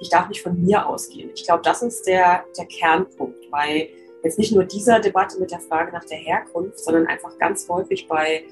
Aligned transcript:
ich 0.00 0.08
darf 0.10 0.28
nicht 0.28 0.42
von 0.42 0.60
mir 0.62 0.86
ausgehen. 0.86 1.30
Ich 1.34 1.44
glaube, 1.44 1.62
das 1.62 1.82
ist 1.82 2.06
der, 2.06 2.44
der 2.56 2.66
Kernpunkt 2.66 3.50
bei 3.50 3.90
jetzt 4.22 4.38
nicht 4.38 4.52
nur 4.52 4.64
dieser 4.64 5.00
Debatte 5.00 5.38
mit 5.38 5.50
der 5.50 5.60
Frage 5.60 5.92
nach 5.92 6.04
der 6.04 6.18
Herkunft, 6.18 6.78
sondern 6.80 7.06
einfach 7.06 7.36
ganz 7.38 7.68
häufig 7.68 8.06
bei 8.08 8.44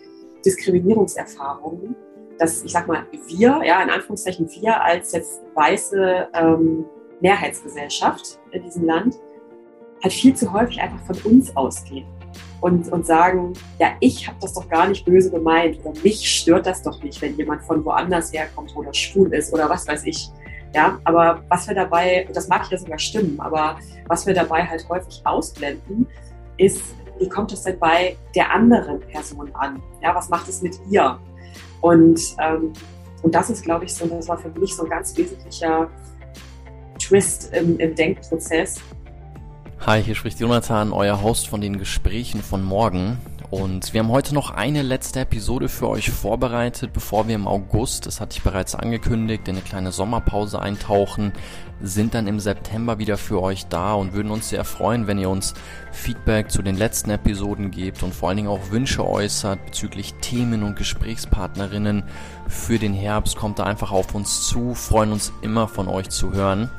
Diskriminierungserfahrungen, 0.44 1.96
dass 2.38 2.62
ich 2.62 2.72
sag 2.72 2.86
mal, 2.86 3.06
wir, 3.28 3.60
ja, 3.64 3.82
in 3.82 3.90
Anführungszeichen 3.90 4.48
wir 4.50 4.82
als 4.82 5.12
jetzt 5.12 5.42
weiße 5.54 6.28
ähm, 6.34 6.84
Mehrheitsgesellschaft 7.20 8.38
in 8.52 8.62
diesem 8.62 8.84
Land, 8.84 9.16
halt 10.02 10.12
viel 10.12 10.34
zu 10.34 10.52
häufig 10.52 10.80
einfach 10.80 11.00
von 11.06 11.32
uns 11.32 11.56
ausgehen 11.56 12.06
und, 12.60 12.90
und 12.92 13.06
sagen, 13.06 13.52
ja, 13.78 13.92
ich 14.00 14.26
habe 14.26 14.38
das 14.40 14.54
doch 14.54 14.68
gar 14.68 14.88
nicht 14.88 15.04
böse 15.04 15.30
gemeint 15.30 15.78
oder 15.84 15.98
mich 16.02 16.28
stört 16.28 16.66
das 16.66 16.82
doch 16.82 17.02
nicht, 17.02 17.20
wenn 17.22 17.36
jemand 17.36 17.62
von 17.62 17.84
woanders 17.84 18.32
herkommt 18.32 18.74
oder 18.76 18.92
schwul 18.92 19.32
ist 19.34 19.52
oder 19.52 19.68
was 19.68 19.86
weiß 19.86 20.04
ich. 20.06 20.28
Ja, 20.74 20.98
aber 21.04 21.40
was 21.48 21.68
wir 21.68 21.74
dabei, 21.76 22.28
das 22.34 22.48
mag 22.48 22.68
ja 22.68 22.76
sogar 22.76 22.98
stimmen, 22.98 23.38
aber 23.38 23.78
was 24.08 24.26
wir 24.26 24.34
dabei 24.34 24.66
halt 24.66 24.86
häufig 24.88 25.20
ausblenden, 25.24 26.06
ist, 26.56 26.82
wie 27.20 27.28
kommt 27.28 27.52
es 27.52 27.62
denn 27.62 27.78
bei 27.78 28.16
der 28.34 28.52
anderen 28.52 28.98
Person 29.00 29.54
an? 29.54 29.80
Ja, 30.02 30.12
was 30.16 30.28
macht 30.28 30.48
es 30.48 30.62
mit 30.62 30.74
ihr? 30.90 31.16
Und, 31.80 32.20
ähm, 32.40 32.72
und 33.22 33.34
das 33.34 33.50
ist, 33.50 33.62
glaube 33.62 33.84
ich, 33.84 33.94
so, 33.94 34.04
das 34.06 34.28
war 34.28 34.36
für 34.36 34.48
mich 34.58 34.74
so 34.74 34.82
ein 34.82 34.90
ganz 34.90 35.16
wesentlicher 35.16 35.88
Twist 36.98 37.54
im, 37.54 37.78
im 37.78 37.94
Denkprozess. 37.94 38.80
Hi, 39.86 40.02
hier 40.02 40.16
spricht 40.16 40.40
Jonathan, 40.40 40.92
euer 40.92 41.22
Host 41.22 41.46
von 41.46 41.60
den 41.60 41.78
Gesprächen 41.78 42.42
von 42.42 42.64
morgen. 42.64 43.18
Und 43.54 43.94
wir 43.94 44.00
haben 44.00 44.10
heute 44.10 44.34
noch 44.34 44.50
eine 44.50 44.82
letzte 44.82 45.20
Episode 45.20 45.68
für 45.68 45.88
euch 45.88 46.10
vorbereitet, 46.10 46.92
bevor 46.92 47.28
wir 47.28 47.36
im 47.36 47.46
August, 47.46 48.04
das 48.04 48.20
hatte 48.20 48.36
ich 48.36 48.42
bereits 48.42 48.74
angekündigt, 48.74 49.46
in 49.46 49.54
eine 49.54 49.64
kleine 49.64 49.92
Sommerpause 49.92 50.60
eintauchen, 50.60 51.32
sind 51.80 52.14
dann 52.14 52.26
im 52.26 52.40
September 52.40 52.98
wieder 52.98 53.16
für 53.16 53.40
euch 53.40 53.66
da 53.66 53.94
und 53.94 54.12
würden 54.12 54.32
uns 54.32 54.48
sehr 54.48 54.64
freuen, 54.64 55.06
wenn 55.06 55.20
ihr 55.20 55.30
uns 55.30 55.54
Feedback 55.92 56.50
zu 56.50 56.62
den 56.62 56.76
letzten 56.76 57.10
Episoden 57.10 57.70
gebt 57.70 58.02
und 58.02 58.12
vor 58.12 58.28
allen 58.28 58.38
Dingen 58.38 58.48
auch 58.48 58.72
Wünsche 58.72 59.06
äußert 59.06 59.64
bezüglich 59.66 60.14
Themen 60.14 60.64
und 60.64 60.74
Gesprächspartnerinnen 60.74 62.02
für 62.48 62.80
den 62.80 62.92
Herbst. 62.92 63.36
Kommt 63.36 63.60
da 63.60 63.62
einfach 63.62 63.92
auf 63.92 64.16
uns 64.16 64.48
zu, 64.48 64.74
freuen 64.74 65.12
uns 65.12 65.32
immer 65.42 65.68
von 65.68 65.86
euch 65.86 66.08
zu 66.08 66.32
hören. 66.32 66.70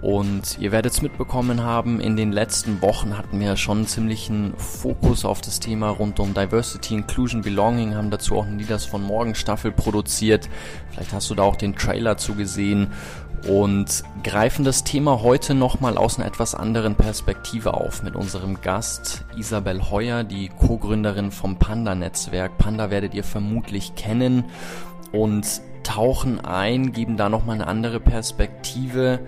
Und 0.00 0.58
ihr 0.58 0.72
werdet 0.72 0.92
es 0.92 1.02
mitbekommen 1.02 1.62
haben, 1.62 2.00
in 2.00 2.16
den 2.16 2.32
letzten 2.32 2.82
Wochen 2.82 3.16
hatten 3.16 3.38
wir 3.38 3.56
schon 3.56 3.78
einen 3.78 3.86
ziemlichen 3.86 4.54
Fokus 4.56 5.24
auf 5.24 5.40
das 5.40 5.60
Thema 5.60 5.90
rund 5.90 6.18
um 6.18 6.34
Diversity, 6.34 6.94
Inclusion, 6.94 7.42
Belonging, 7.42 7.94
haben 7.94 8.10
dazu 8.10 8.36
auch 8.36 8.46
ein 8.46 8.58
Leaders 8.58 8.84
von 8.84 9.02
Morgen 9.02 9.36
Staffel 9.36 9.70
produziert. 9.70 10.48
Vielleicht 10.90 11.12
hast 11.12 11.30
du 11.30 11.36
da 11.36 11.44
auch 11.44 11.56
den 11.56 11.76
Trailer 11.76 12.16
zugesehen 12.16 12.88
und 13.48 14.04
greifen 14.22 14.64
das 14.64 14.84
Thema 14.84 15.22
heute 15.22 15.54
nochmal 15.54 15.96
aus 15.96 16.18
einer 16.18 16.26
etwas 16.26 16.54
anderen 16.54 16.94
Perspektive 16.94 17.74
auf 17.74 18.02
mit 18.02 18.14
unserem 18.14 18.60
Gast 18.60 19.24
Isabel 19.36 19.90
Heuer, 19.90 20.24
die 20.24 20.48
Co-Gründerin 20.48 21.30
vom 21.30 21.58
Panda-Netzwerk. 21.58 22.56
Panda 22.58 22.90
werdet 22.90 23.14
ihr 23.14 23.24
vermutlich 23.24 23.94
kennen 23.94 24.44
und 25.10 25.60
tauchen 25.82 26.44
ein, 26.44 26.92
geben 26.92 27.16
da 27.16 27.28
nochmal 27.28 27.56
eine 27.56 27.66
andere 27.66 27.98
Perspektive 27.98 29.20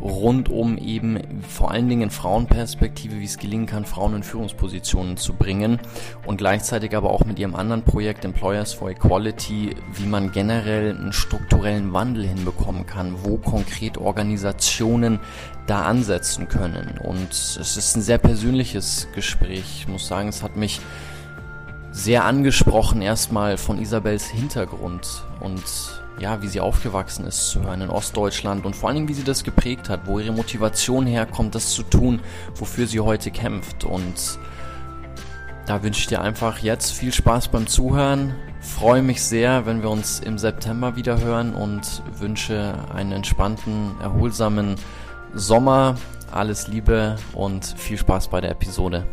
rund 0.00 0.48
um 0.48 0.78
eben 0.78 1.18
vor 1.42 1.70
allen 1.70 1.88
Dingen 1.88 2.10
Frauenperspektive, 2.10 3.18
wie 3.18 3.24
es 3.24 3.38
gelingen 3.38 3.66
kann, 3.66 3.84
Frauen 3.84 4.16
in 4.16 4.22
Führungspositionen 4.22 5.16
zu 5.16 5.34
bringen 5.34 5.80
und 6.26 6.36
gleichzeitig 6.38 6.96
aber 6.96 7.10
auch 7.10 7.24
mit 7.24 7.38
ihrem 7.38 7.54
anderen 7.54 7.82
Projekt 7.82 8.24
Employers 8.24 8.72
for 8.72 8.90
Equality, 8.90 9.74
wie 9.94 10.06
man 10.06 10.32
generell 10.32 10.96
einen 10.96 11.12
strukturellen 11.12 11.92
Wandel 11.92 12.26
hinbekommen 12.26 12.86
kann, 12.86 13.14
wo 13.22 13.36
konkret 13.36 13.98
Organisationen 13.98 15.18
da 15.66 15.82
ansetzen 15.82 16.48
können. 16.48 16.98
Und 17.02 17.32
es 17.32 17.76
ist 17.76 17.96
ein 17.96 18.02
sehr 18.02 18.18
persönliches 18.18 19.08
Gespräch. 19.14 19.64
Ich 19.78 19.88
muss 19.88 20.06
sagen, 20.06 20.28
es 20.28 20.42
hat 20.42 20.56
mich 20.56 20.80
sehr 21.90 22.24
angesprochen 22.24 23.00
erstmal 23.00 23.56
von 23.56 23.78
Isabels 23.78 24.26
Hintergrund 24.26 25.24
und 25.40 25.62
ja, 26.18 26.42
wie 26.42 26.48
sie 26.48 26.60
aufgewachsen 26.60 27.26
ist, 27.26 27.50
zu 27.50 27.62
hören 27.62 27.82
in 27.82 27.90
Ostdeutschland 27.90 28.64
und 28.64 28.74
vor 28.74 28.88
allen 28.88 28.96
Dingen, 28.96 29.08
wie 29.08 29.14
sie 29.14 29.24
das 29.24 29.44
geprägt 29.44 29.88
hat, 29.88 30.06
wo 30.06 30.18
ihre 30.18 30.32
Motivation 30.32 31.06
herkommt, 31.06 31.54
das 31.54 31.72
zu 31.72 31.82
tun, 31.82 32.20
wofür 32.54 32.86
sie 32.86 33.00
heute 33.00 33.30
kämpft. 33.30 33.84
Und 33.84 34.38
da 35.66 35.82
wünsche 35.82 36.00
ich 36.00 36.06
dir 36.06 36.20
einfach 36.20 36.58
jetzt 36.60 36.92
viel 36.92 37.12
Spaß 37.12 37.48
beim 37.48 37.66
Zuhören. 37.66 38.34
Freue 38.60 39.02
mich 39.02 39.22
sehr, 39.22 39.66
wenn 39.66 39.82
wir 39.82 39.90
uns 39.90 40.20
im 40.20 40.38
September 40.38 40.96
wieder 40.96 41.20
hören 41.20 41.54
und 41.54 42.02
wünsche 42.18 42.74
einen 42.94 43.12
entspannten, 43.12 44.00
erholsamen 44.00 44.76
Sommer. 45.34 45.96
Alles 46.32 46.66
Liebe 46.66 47.16
und 47.34 47.64
viel 47.64 47.98
Spaß 47.98 48.28
bei 48.28 48.40
der 48.40 48.50
Episode. 48.50 49.06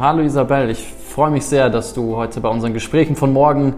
Hallo 0.00 0.22
Isabel, 0.22 0.70
ich 0.70 0.86
freue 1.08 1.32
mich 1.32 1.44
sehr, 1.44 1.70
dass 1.70 1.92
du 1.92 2.14
heute 2.14 2.40
bei 2.40 2.48
unseren 2.48 2.72
Gesprächen 2.72 3.16
von 3.16 3.32
morgen 3.32 3.74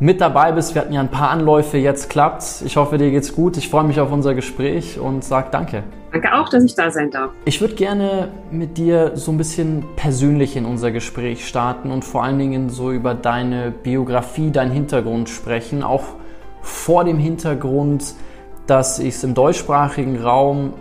mit 0.00 0.20
dabei 0.20 0.50
bist. 0.50 0.74
Wir 0.74 0.82
hatten 0.82 0.92
ja 0.92 0.98
ein 0.98 1.12
paar 1.12 1.30
Anläufe, 1.30 1.78
jetzt 1.78 2.10
klappt's. 2.10 2.60
Ich 2.62 2.76
hoffe, 2.76 2.98
dir 2.98 3.12
geht's 3.12 3.36
gut. 3.36 3.56
Ich 3.56 3.68
freue 3.68 3.84
mich 3.84 4.00
auf 4.00 4.10
unser 4.10 4.34
Gespräch 4.34 4.98
und 4.98 5.22
sag 5.22 5.52
danke. 5.52 5.84
Danke 6.10 6.34
auch, 6.34 6.48
dass 6.48 6.64
ich 6.64 6.74
da 6.74 6.90
sein 6.90 7.12
darf. 7.12 7.30
Ich 7.44 7.60
würde 7.60 7.74
gerne 7.76 8.30
mit 8.50 8.78
dir 8.78 9.12
so 9.14 9.30
ein 9.30 9.38
bisschen 9.38 9.84
persönlich 9.94 10.56
in 10.56 10.64
unser 10.64 10.90
Gespräch 10.90 11.46
starten 11.46 11.92
und 11.92 12.04
vor 12.04 12.24
allen 12.24 12.40
Dingen 12.40 12.68
so 12.68 12.90
über 12.90 13.14
deine 13.14 13.70
Biografie, 13.70 14.50
deinen 14.50 14.72
Hintergrund 14.72 15.28
sprechen. 15.28 15.84
Auch 15.84 16.02
vor 16.62 17.04
dem 17.04 17.18
Hintergrund, 17.18 18.14
dass 18.66 18.98
ich 18.98 19.14
es 19.14 19.22
im 19.22 19.34
deutschsprachigen 19.34 20.20
Raum 20.20 20.72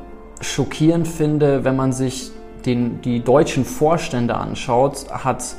schockierend 0.42 1.08
finde, 1.08 1.64
wenn 1.64 1.76
man 1.76 1.92
sich 1.92 2.32
den, 2.70 3.02
die 3.02 3.22
deutschen 3.22 3.66
Vorstände 3.66 4.36
anschaut, 4.36 5.08
hat 5.10 5.56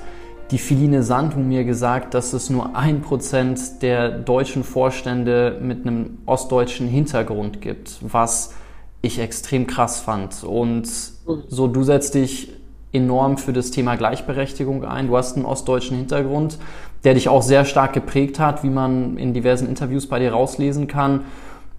die 0.50 0.58
Philine 0.58 1.02
Sandhu 1.02 1.40
mir 1.40 1.64
gesagt, 1.64 2.14
dass 2.14 2.32
es 2.32 2.50
nur 2.50 2.76
ein 2.76 3.02
Prozent 3.02 3.82
der 3.82 4.10
deutschen 4.10 4.64
Vorstände 4.64 5.58
mit 5.60 5.86
einem 5.86 6.18
ostdeutschen 6.26 6.88
Hintergrund 6.88 7.60
gibt, 7.60 7.98
was 8.00 8.54
ich 9.02 9.18
extrem 9.18 9.66
krass 9.66 10.00
fand. 10.00 10.44
Und 10.44 10.86
so, 10.86 11.66
du 11.68 11.82
setzt 11.82 12.14
dich 12.14 12.52
enorm 12.92 13.38
für 13.38 13.52
das 13.52 13.70
Thema 13.70 13.96
Gleichberechtigung 13.96 14.84
ein. 14.84 15.06
Du 15.06 15.16
hast 15.16 15.36
einen 15.36 15.46
ostdeutschen 15.46 15.96
Hintergrund, 15.96 16.58
der 17.04 17.14
dich 17.14 17.28
auch 17.28 17.42
sehr 17.42 17.64
stark 17.64 17.92
geprägt 17.92 18.40
hat, 18.40 18.64
wie 18.64 18.70
man 18.70 19.16
in 19.16 19.32
diversen 19.32 19.68
Interviews 19.68 20.06
bei 20.08 20.18
dir 20.18 20.32
rauslesen 20.32 20.88
kann. 20.88 21.22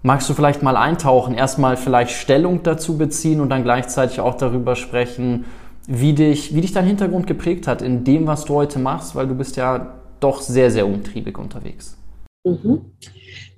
Magst 0.02 0.28
du 0.28 0.34
vielleicht 0.34 0.62
mal 0.62 0.76
eintauchen, 0.76 1.34
erstmal 1.34 1.76
vielleicht 1.76 2.10
Stellung 2.10 2.62
dazu 2.62 2.98
beziehen 2.98 3.40
und 3.40 3.50
dann 3.50 3.62
gleichzeitig 3.62 4.20
auch 4.20 4.34
darüber 4.34 4.74
sprechen, 4.74 5.44
wie 5.86 6.12
dich, 6.12 6.54
wie 6.54 6.60
dich 6.60 6.72
dein 6.72 6.86
Hintergrund 6.86 7.26
geprägt 7.26 7.66
hat 7.66 7.82
in 7.82 8.04
dem, 8.04 8.26
was 8.26 8.44
du 8.44 8.54
heute 8.54 8.78
machst, 8.78 9.14
weil 9.14 9.28
du 9.28 9.34
bist 9.34 9.56
ja 9.56 9.94
doch 10.20 10.40
sehr, 10.40 10.70
sehr 10.70 10.86
umtriebig 10.86 11.38
unterwegs. 11.38 11.96
Mhm. 12.44 12.92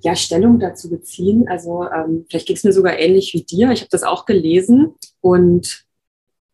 Ja, 0.01 0.15
Stellung 0.15 0.59
dazu 0.59 0.89
beziehen. 0.89 1.47
Also 1.47 1.87
ähm, 1.89 2.25
vielleicht 2.29 2.47
geht 2.47 2.57
es 2.57 2.63
mir 2.63 2.73
sogar 2.73 2.99
ähnlich 2.99 3.33
wie 3.33 3.43
dir. 3.43 3.71
Ich 3.71 3.81
habe 3.81 3.89
das 3.89 4.03
auch 4.03 4.25
gelesen 4.25 4.93
und 5.21 5.85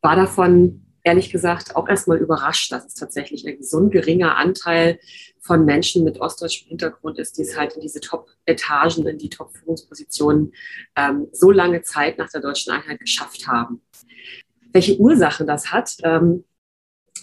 war 0.01 0.15
davon 0.15 0.80
ehrlich 1.03 1.31
gesagt 1.31 1.75
auch 1.75 1.87
erstmal 1.87 2.17
überrascht, 2.17 2.71
dass 2.71 2.85
es 2.85 2.93
tatsächlich 2.93 3.45
so 3.61 3.79
ein 3.79 3.89
geringer 3.89 4.37
Anteil 4.37 4.99
von 5.39 5.65
Menschen 5.65 6.03
mit 6.03 6.19
ostdeutschem 6.19 6.67
Hintergrund 6.67 7.17
ist, 7.17 7.37
die 7.37 7.41
es 7.41 7.57
halt 7.57 7.73
in 7.73 7.81
diese 7.81 7.99
Top-Etagen, 7.99 9.07
in 9.07 9.17
die 9.17 9.29
Top-Führungspositionen 9.29 10.53
ähm, 10.95 11.27
so 11.31 11.51
lange 11.51 11.81
Zeit 11.81 12.17
nach 12.17 12.29
der 12.29 12.41
deutschen 12.41 12.73
Einheit 12.73 12.99
geschafft 12.99 13.47
haben. 13.47 13.81
Welche 14.71 14.97
Ursachen 14.97 15.47
das 15.47 15.71
hat, 15.71 15.95
ähm, 16.03 16.45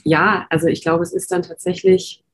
ja, 0.05 0.47
also 0.50 0.67
ich 0.67 0.83
glaube, 0.83 1.03
es 1.03 1.12
ist 1.12 1.31
dann 1.31 1.43
tatsächlich, 1.43 2.25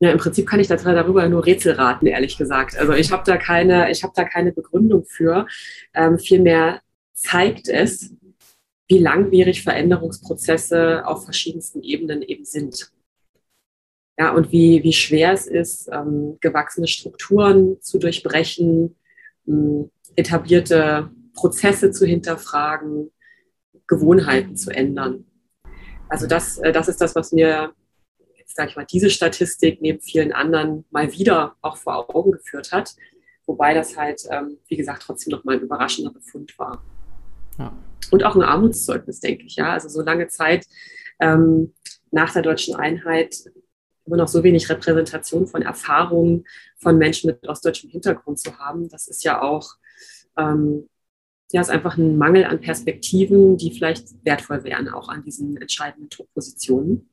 ja, 0.00 0.10
im 0.10 0.18
Prinzip 0.18 0.46
kann 0.46 0.60
ich 0.60 0.68
darüber 0.68 1.28
nur 1.28 1.44
Rätsel 1.44 1.72
raten, 1.72 2.06
ehrlich 2.06 2.38
gesagt. 2.38 2.76
Also 2.76 2.92
ich 2.92 3.10
habe 3.10 3.24
da 3.24 3.36
keine, 3.36 3.90
ich 3.90 4.02
habe 4.02 4.12
da 4.14 4.24
keine 4.24 4.52
Begründung 4.52 5.04
für. 5.04 5.46
Ähm, 5.94 6.18
vielmehr 6.18 6.80
zeigt 7.14 7.68
es, 7.68 8.14
wie 8.88 8.98
langwierig 8.98 9.62
Veränderungsprozesse 9.62 11.06
auf 11.06 11.24
verschiedensten 11.24 11.82
Ebenen 11.82 12.22
eben 12.22 12.44
sind. 12.44 12.90
Ja, 14.18 14.32
und 14.34 14.50
wie, 14.50 14.82
wie 14.82 14.92
schwer 14.92 15.32
es 15.32 15.46
ist, 15.46 15.88
ähm, 15.92 16.38
gewachsene 16.40 16.88
Strukturen 16.88 17.80
zu 17.80 17.98
durchbrechen, 17.98 18.96
ähm, 19.46 19.90
etablierte 20.16 21.10
Prozesse 21.34 21.92
zu 21.92 22.04
hinterfragen, 22.04 23.12
Gewohnheiten 23.86 24.56
zu 24.56 24.70
ändern. 24.70 25.24
Also 26.08 26.26
das, 26.26 26.58
äh, 26.58 26.72
das 26.72 26.88
ist 26.88 27.00
das, 27.00 27.14
was 27.14 27.30
mir, 27.30 27.72
jetzt 28.36 28.56
sage 28.56 28.70
ich 28.70 28.76
mal, 28.76 28.86
diese 28.86 29.10
Statistik 29.10 29.80
neben 29.80 30.00
vielen 30.00 30.32
anderen 30.32 30.84
mal 30.90 31.12
wieder 31.12 31.54
auch 31.60 31.76
vor 31.76 32.14
Augen 32.14 32.32
geführt 32.32 32.72
hat. 32.72 32.96
Wobei 33.46 33.72
das 33.72 33.96
halt, 33.96 34.22
ähm, 34.30 34.58
wie 34.66 34.76
gesagt, 34.76 35.02
trotzdem 35.02 35.30
noch 35.30 35.44
mal 35.44 35.56
ein 35.56 35.62
überraschender 35.62 36.12
Befund 36.12 36.58
war. 36.58 36.82
Ja. 37.58 37.72
Und 38.10 38.24
auch 38.24 38.34
ein 38.34 38.42
Armutszeugnis, 38.42 39.20
denke 39.20 39.44
ich. 39.44 39.56
Ja, 39.56 39.72
also 39.72 39.88
so 39.88 40.02
lange 40.02 40.28
Zeit 40.28 40.66
ähm, 41.20 41.74
nach 42.10 42.32
der 42.32 42.42
deutschen 42.42 42.74
Einheit 42.74 43.34
immer 44.08 44.16
noch 44.16 44.28
so 44.28 44.42
wenig 44.42 44.68
Repräsentation 44.70 45.46
von 45.46 45.62
Erfahrungen 45.62 46.44
von 46.78 46.96
Menschen 46.96 47.28
mit 47.28 47.46
ostdeutschem 47.46 47.90
Hintergrund 47.90 48.38
zu 48.38 48.58
haben. 48.58 48.88
Das 48.88 49.06
ist 49.06 49.22
ja 49.22 49.42
auch, 49.42 49.74
ähm, 50.36 50.88
ja, 51.52 51.60
ist 51.60 51.70
einfach 51.70 51.96
ein 51.96 52.16
Mangel 52.16 52.44
an 52.44 52.60
Perspektiven, 52.60 53.56
die 53.56 53.72
vielleicht 53.72 54.24
wertvoll 54.24 54.64
wären, 54.64 54.88
auch 54.88 55.08
an 55.08 55.22
diesen 55.24 55.56
entscheidenden 55.58 56.08
Positionen. 56.34 57.10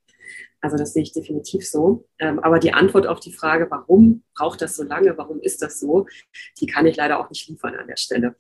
Also 0.62 0.78
das 0.78 0.94
sehe 0.94 1.04
ich 1.04 1.14
definitiv 1.14 1.68
so. 1.68 2.08
Ähm, 2.18 2.40
aber 2.40 2.60
die 2.60 2.74
Antwort 2.74 3.08
auf 3.08 3.20
die 3.20 3.34
Frage, 3.34 3.68
warum 3.70 4.24
braucht 4.34 4.62
das 4.62 4.76
so 4.76 4.84
lange, 4.84 5.18
warum 5.18 5.40
ist 5.42 5.62
das 5.62 5.80
so, 5.80 6.08
die 6.60 6.66
kann 6.66 6.88
ich 6.88 6.96
leider 6.96 7.20
auch 7.20 7.30
nicht 7.30 7.48
liefern 7.48 7.76
an 7.76 7.88
der 7.88 7.98
Stelle. 7.98 8.36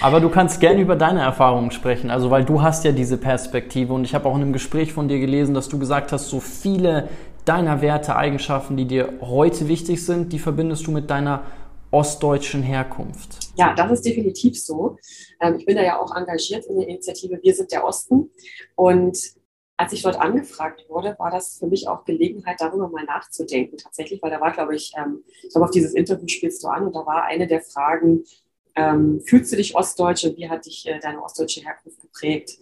Aber 0.00 0.20
du 0.20 0.30
kannst 0.30 0.60
gerne 0.60 0.80
über 0.80 0.96
deine 0.96 1.20
Erfahrungen 1.20 1.70
sprechen, 1.70 2.10
also 2.10 2.30
weil 2.30 2.44
du 2.44 2.62
hast 2.62 2.84
ja 2.84 2.92
diese 2.92 3.18
Perspektive 3.18 3.92
und 3.92 4.04
ich 4.04 4.14
habe 4.14 4.26
auch 4.26 4.34
in 4.34 4.42
einem 4.42 4.52
Gespräch 4.52 4.92
von 4.92 5.08
dir 5.08 5.18
gelesen, 5.18 5.54
dass 5.54 5.68
du 5.68 5.78
gesagt 5.78 6.12
hast, 6.12 6.28
so 6.28 6.40
viele 6.40 7.08
deiner 7.44 7.82
Werte, 7.82 8.16
Eigenschaften, 8.16 8.76
die 8.76 8.86
dir 8.86 9.12
heute 9.20 9.68
wichtig 9.68 10.04
sind, 10.04 10.32
die 10.32 10.38
verbindest 10.38 10.86
du 10.86 10.92
mit 10.92 11.10
deiner 11.10 11.42
ostdeutschen 11.90 12.62
Herkunft. 12.62 13.38
Ja, 13.56 13.74
das 13.74 13.90
ist 13.90 14.06
definitiv 14.06 14.58
so. 14.58 14.96
Ähm, 15.40 15.56
ich 15.58 15.66
bin 15.66 15.76
da 15.76 15.82
ja 15.82 16.00
auch 16.00 16.14
engagiert 16.14 16.64
in 16.66 16.78
der 16.78 16.88
Initiative 16.88 17.38
Wir 17.42 17.54
sind 17.54 17.72
der 17.72 17.84
Osten 17.84 18.30
und 18.76 19.18
als 19.76 19.94
ich 19.94 20.02
dort 20.02 20.20
angefragt 20.20 20.84
wurde, 20.88 21.16
war 21.18 21.30
das 21.30 21.56
für 21.58 21.66
mich 21.66 21.88
auch 21.88 22.04
Gelegenheit, 22.04 22.60
darüber 22.60 22.88
mal 22.90 23.04
nachzudenken. 23.04 23.78
Tatsächlich, 23.78 24.20
weil 24.22 24.30
da 24.30 24.38
war, 24.38 24.52
glaube 24.52 24.76
ich, 24.76 24.92
ähm, 24.96 25.24
ich 25.42 25.50
glaube, 25.50 25.64
auf 25.64 25.70
dieses 25.70 25.94
Interview 25.94 26.28
spielst 26.28 26.62
du 26.62 26.68
an 26.68 26.86
und 26.86 26.94
da 26.94 27.06
war 27.06 27.24
eine 27.24 27.46
der 27.46 27.62
Fragen, 27.62 28.24
ähm, 28.76 29.20
fühlst 29.26 29.52
du 29.52 29.56
dich 29.56 29.74
ostdeutsch 29.74 30.24
und 30.24 30.36
wie 30.36 30.48
hat 30.48 30.66
dich 30.66 30.86
äh, 30.86 30.98
deine 31.00 31.22
ostdeutsche 31.22 31.60
Herkunft 31.60 32.00
geprägt? 32.00 32.58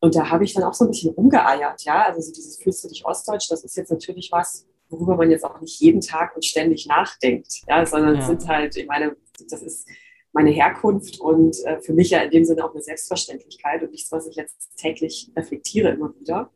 Und 0.00 0.14
da 0.14 0.30
habe 0.30 0.44
ich 0.44 0.54
dann 0.54 0.64
auch 0.64 0.74
so 0.74 0.84
ein 0.84 0.90
bisschen 0.90 1.14
rumgeeiert, 1.14 1.82
ja. 1.84 2.04
Also 2.04 2.20
so 2.20 2.32
dieses 2.32 2.58
fühlst 2.58 2.84
du 2.84 2.88
dich 2.88 3.04
ostdeutsch, 3.04 3.50
das 3.50 3.64
ist 3.64 3.76
jetzt 3.76 3.90
natürlich 3.90 4.30
was, 4.30 4.66
worüber 4.88 5.16
man 5.16 5.30
jetzt 5.30 5.44
auch 5.44 5.60
nicht 5.60 5.80
jeden 5.80 6.00
Tag 6.00 6.34
und 6.36 6.44
ständig 6.44 6.86
nachdenkt, 6.86 7.62
ja, 7.68 7.84
sondern 7.84 8.14
ja. 8.14 8.20
es 8.20 8.26
sind 8.26 8.46
halt, 8.46 8.76
ich 8.76 8.86
meine, 8.86 9.16
das 9.50 9.62
ist 9.62 9.88
meine 10.32 10.50
Herkunft 10.50 11.18
und 11.18 11.56
äh, 11.64 11.80
für 11.80 11.94
mich 11.94 12.10
ja 12.10 12.20
in 12.20 12.30
dem 12.30 12.44
Sinne 12.44 12.64
auch 12.64 12.72
eine 12.72 12.82
Selbstverständlichkeit 12.82 13.82
und 13.82 13.90
nichts, 13.90 14.12
was 14.12 14.26
ich 14.26 14.36
jetzt 14.36 14.76
täglich 14.76 15.32
reflektiere 15.34 15.90
immer 15.90 16.14
wieder. 16.20 16.52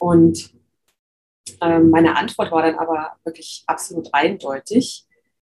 Und 0.00 0.52
ähm, 1.60 1.90
meine 1.90 2.16
Antwort 2.16 2.50
war 2.50 2.62
dann 2.62 2.74
aber 2.74 3.12
wirklich 3.24 3.62
absolut 3.66 4.12
eindeutig. 4.12 5.06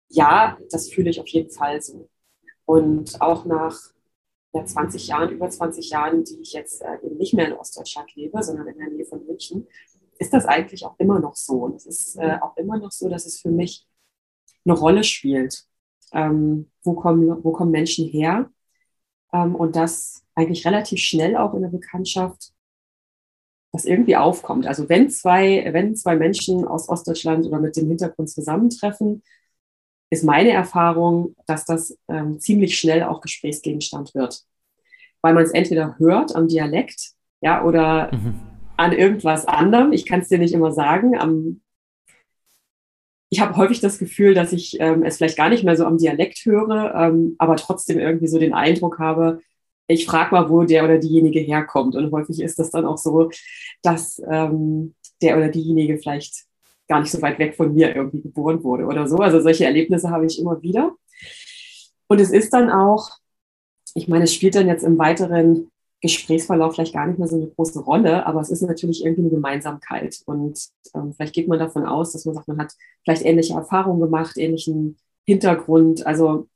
Ja, 0.09 0.59
das 0.71 0.91
fühle 0.91 1.11
ich 1.11 1.21
auf 1.21 1.29
jeden 1.29 1.51
Fall 1.51 1.81
so. 1.83 2.09
Und 2.71 3.21
auch 3.21 3.47
nach 3.47 3.77
ja, 4.55 4.65
20 4.65 5.09
Jahren, 5.09 5.31
über 5.31 5.51
20 5.51 5.91
Jahren, 5.91 6.23
die 6.23 6.41
ich 6.41 6.53
jetzt 6.53 6.83
äh, 6.83 7.05
eben 7.05 7.17
nicht 7.17 7.35
mehr 7.35 7.49
in 7.49 7.55
Ostdeutschland 7.55 8.15
lebe, 8.15 8.41
sondern 8.45 8.69
in 8.69 8.79
der 8.79 8.91
Nähe 8.91 9.05
von 9.05 9.27
München, 9.27 9.67
ist 10.21 10.33
das 10.33 10.47
eigentlich 10.47 10.85
auch 10.87 10.95
immer 10.99 11.19
noch 11.19 11.35
so. 11.35 11.65
Und 11.65 11.75
es 11.75 11.87
ist 11.87 12.15
äh, 12.15 12.39
auch 12.41 12.57
immer 12.57 12.79
noch 12.79 12.93
so, 12.93 13.09
dass 13.09 13.27
es 13.27 13.41
für 13.41 13.51
mich 13.51 13.89
eine 14.65 14.79
Rolle 14.79 15.03
spielt. 15.03 15.65
Ähm, 16.13 16.71
wo, 16.85 16.95
kommen, 16.95 17.43
wo 17.43 17.51
kommen 17.51 17.73
Menschen 17.73 18.07
her? 18.07 18.49
Ähm, 19.33 19.57
und 19.57 19.75
das 19.75 20.25
eigentlich 20.37 20.65
relativ 20.65 21.01
schnell 21.01 21.37
auch 21.37 21.55
in 21.55 21.63
der 21.63 21.71
Bekanntschaft, 21.71 22.53
das 23.73 23.85
irgendwie 23.85 24.15
aufkommt. 24.15 24.69
Also 24.69 24.89
wenn 24.89 25.11
zwei, 25.11 25.69
wenn 25.73 25.97
zwei 25.97 26.15
Menschen 26.15 26.65
aus 26.69 26.89
Ostdeutschland 26.89 27.47
oder 27.47 27.59
mit 27.59 27.77
dem 27.77 27.89
Hintergrund 27.89 28.31
zusammentreffen, 28.31 29.25
ist 30.11 30.25
meine 30.25 30.51
Erfahrung, 30.51 31.35
dass 31.47 31.65
das 31.65 31.97
ähm, 32.09 32.41
ziemlich 32.41 32.79
schnell 32.79 33.05
auch 33.05 33.21
Gesprächsgegenstand 33.21 34.15
wird. 34.15 34.43
Weil 35.23 35.35
man 35.35 35.45
es 35.45 35.53
entweder 35.53 35.99
hört 35.99 36.35
am 36.35 36.49
Dialekt, 36.49 37.13
ja, 37.41 37.65
oder 37.65 38.13
mhm. 38.13 38.41
an 38.77 38.93
irgendwas 38.93 39.47
anderem. 39.47 39.93
Ich 39.93 40.07
kann 40.07 40.21
es 40.21 40.29
dir 40.29 40.39
nicht 40.39 40.53
immer 40.53 40.73
sagen. 40.73 41.17
Am, 41.19 41.61
ich 43.31 43.41
habe 43.41 43.57
häufig 43.57 43.81
das 43.81 43.99
Gefühl, 43.99 44.35
dass 44.35 44.53
ich 44.53 44.81
ähm, 44.81 45.05
es 45.05 45.19
vielleicht 45.19 45.37
gar 45.37 45.49
nicht 45.49 45.63
mehr 45.63 45.77
so 45.77 45.87
am 45.87 45.99
Dialekt 45.99 46.45
höre, 46.45 46.95
ähm, 46.95 47.37
aber 47.39 47.57
trotzdem 47.57 47.99
irgendwie 47.99 48.27
so 48.27 48.39
den 48.39 48.55
Eindruck 48.55 48.99
habe, 48.99 49.41
ich 49.87 50.07
frage 50.07 50.35
mal, 50.35 50.49
wo 50.49 50.65
der 50.65 50.85
oder 50.85 50.99
diejenige 50.99 51.41
herkommt. 51.41 51.97
Und 51.97 52.13
häufig 52.13 52.41
ist 52.41 52.59
das 52.59 52.71
dann 52.71 52.85
auch 52.85 52.99
so, 52.99 53.31
dass 53.83 54.21
ähm, 54.31 54.95
der 55.23 55.37
oder 55.37 55.49
diejenige 55.49 55.99
vielleicht 55.99 56.45
gar 56.91 57.01
nicht 57.01 57.13
so 57.13 57.23
weit 57.23 57.39
weg 57.39 57.55
von 57.55 57.73
mir 57.73 57.95
irgendwie 57.95 58.21
geboren 58.21 58.63
wurde 58.65 58.85
oder 58.85 59.07
so. 59.07 59.19
Also 59.19 59.41
solche 59.41 59.65
Erlebnisse 59.65 60.11
habe 60.11 60.27
ich 60.27 60.41
immer 60.41 60.61
wieder. 60.61 60.97
Und 62.09 62.21
es 62.21 62.31
ist 62.31 62.53
dann 62.53 62.69
auch, 62.69 63.11
ich 63.95 64.09
meine, 64.09 64.25
es 64.25 64.35
spielt 64.35 64.57
dann 64.57 64.67
jetzt 64.67 64.83
im 64.83 64.99
weiteren 64.99 65.71
Gesprächsverlauf 66.01 66.75
vielleicht 66.75 66.93
gar 66.93 67.07
nicht 67.07 67.21
mehr 67.21 67.29
so 67.29 67.37
eine 67.37 67.47
große 67.47 67.79
Rolle, 67.79 68.27
aber 68.27 68.41
es 68.41 68.51
ist 68.51 68.63
natürlich 68.63 69.05
irgendwie 69.05 69.23
eine 69.23 69.31
Gemeinsamkeit. 69.31 70.21
Und 70.27 70.59
ähm, 70.95 71.13
vielleicht 71.15 71.35
geht 71.35 71.47
man 71.47 71.61
davon 71.61 71.87
aus, 71.87 72.13
dass 72.13 72.25
man 72.25 72.35
sagt, 72.35 72.49
man 72.49 72.59
hat 72.59 72.73
vielleicht 73.05 73.25
ähnliche 73.25 73.55
Erfahrungen 73.55 74.01
gemacht, 74.01 74.37
ähnlichen 74.37 74.97
Hintergrund. 75.25 76.05
Also 76.05 76.49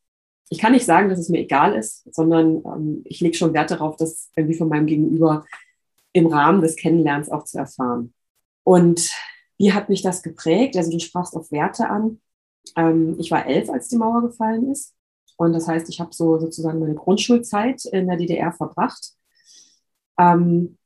ich 0.49 0.59
kann 0.59 0.73
nicht 0.73 0.85
sagen, 0.85 1.11
dass 1.11 1.21
es 1.21 1.29
mir 1.29 1.39
egal 1.39 1.75
ist, 1.75 2.13
sondern 2.13 2.57
ähm, 2.67 3.03
ich 3.05 3.21
lege 3.21 3.37
schon 3.37 3.55
Wert 3.55 3.71
darauf, 3.71 3.97
das 3.97 4.31
irgendwie 4.35 4.57
von 4.57 4.69
meinem 4.69 4.87
Gegenüber 4.87 5.45
im 6.13 6.27
Rahmen 6.27 6.61
des 6.61 6.75
Kennenlernens 6.75 7.31
auch 7.31 7.45
zu 7.45 7.59
erfahren. 7.59 8.13
Und 8.65 9.11
wie 9.59 9.73
hat 9.73 9.89
mich 9.89 10.03
das 10.03 10.23
geprägt? 10.23 10.77
Also 10.77 10.91
du 10.91 10.99
sprachst 10.99 11.35
auf 11.37 11.51
Werte 11.53 11.89
an. 11.89 12.21
Ähm, 12.77 13.17
ich 13.19 13.31
war 13.31 13.47
elf, 13.47 13.71
als 13.71 13.89
die 13.89 13.97
Mauer 13.97 14.23
gefallen 14.23 14.71
ist. 14.71 14.95
Und 15.37 15.53
das 15.53 15.67
heißt, 15.67 15.89
ich 15.89 16.01
habe 16.01 16.13
so 16.13 16.39
sozusagen 16.39 16.79
meine 16.79 16.95
Grundschulzeit 16.95 17.85
in 17.87 18.07
der 18.07 18.17
DDR 18.17 18.53
verbracht. 18.53 19.13
Ähm, 20.19 20.79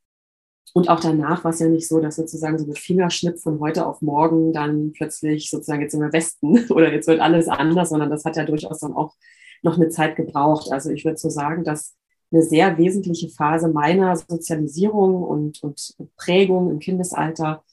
und 0.74 0.88
auch 0.90 1.00
danach 1.00 1.44
war 1.44 1.50
es 1.50 1.58
ja 1.58 1.68
nicht 1.68 1.88
so, 1.88 2.00
dass 2.00 2.16
sozusagen 2.16 2.58
so 2.58 2.66
mit 2.66 2.78
Fingerschnipp 2.78 3.38
von 3.38 3.58
heute 3.60 3.86
auf 3.86 4.02
morgen 4.02 4.52
dann 4.52 4.92
plötzlich 4.92 5.50
sozusagen 5.50 5.82
jetzt 5.82 5.94
im 5.94 6.12
Westen 6.12 6.66
oder 6.70 6.92
jetzt 6.92 7.08
wird 7.08 7.20
alles 7.20 7.48
anders, 7.48 7.90
sondern 7.90 8.10
das 8.10 8.24
hat 8.24 8.36
ja 8.36 8.44
durchaus 8.44 8.80
dann 8.80 8.94
auch 8.94 9.14
noch 9.62 9.76
eine 9.76 9.88
Zeit 9.88 10.16
gebraucht. 10.16 10.70
Also 10.70 10.90
ich 10.90 11.04
würde 11.04 11.18
so 11.18 11.30
sagen, 11.30 11.64
dass 11.64 11.96
eine 12.30 12.42
sehr 12.42 12.76
wesentliche 12.76 13.28
Phase 13.28 13.68
meiner 13.68 14.14
Sozialisierung 14.16 15.22
und, 15.22 15.62
und 15.62 15.96
Prägung 16.16 16.70
im 16.70 16.78
Kindesalter 16.78 17.64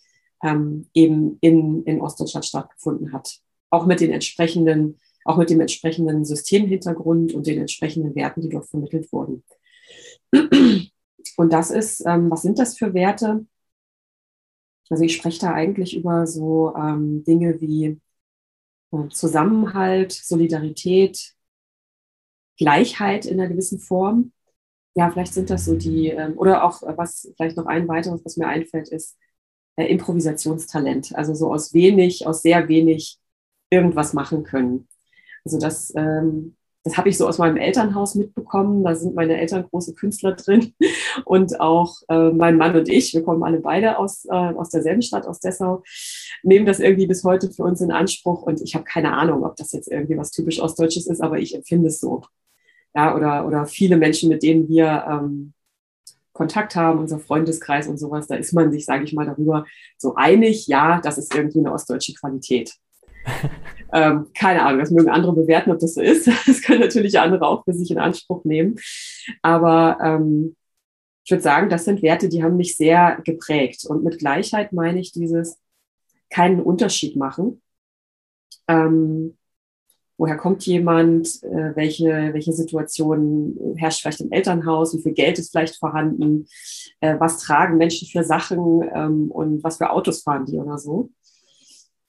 ähm, 0.43 0.87
eben 0.93 1.37
in, 1.41 1.83
in 1.83 2.01
Ostdeutschland 2.01 2.45
stattgefunden 2.45 3.13
hat. 3.13 3.39
Auch 3.69 3.85
mit 3.85 3.99
den 3.99 4.11
entsprechenden, 4.11 4.99
auch 5.25 5.37
mit 5.37 5.49
dem 5.49 5.59
entsprechenden 5.59 6.25
Systemhintergrund 6.25 7.33
und 7.33 7.47
den 7.47 7.59
entsprechenden 7.59 8.15
Werten, 8.15 8.41
die 8.41 8.49
dort 8.49 8.67
vermittelt 8.67 9.11
wurden. 9.11 9.43
Und 11.37 11.53
das 11.53 11.71
ist, 11.71 12.05
ähm, 12.05 12.29
was 12.31 12.41
sind 12.41 12.59
das 12.59 12.77
für 12.77 12.93
Werte? 12.93 13.45
Also 14.89 15.03
ich 15.03 15.15
spreche 15.15 15.39
da 15.39 15.53
eigentlich 15.53 15.95
über 15.97 16.27
so 16.27 16.75
ähm, 16.75 17.23
Dinge 17.23 17.59
wie 17.59 17.99
äh, 18.91 19.09
Zusammenhalt, 19.09 20.11
Solidarität, 20.11 21.33
Gleichheit 22.57 23.25
in 23.25 23.39
einer 23.39 23.49
gewissen 23.49 23.79
Form. 23.79 24.31
Ja, 24.95 25.11
vielleicht 25.11 25.33
sind 25.33 25.49
das 25.49 25.65
so 25.65 25.75
die, 25.75 26.09
ähm, 26.09 26.37
oder 26.37 26.63
auch 26.63 26.81
was 26.83 27.31
vielleicht 27.35 27.57
noch 27.57 27.65
ein 27.65 27.87
weiteres, 27.87 28.23
was 28.23 28.37
mir 28.37 28.47
einfällt, 28.47 28.89
ist 28.89 29.17
äh, 29.75 29.85
Improvisationstalent. 29.85 31.15
Also 31.15 31.33
so 31.33 31.53
aus 31.53 31.73
wenig, 31.73 32.27
aus 32.27 32.41
sehr 32.41 32.67
wenig 32.67 33.17
irgendwas 33.69 34.13
machen 34.13 34.43
können. 34.43 34.87
Also 35.43 35.59
das, 35.59 35.93
ähm, 35.95 36.55
das 36.83 36.97
habe 36.97 37.09
ich 37.09 37.17
so 37.17 37.27
aus 37.27 37.39
meinem 37.39 37.57
Elternhaus 37.57 38.13
mitbekommen. 38.15 38.83
Da 38.83 38.95
sind 38.95 39.15
meine 39.15 39.39
Eltern 39.39 39.67
große 39.67 39.95
Künstler 39.95 40.33
drin 40.33 40.73
und 41.25 41.59
auch 41.59 41.95
äh, 42.09 42.29
mein 42.29 42.57
Mann 42.57 42.75
und 42.75 42.87
ich. 42.87 43.13
Wir 43.13 43.23
kommen 43.23 43.43
alle 43.43 43.59
beide 43.59 43.97
aus, 43.97 44.25
äh, 44.25 44.31
aus 44.31 44.69
derselben 44.69 45.01
Stadt, 45.01 45.25
aus 45.25 45.39
Dessau, 45.39 45.83
nehmen 46.43 46.67
das 46.67 46.79
irgendwie 46.79 47.07
bis 47.07 47.23
heute 47.23 47.51
für 47.51 47.63
uns 47.63 47.81
in 47.81 47.91
Anspruch. 47.91 48.43
Und 48.43 48.61
ich 48.61 48.75
habe 48.75 48.85
keine 48.85 49.13
Ahnung, 49.13 49.43
ob 49.43 49.55
das 49.55 49.71
jetzt 49.71 49.91
irgendwie 49.91 50.17
was 50.17 50.31
typisch 50.31 50.61
Ostdeutsches 50.61 51.07
ist, 51.07 51.21
aber 51.21 51.39
ich 51.39 51.55
empfinde 51.55 51.87
es 51.87 51.99
so. 51.99 52.21
Ja, 52.93 53.15
oder, 53.15 53.45
oder 53.45 53.65
viele 53.65 53.97
Menschen, 53.97 54.29
mit 54.29 54.41
denen 54.41 54.69
wir 54.69 55.05
ähm, 55.09 55.54
Kontakt 56.35 56.75
haben, 56.75 56.99
unser 56.99 57.17
Freundeskreis 57.17 57.87
und 57.87 57.97
sowas, 57.97 58.27
da 58.27 58.35
ist 58.35 58.51
man 58.51 58.69
sich, 58.69 58.83
sage 58.83 59.05
ich 59.05 59.13
mal, 59.13 59.25
darüber 59.25 59.65
so 59.97 60.15
einig, 60.15 60.67
ja, 60.67 60.99
das 60.99 61.17
ist 61.17 61.33
irgendwie 61.33 61.59
eine 61.59 61.71
ostdeutsche 61.71 62.13
Qualität. 62.13 62.73
ähm, 63.93 64.27
keine 64.37 64.63
Ahnung, 64.63 64.81
das 64.81 64.91
mögen 64.91 65.09
andere 65.09 65.33
bewerten, 65.33 65.71
ob 65.71 65.79
das 65.79 65.93
so 65.93 66.01
ist. 66.01 66.29
Das 66.45 66.61
können 66.61 66.81
natürlich 66.81 67.19
andere 67.19 67.47
auch 67.47 67.63
für 67.63 67.73
sich 67.73 67.89
in 67.89 67.99
Anspruch 67.99 68.43
nehmen. 68.43 68.75
Aber 69.41 69.97
ähm, 70.03 70.57
ich 71.23 71.31
würde 71.31 71.41
sagen, 71.41 71.69
das 71.69 71.85
sind 71.85 72.03
Werte, 72.03 72.27
die 72.27 72.43
haben 72.43 72.57
mich 72.57 72.75
sehr 72.75 73.21
geprägt. 73.23 73.85
Und 73.85 74.03
mit 74.03 74.19
Gleichheit 74.19 74.73
meine 74.73 74.99
ich 74.99 75.13
dieses 75.13 75.57
keinen 76.29 76.61
Unterschied 76.61 77.15
machen. 77.15 77.61
Ähm, 78.67 79.37
woher 80.17 80.37
kommt 80.37 80.65
jemand, 80.65 81.43
äh, 81.43 81.75
welche, 81.75 82.33
welche 82.33 82.53
Situation 82.53 83.57
herrscht 83.75 84.01
vielleicht 84.01 84.21
im 84.21 84.31
Elternhaus, 84.31 84.95
wie 84.95 85.01
viel 85.01 85.13
Geld 85.13 85.39
ist 85.39 85.51
vielleicht 85.51 85.75
vorhanden, 85.75 86.47
äh, 87.01 87.19
was 87.19 87.39
tragen 87.39 87.77
Menschen 87.77 88.07
für 88.07 88.23
Sachen 88.23 88.83
ähm, 88.93 89.31
und 89.31 89.63
was 89.63 89.77
für 89.77 89.89
Autos 89.89 90.23
fahren 90.23 90.45
die 90.45 90.57
oder 90.57 90.77
so. 90.77 91.09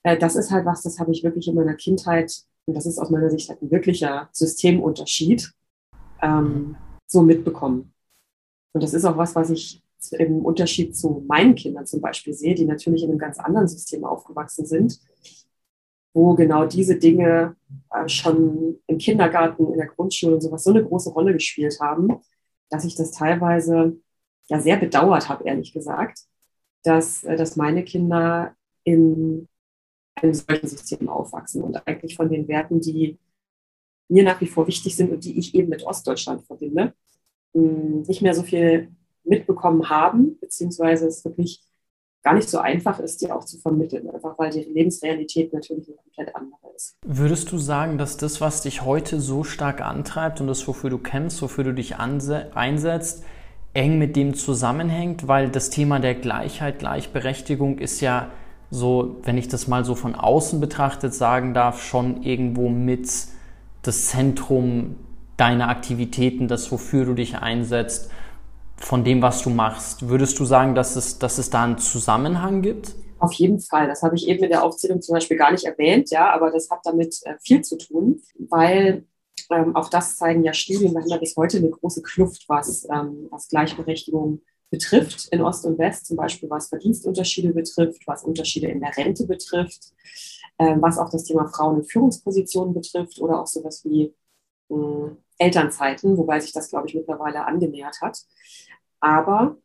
Äh, 0.02 0.18
das 0.18 0.36
ist 0.36 0.50
halt 0.50 0.64
was, 0.66 0.82
das 0.82 0.98
habe 1.00 1.10
ich 1.10 1.24
wirklich 1.24 1.48
in 1.48 1.54
meiner 1.54 1.74
Kindheit, 1.74 2.32
und 2.66 2.74
das 2.74 2.86
ist 2.86 2.98
aus 2.98 3.10
meiner 3.10 3.30
Sicht 3.30 3.48
halt 3.48 3.62
ein 3.62 3.70
wirklicher 3.70 4.28
Systemunterschied, 4.32 5.52
ähm, 6.22 6.76
so 7.06 7.22
mitbekommen. 7.22 7.92
Und 8.72 8.82
das 8.82 8.94
ist 8.94 9.04
auch 9.04 9.16
was, 9.16 9.34
was 9.34 9.50
ich 9.50 9.82
im 10.12 10.44
Unterschied 10.44 10.96
zu 10.96 11.24
meinen 11.26 11.54
Kindern 11.54 11.86
zum 11.86 12.00
Beispiel 12.00 12.34
sehe, 12.34 12.54
die 12.54 12.66
natürlich 12.66 13.02
in 13.02 13.10
einem 13.10 13.18
ganz 13.18 13.38
anderen 13.38 13.66
System 13.66 14.04
aufgewachsen 14.04 14.66
sind, 14.66 15.00
wo 16.16 16.34
genau 16.34 16.64
diese 16.64 16.96
Dinge 16.96 17.56
äh, 17.92 18.08
schon 18.08 18.78
im 18.86 18.96
Kindergarten, 18.96 19.70
in 19.70 19.76
der 19.76 19.86
Grundschule 19.86 20.36
und 20.36 20.40
sowas 20.40 20.64
so 20.64 20.70
eine 20.70 20.82
große 20.82 21.10
Rolle 21.10 21.34
gespielt 21.34 21.78
haben, 21.78 22.08
dass 22.70 22.86
ich 22.86 22.96
das 22.96 23.10
teilweise 23.12 24.00
ja 24.48 24.58
sehr 24.58 24.78
bedauert 24.78 25.28
habe, 25.28 25.44
ehrlich 25.44 25.74
gesagt, 25.74 26.20
dass, 26.82 27.22
äh, 27.24 27.36
dass 27.36 27.56
meine 27.56 27.84
Kinder 27.84 28.56
in 28.82 29.46
einem 30.14 30.32
solchen 30.32 30.68
System 30.68 31.10
aufwachsen 31.10 31.62
und 31.62 31.86
eigentlich 31.86 32.16
von 32.16 32.30
den 32.30 32.48
Werten, 32.48 32.80
die 32.80 33.18
mir 34.08 34.22
nach 34.22 34.40
wie 34.40 34.46
vor 34.46 34.66
wichtig 34.66 34.96
sind 34.96 35.12
und 35.12 35.22
die 35.22 35.38
ich 35.38 35.54
eben 35.54 35.68
mit 35.68 35.84
Ostdeutschland 35.84 36.46
verbinde, 36.46 36.94
nicht 37.52 38.22
mehr 38.22 38.32
so 38.32 38.42
viel 38.42 38.90
mitbekommen 39.24 39.90
haben, 39.90 40.38
beziehungsweise 40.38 41.08
es 41.08 41.24
wirklich 41.24 41.65
gar 42.26 42.34
nicht 42.34 42.50
so 42.50 42.58
einfach 42.58 42.98
ist, 42.98 43.22
die 43.22 43.30
auch 43.30 43.44
zu 43.44 43.56
vermitteln, 43.56 44.10
einfach 44.10 44.36
weil 44.36 44.50
die 44.50 44.64
Lebensrealität 44.64 45.52
natürlich 45.52 45.86
eine 45.86 45.96
komplett 45.96 46.34
andere 46.34 46.74
ist. 46.74 46.96
Würdest 47.06 47.52
du 47.52 47.58
sagen, 47.58 47.98
dass 47.98 48.16
das, 48.16 48.40
was 48.40 48.62
dich 48.62 48.84
heute 48.84 49.20
so 49.20 49.44
stark 49.44 49.80
antreibt 49.80 50.40
und 50.40 50.48
das, 50.48 50.66
wofür 50.66 50.90
du 50.90 50.98
kämpfst, 50.98 51.40
wofür 51.40 51.62
du 51.62 51.72
dich 51.72 51.98
einsetzt, 51.98 53.22
eng 53.74 53.98
mit 53.98 54.16
dem 54.16 54.34
zusammenhängt? 54.34 55.28
Weil 55.28 55.50
das 55.50 55.70
Thema 55.70 56.00
der 56.00 56.16
Gleichheit, 56.16 56.80
Gleichberechtigung 56.80 57.78
ist 57.78 58.00
ja 58.00 58.30
so, 58.72 59.18
wenn 59.22 59.38
ich 59.38 59.46
das 59.46 59.68
mal 59.68 59.84
so 59.84 59.94
von 59.94 60.16
außen 60.16 60.58
betrachtet 60.58 61.14
sagen 61.14 61.54
darf, 61.54 61.80
schon 61.80 62.24
irgendwo 62.24 62.68
mit 62.68 63.08
das 63.82 64.06
Zentrum 64.06 64.96
deiner 65.36 65.68
Aktivitäten, 65.68 66.48
das, 66.48 66.72
wofür 66.72 67.04
du 67.04 67.14
dich 67.14 67.38
einsetzt 67.38 68.10
von 68.76 69.04
dem, 69.04 69.22
was 69.22 69.42
du 69.42 69.50
machst. 69.50 70.08
Würdest 70.08 70.38
du 70.38 70.44
sagen, 70.44 70.74
dass 70.74 70.96
es, 70.96 71.18
dass 71.18 71.38
es 71.38 71.50
da 71.50 71.64
einen 71.64 71.78
Zusammenhang 71.78 72.62
gibt? 72.62 72.94
Auf 73.18 73.32
jeden 73.34 73.60
Fall. 73.60 73.88
Das 73.88 74.02
habe 74.02 74.14
ich 74.14 74.28
eben 74.28 74.44
in 74.44 74.50
der 74.50 74.62
Aufzählung 74.62 75.00
zum 75.00 75.14
Beispiel 75.14 75.38
gar 75.38 75.50
nicht 75.50 75.64
erwähnt, 75.64 76.10
ja, 76.10 76.30
aber 76.30 76.50
das 76.50 76.70
hat 76.70 76.80
damit 76.84 77.18
äh, 77.24 77.34
viel 77.42 77.62
zu 77.62 77.78
tun, 77.78 78.22
weil 78.50 79.06
ähm, 79.50 79.74
auch 79.74 79.88
das 79.88 80.16
zeigen 80.16 80.44
ja 80.44 80.52
Studien, 80.52 80.94
wir 80.94 81.18
bis 81.18 81.36
heute 81.36 81.58
eine 81.58 81.70
große 81.70 82.02
Kluft, 82.02 82.44
was, 82.48 82.86
ähm, 82.92 83.28
was 83.30 83.48
Gleichberechtigung 83.48 84.42
betrifft 84.70 85.28
in 85.30 85.40
Ost 85.40 85.64
und 85.64 85.78
West, 85.78 86.06
zum 86.06 86.16
Beispiel 86.16 86.50
was 86.50 86.68
Verdienstunterschiede 86.68 87.52
betrifft, 87.52 88.02
was 88.06 88.24
Unterschiede 88.24 88.68
in 88.68 88.80
der 88.80 88.96
Rente 88.96 89.26
betrifft, 89.26 89.92
ähm, 90.58 90.82
was 90.82 90.98
auch 90.98 91.10
das 91.10 91.24
Thema 91.24 91.48
Frauen 91.48 91.78
in 91.78 91.84
Führungspositionen 91.84 92.74
betrifft 92.74 93.20
oder 93.20 93.40
auch 93.40 93.46
sowas 93.46 93.84
wie 93.84 94.12
äh, 94.70 95.10
Elternzeiten, 95.38 96.16
wobei 96.16 96.40
sich 96.40 96.52
das, 96.52 96.68
glaube 96.68 96.88
ich, 96.88 96.94
mittlerweile 96.94 97.44
angenähert 97.44 98.00
hat. 98.00 98.18
Aber 99.06 99.56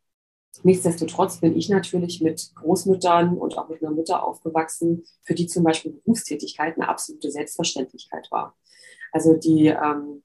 nichtsdestotrotz 0.62 1.40
bin 1.40 1.56
ich 1.56 1.68
natürlich 1.68 2.20
mit 2.20 2.52
Großmüttern 2.54 3.36
und 3.36 3.58
auch 3.58 3.68
mit 3.68 3.82
einer 3.82 3.92
Mutter 3.92 4.22
aufgewachsen, 4.22 5.02
für 5.24 5.34
die 5.34 5.48
zum 5.48 5.64
Beispiel 5.64 5.90
Berufstätigkeit 5.90 6.76
eine 6.76 6.88
absolute 6.88 7.28
Selbstverständlichkeit 7.28 8.28
war. 8.30 8.56
Also 9.10 9.34
die, 9.34 9.66
ähm, 9.66 10.22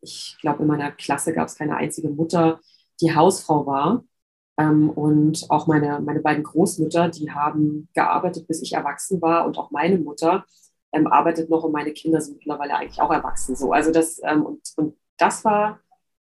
ich 0.00 0.38
glaube, 0.40 0.62
in 0.62 0.68
meiner 0.68 0.92
Klasse 0.92 1.32
gab 1.32 1.48
es 1.48 1.56
keine 1.56 1.76
einzige 1.76 2.10
Mutter, 2.10 2.60
die 3.00 3.12
Hausfrau 3.16 3.66
war. 3.66 4.04
Ähm, 4.56 4.88
und 4.88 5.46
auch 5.50 5.66
meine, 5.66 5.98
meine 6.00 6.20
beiden 6.20 6.44
Großmütter, 6.44 7.08
die 7.08 7.32
haben 7.32 7.88
gearbeitet, 7.92 8.46
bis 8.46 8.62
ich 8.62 8.74
erwachsen 8.74 9.20
war. 9.20 9.46
Und 9.46 9.58
auch 9.58 9.72
meine 9.72 9.98
Mutter 9.98 10.44
ähm, 10.92 11.08
arbeitet 11.08 11.50
noch 11.50 11.64
und 11.64 11.72
meine 11.72 11.92
Kinder 11.92 12.20
sind 12.20 12.36
mittlerweile 12.36 12.76
eigentlich 12.76 13.00
auch 13.00 13.10
erwachsen. 13.10 13.56
So. 13.56 13.72
Also 13.72 13.90
das, 13.90 14.20
ähm, 14.22 14.46
und, 14.46 14.60
und 14.76 14.96
das 15.16 15.44
war 15.44 15.80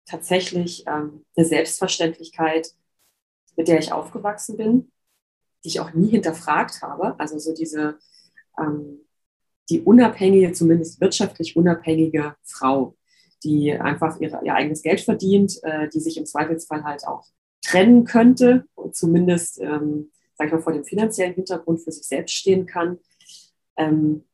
tatsächlich 0.07 0.85
ähm, 0.87 1.25
eine 1.37 1.47
Selbstverständlichkeit, 1.47 2.71
mit 3.57 3.69
der 3.69 3.79
ich 3.79 3.93
aufgewachsen 3.93 4.57
bin, 4.57 4.93
die 5.65 5.69
ich 5.69 5.81
auch 5.81 5.93
nie 5.95 6.11
hinterfragt 6.11 6.83
habe. 6.83 7.19
Also 7.19 7.39
so 7.39 7.55
diese, 7.55 7.99
ähm, 8.59 9.01
die 9.71 9.81
unabhängige, 9.81 10.53
zumindest 10.53 11.01
wirtschaftlich 11.01 11.57
unabhängige 11.57 12.37
Frau, 12.43 12.97
die 13.43 13.73
einfach 13.73 14.21
ihre, 14.21 14.45
ihr 14.45 14.55
eigenes 14.55 14.83
Geld 14.83 15.01
verdient, 15.01 15.59
äh, 15.63 15.89
die 15.89 16.01
sich 16.01 16.17
im 16.17 16.27
Zweifelsfall 16.27 16.85
halt 16.85 17.07
auch 17.07 17.27
trennen 17.63 18.05
könnte 18.05 18.67
und 18.75 18.95
zumindest, 18.95 19.61
ähm, 19.61 20.11
sag 20.37 20.49
ich 20.49 20.53
mal, 20.53 20.63
vor 20.63 20.73
dem 20.73 20.85
finanziellen 20.85 21.35
Hintergrund 21.35 21.81
für 21.81 21.93
sich 21.93 22.07
selbst 22.07 22.35
stehen 22.35 22.67
kann. 22.67 22.99
Ähm, 23.77 24.25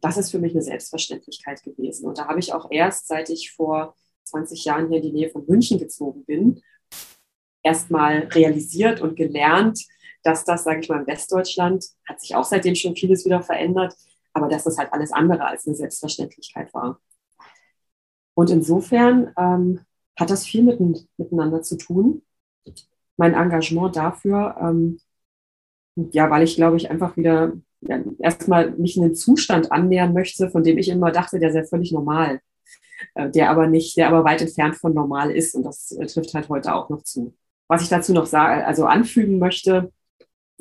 das 0.00 0.18
ist 0.18 0.30
für 0.30 0.38
mich 0.38 0.52
eine 0.52 0.62
Selbstverständlichkeit 0.62 1.62
gewesen. 1.62 2.06
Und 2.06 2.18
da 2.18 2.26
habe 2.26 2.38
ich 2.38 2.52
auch 2.52 2.70
erst, 2.70 3.08
seit 3.08 3.30
ich 3.30 3.52
vor 3.52 3.96
20 4.34 4.64
Jahren 4.64 4.88
hier 4.88 4.98
in 4.98 5.02
die 5.04 5.12
Nähe 5.12 5.30
von 5.30 5.44
München 5.46 5.78
gezogen 5.78 6.24
bin, 6.24 6.60
erstmal 7.62 8.28
realisiert 8.32 9.00
und 9.00 9.16
gelernt, 9.16 9.80
dass 10.22 10.44
das, 10.44 10.64
sage 10.64 10.80
ich 10.80 10.88
mal, 10.88 11.00
in 11.00 11.06
Westdeutschland 11.06 11.84
hat 12.08 12.20
sich 12.20 12.34
auch 12.34 12.44
seitdem 12.44 12.74
schon 12.74 12.96
vieles 12.96 13.24
wieder 13.24 13.42
verändert, 13.42 13.94
aber 14.32 14.48
dass 14.48 14.64
das 14.64 14.76
halt 14.78 14.92
alles 14.92 15.12
andere 15.12 15.46
als 15.46 15.66
eine 15.66 15.76
Selbstverständlichkeit 15.76 16.72
war. 16.74 17.00
Und 18.34 18.50
insofern 18.50 19.32
ähm, 19.38 19.80
hat 20.18 20.30
das 20.30 20.44
viel 20.44 20.62
mit, 20.62 20.80
miteinander 21.16 21.62
zu 21.62 21.76
tun. 21.76 22.22
Mein 23.16 23.34
Engagement 23.34 23.94
dafür, 23.94 24.56
ähm, 24.60 24.98
ja, 25.96 26.28
weil 26.30 26.42
ich 26.42 26.56
glaube 26.56 26.76
ich 26.76 26.90
einfach 26.90 27.16
wieder 27.16 27.52
ja, 27.82 28.02
erstmal 28.18 28.72
mich 28.72 28.96
in 28.96 29.04
einen 29.04 29.14
Zustand 29.14 29.70
annähern 29.70 30.12
möchte, 30.12 30.50
von 30.50 30.64
dem 30.64 30.78
ich 30.78 30.88
immer 30.88 31.12
dachte, 31.12 31.38
der 31.38 31.52
sei 31.52 31.64
völlig 31.64 31.92
normal. 31.92 32.40
Äh, 33.14 33.30
der 33.30 33.50
aber 33.50 33.66
nicht, 33.66 33.96
der 33.96 34.08
aber 34.08 34.24
weit 34.24 34.42
entfernt 34.42 34.76
von 34.76 34.94
normal 34.94 35.30
ist. 35.30 35.54
Und 35.54 35.64
das 35.64 35.92
äh, 35.92 36.06
trifft 36.06 36.34
halt 36.34 36.48
heute 36.48 36.74
auch 36.74 36.88
noch 36.90 37.02
zu. 37.02 37.34
Was 37.68 37.82
ich 37.82 37.88
dazu 37.88 38.12
noch 38.12 38.26
sage, 38.26 38.66
also 38.66 38.84
anfügen 38.86 39.38
möchte, 39.38 39.92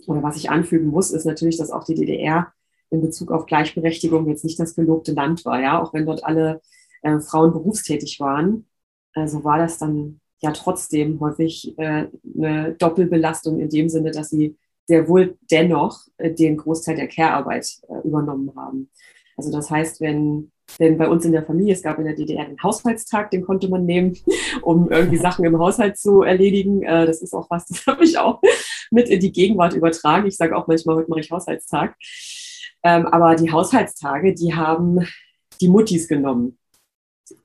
oder 0.07 0.23
was 0.23 0.37
ich 0.37 0.49
anfügen 0.49 0.87
muss, 0.87 1.11
ist 1.11 1.25
natürlich, 1.25 1.57
dass 1.57 1.71
auch 1.71 1.83
die 1.83 1.95
DDR 1.95 2.51
in 2.89 3.01
Bezug 3.01 3.31
auf 3.31 3.45
Gleichberechtigung 3.45 4.27
jetzt 4.27 4.43
nicht 4.43 4.59
das 4.59 4.75
gelobte 4.75 5.13
Land 5.13 5.45
war, 5.45 5.61
ja, 5.61 5.81
auch 5.81 5.93
wenn 5.93 6.05
dort 6.05 6.23
alle 6.23 6.61
äh, 7.01 7.19
Frauen 7.19 7.51
berufstätig 7.51 8.19
waren. 8.19 8.67
Also 9.13 9.43
war 9.43 9.57
das 9.57 9.77
dann 9.77 10.19
ja 10.41 10.51
trotzdem 10.51 11.19
häufig 11.19 11.77
äh, 11.77 12.07
eine 12.37 12.75
Doppelbelastung 12.77 13.59
in 13.59 13.69
dem 13.69 13.89
Sinne, 13.89 14.11
dass 14.11 14.29
sie 14.29 14.57
sehr 14.85 15.07
wohl 15.07 15.37
dennoch 15.49 16.01
äh, 16.17 16.31
den 16.31 16.57
Großteil 16.57 16.95
der 16.95 17.07
Care-Arbeit 17.07 17.67
übernommen 18.03 18.53
haben. 18.55 18.89
Also 19.37 19.51
das 19.51 19.69
heißt, 19.69 20.01
wenn 20.01 20.51
denn 20.79 20.97
bei 20.97 21.07
uns 21.07 21.25
in 21.25 21.31
der 21.31 21.43
Familie, 21.43 21.73
es 21.73 21.83
gab 21.83 21.99
in 21.99 22.05
der 22.05 22.15
DDR 22.15 22.45
den 22.45 22.61
Haushaltstag, 22.61 23.31
den 23.31 23.43
konnte 23.43 23.67
man 23.69 23.85
nehmen, 23.85 24.17
um 24.61 24.89
irgendwie 24.91 25.17
Sachen 25.17 25.45
im 25.45 25.59
Haushalt 25.59 25.97
zu 25.97 26.21
erledigen. 26.21 26.83
Äh, 26.83 27.05
das 27.05 27.21
ist 27.21 27.33
auch 27.33 27.49
was, 27.49 27.65
das 27.67 27.85
habe 27.85 28.03
ich 28.03 28.17
auch 28.17 28.41
mit 28.91 29.09
in 29.09 29.19
die 29.19 29.31
Gegenwart 29.31 29.73
übertragen. 29.73 30.27
Ich 30.27 30.37
sage 30.37 30.55
auch 30.55 30.67
manchmal, 30.67 30.95
heute 30.95 31.09
mache 31.09 31.19
ich 31.19 31.31
Haushaltstag. 31.31 31.95
Ähm, 32.83 33.05
aber 33.07 33.35
die 33.35 33.51
Haushaltstage, 33.51 34.33
die 34.33 34.53
haben 34.53 34.99
die 35.61 35.69
Muttis 35.69 36.07
genommen. 36.07 36.57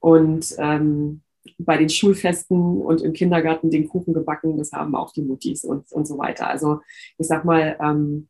Und 0.01 0.55
ähm, 0.59 1.23
bei 1.59 1.77
den 1.77 1.89
Schulfesten 1.89 2.83
und 2.83 3.01
im 3.03 3.13
Kindergarten 3.13 3.71
den 3.71 3.89
Kuchen 3.89 4.15
gebacken, 4.15 4.59
das 4.59 4.73
haben 4.73 4.95
auch 4.95 5.13
die 5.13 5.23
Muttis 5.23 5.65
und, 5.65 5.91
und 5.93 6.07
so 6.07 6.19
weiter. 6.19 6.49
Also 6.49 6.81
ich 7.19 7.27
sag 7.27 7.45
mal, 7.45 7.77
ähm, 7.81 8.29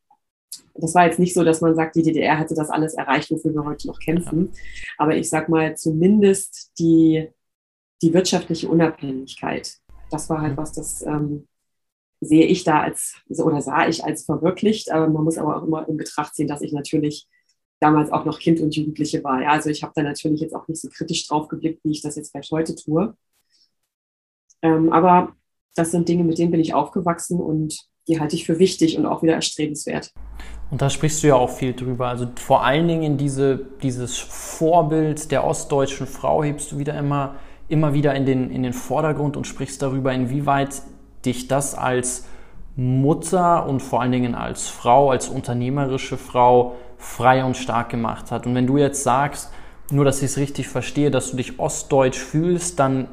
das 0.74 0.94
war 0.94 1.06
jetzt 1.06 1.18
nicht 1.18 1.34
so, 1.34 1.44
dass 1.44 1.60
man 1.60 1.74
sagt, 1.74 1.96
die 1.96 2.02
DDR 2.02 2.38
hätte 2.38 2.54
das 2.54 2.70
alles 2.70 2.94
erreicht, 2.94 3.30
wofür 3.30 3.52
wir 3.52 3.64
heute 3.64 3.86
noch 3.88 3.98
kämpfen. 3.98 4.52
Aber 4.96 5.16
ich 5.16 5.28
sag 5.28 5.48
mal, 5.48 5.76
zumindest 5.76 6.72
die, 6.78 7.28
die 8.02 8.14
wirtschaftliche 8.14 8.68
Unabhängigkeit, 8.68 9.76
das 10.10 10.30
war 10.30 10.40
halt 10.40 10.56
was, 10.56 10.72
das 10.72 11.02
ähm, 11.02 11.46
sehe 12.20 12.46
ich 12.46 12.64
da 12.64 12.80
als, 12.80 13.16
oder 13.28 13.60
sah 13.60 13.88
ich 13.88 14.04
als 14.04 14.24
verwirklicht. 14.24 14.90
Aber 14.90 15.08
man 15.08 15.24
muss 15.24 15.38
aber 15.38 15.56
auch 15.56 15.64
immer 15.64 15.88
in 15.88 15.96
Betracht 15.96 16.34
ziehen, 16.34 16.48
dass 16.48 16.62
ich 16.62 16.72
natürlich 16.72 17.26
damals 17.80 18.10
auch 18.10 18.24
noch 18.24 18.38
Kind 18.38 18.60
und 18.60 18.74
Jugendliche 18.74 19.22
war. 19.22 19.42
Ja, 19.42 19.50
also 19.50 19.70
ich 19.70 19.82
habe 19.82 19.92
da 19.94 20.02
natürlich 20.02 20.40
jetzt 20.40 20.54
auch 20.54 20.66
nicht 20.68 20.80
so 20.80 20.88
kritisch 20.88 21.26
drauf 21.26 21.48
geblickt, 21.48 21.84
wie 21.84 21.92
ich 21.92 22.02
das 22.02 22.16
jetzt 22.16 22.30
vielleicht 22.30 22.50
heute 22.50 22.74
tue. 22.74 23.16
Ähm, 24.62 24.92
aber 24.92 25.36
das 25.76 25.92
sind 25.92 26.08
Dinge, 26.08 26.24
mit 26.24 26.38
denen 26.38 26.50
bin 26.50 26.60
ich 26.60 26.74
aufgewachsen 26.74 27.40
und 27.40 27.88
die 28.08 28.18
halte 28.18 28.36
ich 28.36 28.46
für 28.46 28.58
wichtig 28.58 28.98
und 28.98 29.06
auch 29.06 29.22
wieder 29.22 29.34
erstrebenswert. 29.34 30.12
Und 30.70 30.82
da 30.82 30.90
sprichst 30.90 31.22
du 31.22 31.28
ja 31.28 31.34
auch 31.34 31.50
viel 31.50 31.72
drüber. 31.72 32.08
Also 32.08 32.28
vor 32.36 32.64
allen 32.64 32.88
Dingen 32.88 33.16
diese, 33.16 33.60
dieses 33.82 34.18
Vorbild 34.18 35.30
der 35.30 35.44
ostdeutschen 35.46 36.06
Frau 36.06 36.42
hebst 36.42 36.72
du 36.72 36.78
wieder 36.78 36.96
immer, 36.98 37.36
immer 37.68 37.94
wieder 37.94 38.14
in 38.14 38.26
den, 38.26 38.50
in 38.50 38.62
den 38.62 38.72
Vordergrund 38.72 39.36
und 39.36 39.46
sprichst 39.46 39.80
darüber, 39.80 40.12
inwieweit 40.12 40.82
dich 41.24 41.48
das 41.48 41.74
als 41.74 42.26
Mutter 42.76 43.66
und 43.66 43.80
vor 43.80 44.02
allen 44.02 44.12
Dingen 44.12 44.34
als 44.34 44.68
Frau, 44.68 45.10
als 45.10 45.28
unternehmerische 45.28 46.16
Frau 46.16 46.76
frei 46.96 47.44
und 47.44 47.56
stark 47.56 47.88
gemacht 47.88 48.30
hat. 48.30 48.46
Und 48.46 48.54
wenn 48.54 48.66
du 48.66 48.76
jetzt 48.76 49.02
sagst, 49.02 49.50
nur 49.90 50.04
dass 50.04 50.18
ich 50.18 50.24
es 50.24 50.36
richtig 50.36 50.68
verstehe, 50.68 51.10
dass 51.10 51.30
du 51.30 51.36
dich 51.38 51.58
ostdeutsch 51.58 52.18
fühlst, 52.18 52.78
dann 52.78 53.08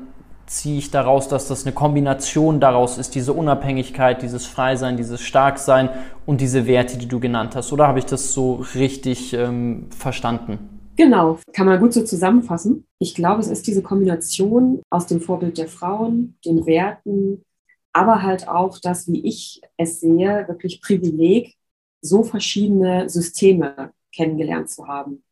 ziehe 0.48 0.78
ich 0.78 0.92
daraus, 0.92 1.28
dass 1.28 1.48
das 1.48 1.66
eine 1.66 1.74
Kombination 1.74 2.60
daraus 2.60 2.98
ist, 2.98 3.16
diese 3.16 3.34
Unabhängigkeit, 3.34 4.22
dieses 4.22 4.46
Freisein, 4.46 4.98
dieses 4.98 5.22
Starksein 5.22 5.90
und 6.26 6.42
diese 6.42 6.68
Werte, 6.68 6.98
die 6.98 7.08
du 7.08 7.20
genannt 7.20 7.56
hast. 7.56 7.74
Oder 7.74 7.88
habe 7.88 8.00
ich 8.00 8.06
das 8.06 8.34
so 8.34 8.66
richtig 8.76 9.34
ähm, 9.34 9.88
verstanden? 9.92 10.76
Genau, 10.98 11.40
kann 11.52 11.66
man 11.66 11.80
gut 11.80 11.94
so 11.94 12.04
zusammenfassen. 12.04 12.88
Ich 13.00 13.16
glaube, 13.16 13.42
es 13.42 13.48
ist 13.48 13.68
diese 13.68 13.82
Kombination 13.82 14.82
aus 14.90 15.08
dem 15.08 15.20
Vorbild 15.20 15.58
der 15.58 15.68
Frauen, 15.68 16.38
den 16.46 16.66
Werten, 16.66 17.44
aber 17.92 18.22
halt 18.22 18.48
auch 18.48 18.80
das, 18.80 19.08
wie 19.08 19.26
ich 19.26 19.62
es 19.78 20.00
sehe, 20.00 20.46
wirklich 20.48 20.82
Privileg, 20.82 21.56
so 22.02 22.24
verschiedene 22.24 23.10
Systeme 23.10 23.92
kennengelernt 24.14 24.70
zu 24.70 24.88
haben. 24.88 25.24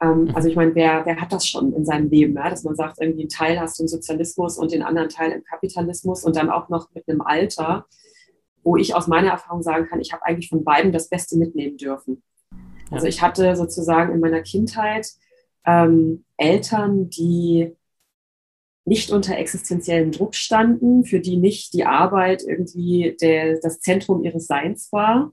Ähm, 0.00 0.24
mhm. 0.24 0.34
also 0.34 0.48
ich 0.48 0.56
meine, 0.56 0.74
wer, 0.74 1.06
wer 1.06 1.20
hat 1.20 1.32
das 1.32 1.46
schon 1.46 1.72
in 1.72 1.84
seinem 1.84 2.08
Leben, 2.10 2.34
ja? 2.34 2.50
dass 2.50 2.64
man 2.64 2.76
sagt, 2.76 3.00
irgendwie 3.00 3.22
einen 3.22 3.28
Teil 3.28 3.58
hast 3.60 3.78
du 3.78 3.84
im 3.84 3.88
Sozialismus 3.88 4.58
und 4.58 4.72
den 4.72 4.82
anderen 4.82 5.08
Teil 5.08 5.32
im 5.32 5.44
Kapitalismus 5.44 6.24
und 6.24 6.36
dann 6.36 6.50
auch 6.50 6.68
noch 6.68 6.88
mit 6.94 7.08
einem 7.08 7.22
Alter, 7.22 7.86
wo 8.62 8.76
ich 8.76 8.94
aus 8.94 9.06
meiner 9.06 9.30
Erfahrung 9.30 9.62
sagen 9.62 9.86
kann, 9.86 10.00
ich 10.00 10.12
habe 10.12 10.24
eigentlich 10.24 10.48
von 10.48 10.64
beiden 10.64 10.92
das 10.92 11.08
Beste 11.08 11.38
mitnehmen 11.38 11.76
dürfen. 11.76 12.22
Also 12.90 13.06
ich 13.06 13.22
hatte 13.22 13.56
sozusagen 13.56 14.12
in 14.12 14.20
meiner 14.20 14.42
Kindheit 14.42 15.08
ähm, 15.64 16.24
Eltern, 16.36 17.08
die 17.10 17.76
nicht 18.84 19.10
unter 19.10 19.36
existenziellem 19.36 20.12
Druck 20.12 20.34
standen, 20.34 21.04
für 21.04 21.20
die 21.20 21.36
nicht 21.36 21.74
die 21.74 21.84
Arbeit 21.84 22.44
irgendwie 22.46 23.16
der, 23.20 23.58
das 23.60 23.80
Zentrum 23.80 24.22
ihres 24.22 24.46
Seins 24.46 24.92
war, 24.92 25.32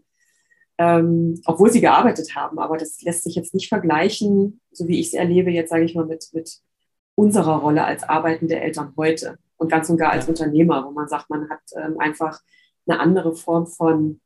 ähm, 0.77 1.41
obwohl 1.45 1.71
sie 1.71 1.81
gearbeitet 1.81 2.35
haben. 2.35 2.59
Aber 2.59 2.77
das 2.77 3.01
lässt 3.01 3.23
sich 3.23 3.35
jetzt 3.35 3.53
nicht 3.53 3.69
vergleichen, 3.69 4.61
so 4.71 4.87
wie 4.87 4.99
ich 4.99 5.07
es 5.07 5.13
erlebe, 5.13 5.51
jetzt 5.51 5.69
sage 5.69 5.83
ich 5.83 5.95
mal, 5.95 6.05
mit, 6.05 6.29
mit 6.33 6.59
unserer 7.15 7.57
Rolle 7.59 7.83
als 7.83 8.03
arbeitende 8.03 8.59
Eltern 8.59 8.93
heute 8.97 9.37
und 9.57 9.69
ganz 9.69 9.89
und 9.89 9.97
gar 9.97 10.11
als 10.11 10.27
Unternehmer, 10.27 10.85
wo 10.85 10.91
man 10.91 11.07
sagt, 11.07 11.29
man 11.29 11.49
hat 11.49 11.61
ähm, 11.75 11.99
einfach 11.99 12.41
eine 12.87 12.99
andere 12.99 13.35
Form 13.35 13.67
von 13.67 14.19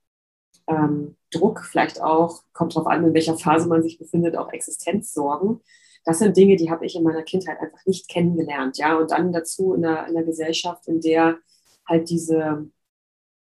ähm, 0.67 1.15
Druck, 1.31 1.65
vielleicht 1.65 2.01
auch, 2.01 2.43
kommt 2.53 2.75
darauf 2.75 2.87
an, 2.87 3.05
in 3.05 3.13
welcher 3.13 3.37
Phase 3.37 3.67
man 3.67 3.83
sich 3.83 3.99
befindet, 3.99 4.37
auch 4.37 4.51
Existenzsorgen. 4.51 5.61
Das 6.05 6.19
sind 6.19 6.37
Dinge, 6.37 6.55
die 6.55 6.71
habe 6.71 6.85
ich 6.85 6.95
in 6.95 7.03
meiner 7.03 7.23
Kindheit 7.23 7.59
einfach 7.59 7.85
nicht 7.85 8.09
kennengelernt. 8.09 8.77
Ja? 8.77 8.97
Und 8.97 9.11
dann 9.11 9.33
dazu 9.33 9.73
in 9.73 9.85
einer, 9.85 10.07
in 10.07 10.15
einer 10.15 10.25
Gesellschaft, 10.25 10.87
in 10.87 11.01
der 11.01 11.37
halt 11.85 12.09
diese, 12.09 12.69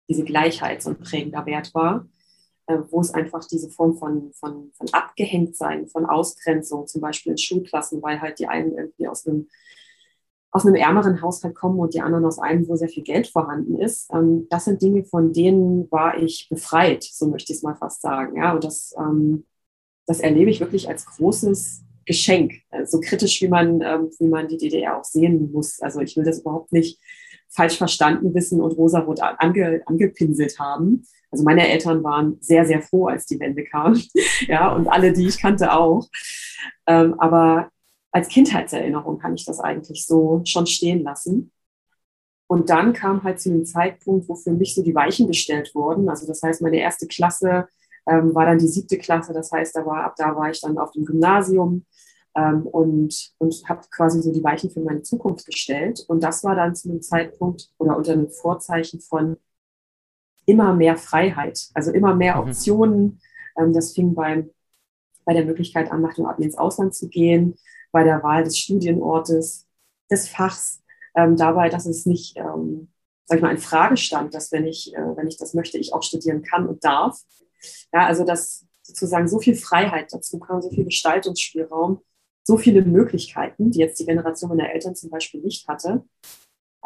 diese 0.07 0.23
Gleichheit 0.23 0.81
so 0.81 0.91
ein 0.91 0.99
prägender 0.99 1.45
Wert 1.45 1.73
war, 1.73 2.07
wo 2.67 3.01
es 3.01 3.13
einfach 3.13 3.45
diese 3.45 3.69
Form 3.69 3.95
von, 3.97 4.31
von, 4.33 4.71
von 4.73 4.87
Abgehängtsein, 4.93 5.87
von 5.87 6.05
Ausgrenzung, 6.05 6.87
zum 6.87 7.01
Beispiel 7.01 7.31
in 7.31 7.37
Schulklassen, 7.37 8.01
weil 8.01 8.21
halt 8.21 8.39
die 8.39 8.47
einen 8.47 8.77
irgendwie 8.77 9.07
aus 9.07 9.27
einem 9.27 9.47
aus 10.51 10.65
einem 10.65 10.75
ärmeren 10.75 11.21
Haushalt 11.21 11.55
kommen 11.55 11.79
und 11.79 11.93
die 11.93 12.01
anderen 12.01 12.25
aus 12.25 12.37
einem, 12.37 12.67
wo 12.67 12.75
sehr 12.75 12.89
viel 12.89 13.03
Geld 13.03 13.27
vorhanden 13.27 13.79
ist. 13.79 14.11
Ähm, 14.13 14.47
das 14.49 14.65
sind 14.65 14.81
Dinge, 14.81 15.05
von 15.05 15.31
denen 15.31 15.89
war 15.91 16.17
ich 16.21 16.47
befreit, 16.49 17.03
so 17.03 17.27
möchte 17.27 17.53
ich 17.53 17.59
es 17.59 17.63
mal 17.63 17.75
fast 17.75 18.01
sagen. 18.01 18.35
Ja, 18.35 18.53
und 18.53 18.63
das, 18.63 18.93
ähm, 18.97 19.45
das 20.05 20.19
erlebe 20.19 20.51
ich 20.51 20.59
wirklich 20.59 20.89
als 20.89 21.05
großes 21.05 21.83
Geschenk, 22.05 22.53
äh, 22.71 22.85
so 22.85 22.99
kritisch 22.99 23.41
wie 23.41 23.47
man, 23.47 23.81
ähm, 23.81 24.09
wie 24.19 24.27
man 24.27 24.49
die 24.49 24.57
DDR 24.57 24.97
auch 24.97 25.05
sehen 25.05 25.51
muss. 25.53 25.79
Also 25.79 26.01
ich 26.01 26.17
will 26.17 26.25
das 26.25 26.39
überhaupt 26.39 26.73
nicht 26.73 26.99
falsch 27.47 27.77
verstanden 27.77 28.33
wissen 28.33 28.59
und 28.59 28.73
rosarot 28.73 29.21
ange, 29.21 29.81
angepinselt 29.85 30.59
haben. 30.59 31.05
Also 31.31 31.43
meine 31.43 31.67
Eltern 31.67 32.03
waren 32.03 32.37
sehr, 32.41 32.65
sehr 32.65 32.81
froh, 32.81 33.07
als 33.07 33.25
die 33.25 33.39
Wende 33.39 33.63
kam. 33.63 33.99
ja, 34.47 34.73
und 34.73 34.87
alle, 34.87 35.13
die 35.13 35.27
ich 35.27 35.39
kannte, 35.39 35.73
auch. 35.73 36.07
Ähm, 36.87 37.19
aber 37.19 37.69
als 38.11 38.27
Kindheitserinnerung 38.27 39.17
kann 39.17 39.33
ich 39.35 39.45
das 39.45 39.59
eigentlich 39.59 40.05
so 40.05 40.41
schon 40.45 40.67
stehen 40.67 41.03
lassen. 41.03 41.51
Und 42.47 42.69
dann 42.69 42.91
kam 42.91 43.23
halt 43.23 43.39
zu 43.39 43.49
einem 43.49 43.63
Zeitpunkt, 43.63 44.27
wo 44.27 44.35
für 44.35 44.51
mich 44.51 44.75
so 44.75 44.83
die 44.83 44.93
Weichen 44.93 45.27
gestellt 45.27 45.73
wurden. 45.73 46.09
Also 46.09 46.27
das 46.27 46.43
heißt, 46.43 46.61
meine 46.61 46.81
erste 46.81 47.07
Klasse 47.07 47.69
ähm, 48.05 48.35
war 48.35 48.45
dann 48.45 48.59
die 48.59 48.67
siebte 48.67 48.97
Klasse. 48.97 49.31
Das 49.31 49.53
heißt, 49.53 49.73
da 49.73 49.85
war, 49.85 50.03
ab 50.03 50.15
da 50.17 50.35
war 50.35 50.49
ich 50.49 50.59
dann 50.59 50.77
auf 50.77 50.91
dem 50.91 51.05
Gymnasium 51.05 51.85
ähm, 52.35 52.67
und, 52.67 53.31
und 53.37 53.69
habe 53.69 53.81
quasi 53.89 54.21
so 54.21 54.33
die 54.33 54.43
Weichen 54.43 54.69
für 54.69 54.81
meine 54.81 55.01
Zukunft 55.01 55.45
gestellt. 55.45 56.03
Und 56.09 56.23
das 56.23 56.43
war 56.43 56.55
dann 56.55 56.75
zu 56.75 56.89
einem 56.89 57.01
Zeitpunkt 57.01 57.69
oder 57.77 57.95
unter 57.95 58.11
einem 58.11 58.29
Vorzeichen 58.29 58.99
von 58.99 59.37
immer 60.45 60.73
mehr 60.73 60.97
Freiheit, 60.97 61.69
also 61.73 61.91
immer 61.91 62.15
mehr 62.15 62.35
mhm. 62.35 62.41
Optionen. 62.41 63.21
Ähm, 63.57 63.73
das 63.73 63.93
fing 63.93 64.13
beim, 64.13 64.49
bei 65.25 65.33
der 65.33 65.45
Möglichkeit 65.45 65.91
an, 65.91 66.01
nach 66.01 66.15
dem 66.15 66.25
Abi 66.25 66.43
ins 66.43 66.57
Ausland 66.57 66.95
zu 66.95 67.09
gehen 67.09 67.57
bei 67.91 68.03
der 68.03 68.23
Wahl 68.23 68.43
des 68.43 68.57
Studienortes, 68.57 69.67
des 70.09 70.27
Fachs, 70.29 70.81
ähm, 71.15 71.35
dabei, 71.35 71.69
dass 71.69 71.85
es 71.85 72.05
nicht, 72.05 72.37
ähm, 72.37 72.89
sag 73.25 73.37
ich 73.37 73.41
mal, 73.41 73.51
in 73.51 73.57
Frage 73.57 73.97
stand, 73.97 74.33
dass 74.33 74.51
wenn 74.51 74.65
ich, 74.65 74.95
äh, 74.95 75.15
wenn 75.15 75.27
ich 75.27 75.37
das 75.37 75.53
möchte, 75.53 75.77
ich 75.77 75.93
auch 75.93 76.03
studieren 76.03 76.41
kann 76.41 76.67
und 76.67 76.83
darf. 76.83 77.19
Ja, 77.93 78.05
also 78.05 78.23
dass 78.23 78.65
sozusagen 78.81 79.27
so 79.27 79.39
viel 79.39 79.55
Freiheit 79.55 80.11
dazu 80.11 80.39
kam, 80.39 80.61
so 80.61 80.69
viel 80.69 80.85
Gestaltungsspielraum, 80.85 82.01
so 82.43 82.57
viele 82.57 82.81
Möglichkeiten, 82.81 83.71
die 83.71 83.79
jetzt 83.79 83.99
die 83.99 84.05
Generation 84.05 84.49
meiner 84.49 84.71
Eltern 84.71 84.95
zum 84.95 85.09
Beispiel 85.09 85.41
nicht 85.41 85.67
hatte, 85.67 86.03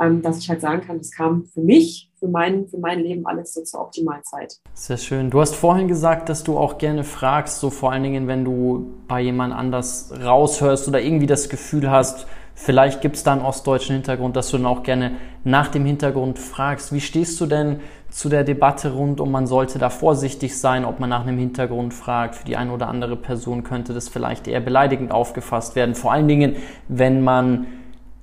ähm, 0.02 0.22
dass 0.22 0.40
ich 0.40 0.50
halt 0.50 0.62
sagen 0.62 0.82
kann, 0.82 0.98
das 0.98 1.12
kam 1.12 1.46
für 1.46 1.62
mich, 1.62 2.12
für 2.20 2.28
mein, 2.28 2.68
für 2.68 2.78
mein 2.78 3.00
Leben 3.00 3.26
alles 3.26 3.54
so 3.54 3.64
zur 3.64 3.82
optimalen 3.82 4.24
Zeit. 4.24 4.60
Sehr 4.74 4.98
schön. 4.98 5.30
Du 5.30 5.40
hast 5.40 5.56
vorhin 5.56 5.88
gesagt, 5.88 6.30
dass 6.30 6.44
du 6.44 6.58
auch 6.58 6.78
gerne 6.78 7.04
fragst, 7.04 7.60
so 7.60 7.70
vor 7.70 7.92
allen 7.92 8.04
Dingen, 8.04 8.28
wenn 8.28 8.44
du 8.44 8.88
bei 9.08 9.22
jemand 9.22 9.54
anders 9.54 10.14
raushörst 10.24 10.88
oder 10.88 11.02
irgendwie 11.02 11.28
das 11.28 11.50
Gefühl 11.50 11.90
hast, 11.90 12.28
vielleicht 12.56 13.02
gibt 13.02 13.16
es 13.16 13.24
da 13.24 13.34
einen 13.34 13.42
ostdeutschen 13.42 13.96
Hintergrund, 13.96 14.36
dass 14.36 14.50
du 14.50 14.58
dann 14.58 14.66
auch 14.66 14.84
gerne 14.84 15.12
nach 15.44 15.70
dem 15.70 15.86
Hintergrund 15.86 16.40
fragst. 16.40 16.94
Wie 16.94 17.02
stehst 17.02 17.40
du 17.40 17.46
denn 17.46 17.80
zu 18.16 18.30
der 18.30 18.46
Debatte 18.46 18.94
rund 18.94 19.20
um, 19.20 19.30
man 19.30 19.46
sollte 19.46 19.78
da 19.78 19.90
vorsichtig 19.90 20.58
sein, 20.58 20.86
ob 20.86 21.02
man 21.02 21.10
nach 21.10 21.28
einem 21.28 21.38
Hintergrund 21.38 21.94
fragt. 21.94 22.36
Für 22.36 22.46
die 22.46 22.56
eine 22.56 22.72
oder 22.72 22.88
andere 22.88 23.18
Person 23.18 23.64
könnte 23.64 23.94
das 23.94 24.08
vielleicht 24.08 24.48
eher 24.48 24.62
beleidigend 24.62 25.12
aufgefasst 25.12 25.76
werden. 25.76 25.96
Vor 25.96 26.14
allen 26.14 26.30
Dingen, 26.30 26.56
wenn 26.88 27.22
man 27.26 27.68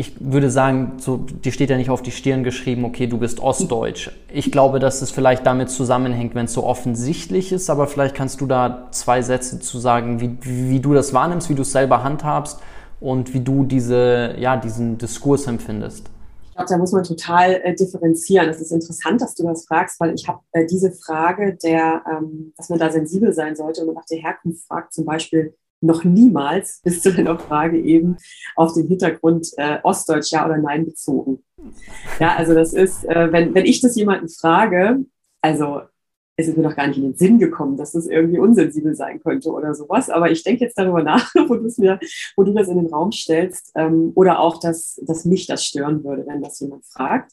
ich 0.03 0.15
würde 0.19 0.51
sagen, 0.51 0.95
so, 0.99 1.17
dir 1.17 1.53
steht 1.53 1.71
ja 1.71 1.77
nicht 1.77 1.91
auf 1.91 2.03
die 2.03 2.11
Stirn 2.11 2.43
geschrieben, 2.43 2.85
okay, 2.85 3.07
du 3.07 3.19
bist 3.19 3.39
Ostdeutsch. 3.39 4.11
Ich 4.33 4.51
glaube, 4.51 4.81
dass 4.81 5.01
es 5.01 5.13
vielleicht 5.13 5.47
damit 5.47 5.71
zusammenhängt, 5.71 6.35
wenn 6.35 6.47
es 6.47 6.55
so 6.55 6.65
offensichtlich 6.65 7.53
ist, 7.53 7.71
aber 7.71 7.87
vielleicht 7.87 8.17
kannst 8.17 8.41
du 8.41 8.47
da 8.47 8.89
zwei 8.91 9.23
Sätze 9.23 9.61
zu 9.61 9.79
sagen, 9.79 10.21
wie, 10.21 10.37
wie 10.43 10.81
du 10.81 10.93
das 10.93 11.15
wahrnimmst, 11.15 11.49
wie 11.51 11.55
du 11.55 11.63
es 11.63 11.71
selber 11.71 12.03
handhabst 12.03 12.59
und 13.01 13.33
wie 13.33 13.41
du 13.41 13.63
diese, 13.63 14.35
ja, 14.39 14.57
diesen 14.57 14.99
Diskurs 14.99 15.47
empfindest. 15.47 16.11
Ich 16.49 16.57
glaube, 16.57 16.69
da 16.69 16.79
muss 16.79 16.91
man 16.91 17.05
total 17.05 17.61
äh, 17.63 17.75
differenzieren. 17.75 18.49
Es 18.49 18.61
ist 18.61 18.73
interessant, 18.73 19.23
dass 19.23 19.37
du 19.37 19.45
das 19.45 19.65
fragst, 19.67 20.01
weil 20.01 20.15
ich 20.15 20.27
habe 20.27 20.41
äh, 20.51 20.67
diese 20.67 20.91
Frage, 20.91 21.57
der, 21.63 22.03
ähm, 22.11 22.53
dass 22.57 22.69
man 22.69 22.81
da 22.81 22.91
sensibel 22.91 23.33
sein 23.33 23.55
sollte 23.55 23.87
und 23.87 23.95
nach 23.95 24.05
der 24.07 24.19
Herkunft 24.19 24.67
fragt, 24.67 24.93
zum 24.93 25.05
Beispiel, 25.05 25.55
noch 25.83 26.05
niemals 26.05 26.81
bis 26.83 27.03
zu 27.03 27.13
deiner 27.13 27.39
Frage 27.39 27.79
eben 27.79 28.17
auf 28.57 28.75
den 28.75 28.87
Hintergrund 28.87 29.49
äh, 29.57 29.79
Ostdeutsch 29.83 30.33
ja 30.33 30.47
oder 30.47 30.59
nein 30.59 30.85
bezogen. 30.85 31.43
Ja, 32.21 32.37
also 32.37 32.55
das 32.55 32.73
ist, 32.73 33.05
äh, 33.05 33.33
wenn, 33.33 33.55
wenn 33.55 33.67
ich 33.67 33.81
das 33.81 33.97
jemanden 33.97 34.29
frage, 34.29 35.05
also 35.41 35.83
es 36.37 36.49
ist 36.49 36.57
mir 36.57 36.63
noch 36.63 36.77
gar 36.77 36.87
nicht 36.87 36.97
in 36.97 37.05
den 37.05 37.15
Sinn 37.15 37.39
gekommen, 37.39 37.77
dass 37.77 37.93
das 37.93 38.07
irgendwie 38.07 38.39
unsensibel 38.39 38.95
sein 38.95 39.21
könnte 39.21 39.51
oder 39.51 39.75
sowas. 39.75 40.09
Aber 40.09 40.31
ich 40.31 40.43
denke 40.43 40.65
jetzt 40.65 40.79
darüber 40.79 41.03
nach, 41.03 41.33
wo 41.35 41.55
mir, 41.55 41.99
wo 42.37 42.43
du 42.43 42.53
das 42.53 42.69
in 42.69 42.77
den 42.77 42.87
Raum 42.87 43.13
stellst, 43.13 43.73
ähm, 43.75 44.13
oder 44.15 44.41
auch, 44.41 44.59
dass, 44.61 45.01
dass 45.07 45.25
mich 45.25 45.47
das 45.47 45.65
stören 45.65 46.05
würde, 46.05 46.27
wenn 46.27 46.43
das 46.43 46.61
jemand 46.61 46.87
fragt, 46.87 47.33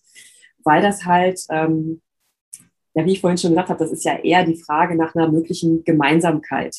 weil 0.64 0.82
das 0.82 1.06
halt, 1.06 1.42
ähm, 1.50 2.02
ja, 2.94 3.06
wie 3.06 3.14
ich 3.14 3.22
vorhin 3.22 3.38
schon 3.38 3.52
gesagt 3.52 3.70
habe, 3.70 3.80
das 3.80 3.92
ist 3.92 4.04
ja 4.04 4.18
eher 4.18 4.46
die 4.46 4.62
Frage 4.62 4.96
nach 4.96 5.16
einer 5.16 5.32
möglichen 5.32 5.84
Gemeinsamkeit. 5.84 6.76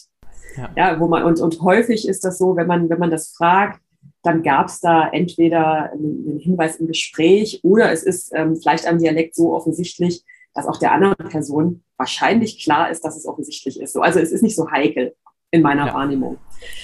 Ja. 0.57 0.71
ja, 0.77 1.01
wo 1.01 1.07
man, 1.07 1.23
und, 1.25 1.41
und 1.41 1.61
häufig 1.63 2.09
ist 2.09 2.25
das 2.25 2.39
so, 2.39 2.57
wenn 2.57 2.67
man, 2.67 2.89
wenn 2.89 2.99
man 2.99 3.11
das 3.11 3.33
fragt, 3.33 3.81
dann 4.23 4.43
gab 4.43 4.67
es 4.67 4.81
da 4.81 5.09
entweder 5.09 5.93
einen, 5.93 6.39
Hinweis 6.39 6.77
im 6.77 6.87
Gespräch 6.87 7.61
oder 7.63 7.91
es 7.93 8.03
ist 8.03 8.33
ähm, 8.35 8.57
vielleicht 8.57 8.87
am 8.87 8.99
Dialekt 8.99 9.35
so 9.35 9.55
offensichtlich, 9.55 10.25
dass 10.55 10.67
auch 10.67 10.79
der 10.79 10.93
anderen 10.93 11.29
Person 11.29 11.83
wahrscheinlich 11.97 12.63
klar 12.63 12.91
ist, 12.91 13.05
dass 13.05 13.17
es 13.17 13.27
offensichtlich 13.27 13.81
ist. 13.81 13.93
So, 13.93 14.01
also 14.01 14.19
es 14.19 14.33
ist 14.33 14.43
nicht 14.43 14.57
so 14.57 14.71
heikel 14.71 15.15
in 15.51 15.63
meiner 15.63 15.87
ja. 15.87 15.95
Wahrnehmung. 15.95 16.39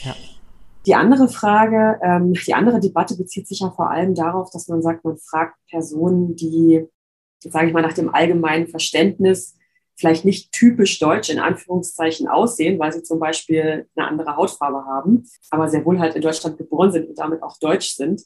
Ja. 0.05 0.15
Die 0.87 0.95
andere 0.95 1.29
Frage, 1.29 1.99
ähm, 2.03 2.33
die 2.33 2.55
andere 2.55 2.79
Debatte 2.79 3.17
bezieht 3.17 3.49
sich 3.49 3.61
ja 3.61 3.71
vor 3.71 3.91
allem 3.91 4.15
darauf, 4.15 4.51
dass 4.51 4.69
man 4.69 4.83
sagt, 4.83 5.05
man 5.05 5.17
fragt 5.17 5.57
Personen, 5.69 6.37
die, 6.37 6.87
sage 7.41 7.67
ich 7.67 7.73
mal, 7.73 7.83
nach 7.83 7.93
dem 7.93 8.15
allgemeinen 8.15 8.69
Verständnis 8.69 9.57
vielleicht 9.97 10.25
nicht 10.25 10.53
typisch 10.53 10.99
deutsch 10.99 11.31
in 11.31 11.39
Anführungszeichen 11.39 12.29
aussehen, 12.29 12.79
weil 12.79 12.93
sie 12.93 13.03
zum 13.03 13.19
Beispiel 13.19 13.89
eine 13.97 14.09
andere 14.09 14.37
Hautfarbe 14.37 14.85
haben, 14.85 15.25
aber 15.51 15.69
sehr 15.69 15.85
wohl 15.85 15.99
halt 15.99 16.15
in 16.15 16.23
Deutschland 16.23 16.59
geboren 16.59 16.93
sind 16.93 17.09
und 17.09 17.19
damit 17.19 17.43
auch 17.43 17.59
deutsch 17.59 17.95
sind. 17.95 18.23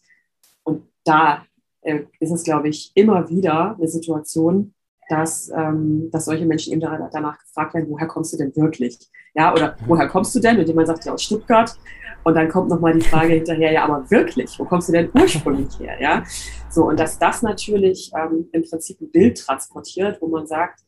Und 0.65 0.83
da 1.05 1.45
äh, 1.83 2.01
ist 2.19 2.33
es, 2.33 2.43
glaube 2.43 2.69
ich, 2.69 2.93
immer 2.95 3.29
wieder 3.31 3.77
eine 3.77 3.89
Situation, 3.89 4.75
dass, 5.09 5.51
ähm, 5.51 6.09
dass 6.13 6.27
solche 6.27 6.47
Menschen 6.47 6.73
eben 6.73 6.81
danach 6.81 7.39
gefragt 7.39 7.75
werden, 7.75 7.89
woher 7.89 8.07
kommst 8.07 8.33
du 8.33 8.37
denn 8.37 8.55
wirklich? 8.55 8.99
Ja, 9.35 9.53
oder 9.53 9.77
woher 9.87 10.09
kommst 10.09 10.35
du 10.35 10.41
denn? 10.41 10.59
Und 10.59 10.67
jemand 10.67 10.89
sagt 10.89 11.05
ja 11.05 11.13
aus 11.13 11.23
Stuttgart. 11.23 11.77
Und 12.23 12.35
dann 12.35 12.49
kommt 12.49 12.69
nochmal 12.69 12.93
die 12.93 13.01
Frage 13.01 13.35
hinterher, 13.35 13.73
ja, 13.73 13.85
aber 13.85 14.09
wirklich, 14.11 14.59
wo 14.59 14.65
kommst 14.65 14.89
du 14.89 14.93
denn 14.93 15.11
ursprünglich 15.15 15.79
her? 15.79 16.01
Ja, 16.01 16.23
so, 16.69 16.85
und 16.85 17.01
dass 17.01 17.19
das 17.19 17.43
natürlich 17.43 18.13
ähm, 18.15 18.49
im 18.53 18.63
Prinzip 18.63 19.01
ein 19.01 19.11
Bild 19.11 19.39
transportiert, 19.39 20.21
wo 20.21 20.29
man 20.29 20.47
sagt, 20.47 20.81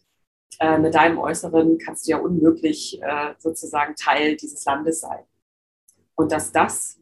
äh, 0.60 0.78
mit 0.78 0.94
deinem 0.94 1.18
Äußeren 1.18 1.78
kannst 1.78 2.06
du 2.06 2.12
ja 2.12 2.18
unmöglich 2.18 3.00
äh, 3.02 3.34
sozusagen 3.38 3.94
Teil 3.94 4.36
dieses 4.36 4.64
Landes 4.64 5.00
sein. 5.00 5.24
Und 6.14 6.32
dass 6.32 6.52
das 6.52 6.98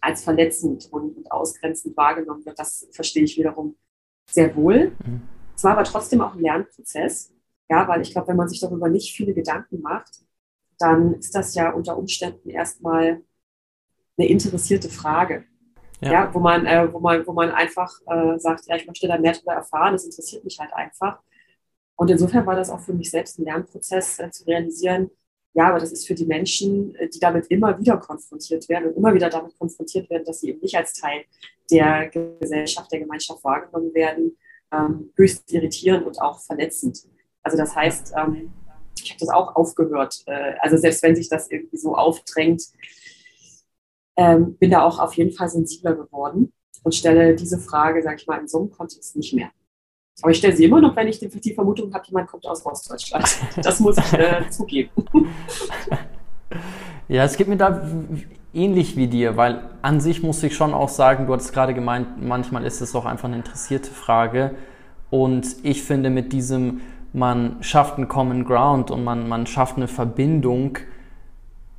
als 0.00 0.22
verletzend 0.22 0.88
und, 0.92 1.16
und 1.16 1.32
ausgrenzend 1.32 1.96
wahrgenommen 1.96 2.44
wird, 2.44 2.58
das 2.58 2.88
verstehe 2.92 3.24
ich 3.24 3.36
wiederum 3.36 3.76
sehr 4.30 4.54
wohl. 4.54 4.92
Mhm. 5.04 5.22
Es 5.56 5.64
war 5.64 5.72
aber 5.72 5.84
trotzdem 5.84 6.20
auch 6.20 6.34
ein 6.34 6.40
Lernprozess, 6.40 7.32
ja, 7.68 7.88
weil 7.88 8.00
ich 8.02 8.12
glaube, 8.12 8.28
wenn 8.28 8.36
man 8.36 8.48
sich 8.48 8.60
darüber 8.60 8.88
nicht 8.88 9.14
viele 9.16 9.34
Gedanken 9.34 9.80
macht, 9.80 10.22
dann 10.78 11.14
ist 11.14 11.34
das 11.34 11.54
ja 11.54 11.72
unter 11.72 11.96
Umständen 11.96 12.48
erstmal 12.50 13.22
eine 14.16 14.28
interessierte 14.28 14.88
Frage. 14.88 15.44
Ja. 16.00 16.12
ja 16.12 16.34
wo, 16.34 16.38
man, 16.38 16.66
äh, 16.66 16.92
wo, 16.92 17.00
man, 17.00 17.26
wo 17.26 17.32
man 17.32 17.50
einfach 17.50 17.92
äh, 18.06 18.38
sagt, 18.38 18.66
ja, 18.66 18.76
ich 18.76 18.86
möchte 18.86 19.08
da 19.08 19.18
mehr 19.18 19.32
darüber 19.32 19.54
erfahren, 19.54 19.94
das 19.94 20.04
interessiert 20.04 20.44
mich 20.44 20.58
halt 20.60 20.72
einfach. 20.72 21.20
Und 21.98 22.10
insofern 22.10 22.46
war 22.46 22.54
das 22.54 22.70
auch 22.70 22.80
für 22.80 22.94
mich 22.94 23.10
selbst 23.10 23.38
ein 23.38 23.44
Lernprozess 23.44 24.20
äh, 24.20 24.30
zu 24.30 24.44
realisieren, 24.44 25.10
ja, 25.58 25.70
aber 25.70 25.80
das 25.80 25.90
ist 25.90 26.06
für 26.06 26.14
die 26.14 26.24
Menschen, 26.24 26.94
äh, 26.94 27.08
die 27.08 27.18
damit 27.18 27.48
immer 27.48 27.76
wieder 27.80 27.96
konfrontiert 27.96 28.68
werden 28.68 28.90
und 28.90 28.96
immer 28.96 29.12
wieder 29.12 29.28
damit 29.28 29.58
konfrontiert 29.58 30.08
werden, 30.08 30.24
dass 30.24 30.40
sie 30.40 30.50
eben 30.50 30.60
nicht 30.60 30.76
als 30.76 30.92
Teil 30.92 31.24
der 31.68 32.08
Gesellschaft, 32.08 32.92
der 32.92 33.00
Gemeinschaft 33.00 33.42
wahrgenommen 33.42 33.92
werden, 33.92 34.36
ähm, 34.70 35.10
höchst 35.16 35.52
irritierend 35.52 36.06
und 36.06 36.22
auch 36.22 36.38
verletzend. 36.40 37.02
Also 37.42 37.56
das 37.56 37.74
heißt, 37.74 38.14
ähm, 38.16 38.52
ich 39.02 39.10
habe 39.10 39.18
das 39.18 39.30
auch 39.30 39.56
aufgehört. 39.56 40.22
Äh, 40.26 40.54
also 40.60 40.76
selbst 40.76 41.02
wenn 41.02 41.16
sich 41.16 41.28
das 41.28 41.50
irgendwie 41.50 41.78
so 41.78 41.96
aufdrängt, 41.96 42.62
ähm, 44.16 44.56
bin 44.58 44.70
da 44.70 44.84
auch 44.84 45.00
auf 45.00 45.14
jeden 45.14 45.32
Fall 45.32 45.48
sensibler 45.48 45.96
geworden 45.96 46.52
und 46.84 46.94
stelle 46.94 47.34
diese 47.34 47.58
Frage, 47.58 48.00
sage 48.02 48.16
ich 48.20 48.28
mal, 48.28 48.38
in 48.38 48.46
so 48.46 48.58
einem 48.58 48.70
Kontext 48.70 49.16
nicht 49.16 49.34
mehr. 49.34 49.50
Aber 50.22 50.32
ich 50.32 50.38
stelle 50.38 50.56
sie 50.56 50.64
immer 50.64 50.80
noch, 50.80 50.96
wenn 50.96 51.08
ich 51.08 51.18
die, 51.20 51.54
Vermutung 51.54 51.92
habe, 51.94 52.04
jemand 52.06 52.28
kommt 52.28 52.46
aus 52.46 52.64
Ostdeutschland. 52.64 53.24
Das 53.62 53.80
muss 53.80 53.96
ich 53.98 54.12
äh, 54.12 54.48
zugeben. 54.50 54.90
Ja, 57.10 57.24
es 57.24 57.38
geht 57.38 57.48
mir 57.48 57.56
da 57.56 57.88
ähnlich 58.52 58.96
wie 58.96 59.06
dir, 59.06 59.38
weil 59.38 59.62
an 59.80 59.98
sich 59.98 60.22
muss 60.22 60.42
ich 60.42 60.54
schon 60.54 60.74
auch 60.74 60.90
sagen, 60.90 61.26
du 61.26 61.32
hattest 61.32 61.54
gerade 61.54 61.72
gemeint, 61.72 62.22
manchmal 62.22 62.64
ist 62.66 62.82
es 62.82 62.94
auch 62.94 63.06
einfach 63.06 63.28
eine 63.28 63.36
interessierte 63.36 63.90
Frage. 63.90 64.54
Und 65.08 65.46
ich 65.62 65.82
finde, 65.82 66.10
mit 66.10 66.34
diesem, 66.34 66.82
man 67.14 67.62
schafft 67.62 67.96
einen 67.96 68.08
Common 68.08 68.44
Ground 68.44 68.90
und 68.90 69.04
man, 69.04 69.26
man 69.26 69.46
schafft 69.46 69.76
eine 69.76 69.88
Verbindung, 69.88 70.78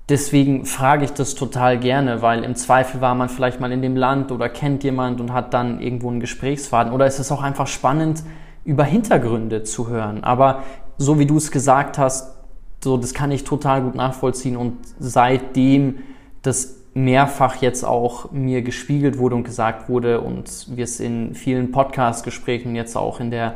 deswegen 0.10 0.65
frage 0.65 1.06
ich 1.06 1.12
das 1.12 1.36
total 1.36 1.80
gerne, 1.80 2.22
weil 2.22 2.43
im 2.43 2.56
Zweifel 2.56 3.02
war 3.02 3.15
man 3.15 3.30
vielleicht 3.30 3.60
mal 3.60 3.72
in 3.72 3.82
dem 3.82 3.95
Land 3.95 4.32
oder 4.32 4.50
kennt 4.50 4.84
jemand 4.84 5.22
und 5.22 5.34
hat 5.34 5.54
dann 5.54 5.80
irgendwo 5.80 6.10
einen 6.10 6.19
Gesprächsfaden. 6.19 6.91
Oder 6.91 7.08
ist 7.08 7.19
es 7.19 7.32
auch 7.32 7.41
einfach 7.41 7.67
spannend, 7.67 8.24
über 8.65 8.84
Hintergründe 8.84 9.63
zu 9.63 9.89
hören. 9.89 10.24
Aber 10.24 10.63
so 10.98 11.17
wie 11.17 11.26
du 11.26 11.38
es 11.38 11.52
gesagt 11.52 11.98
hast, 11.98 12.36
so, 12.84 12.98
das 12.98 13.13
kann 13.13 13.32
ich 13.32 13.43
total 13.43 13.82
gut 13.82 13.95
nachvollziehen 13.95 14.56
und 14.56 14.78
seitdem 15.00 16.00
das 16.41 16.76
mehrfach 16.93 17.58
jetzt 17.58 17.84
auch 17.84 18.32
mir 18.32 18.62
gespiegelt 18.62 19.17
wurde 19.17 19.36
und 19.36 19.43
gesagt 19.43 19.89
wurde 19.89 20.22
und 20.22 20.67
wir 20.76 20.84
es 20.84 21.00
in 21.00 21.36
vielen 21.36 21.72
Podcast-Gesprächen 21.72 22.76
jetzt 22.76 22.95
auch 22.95 23.19
in 23.19 23.32
der 23.32 23.56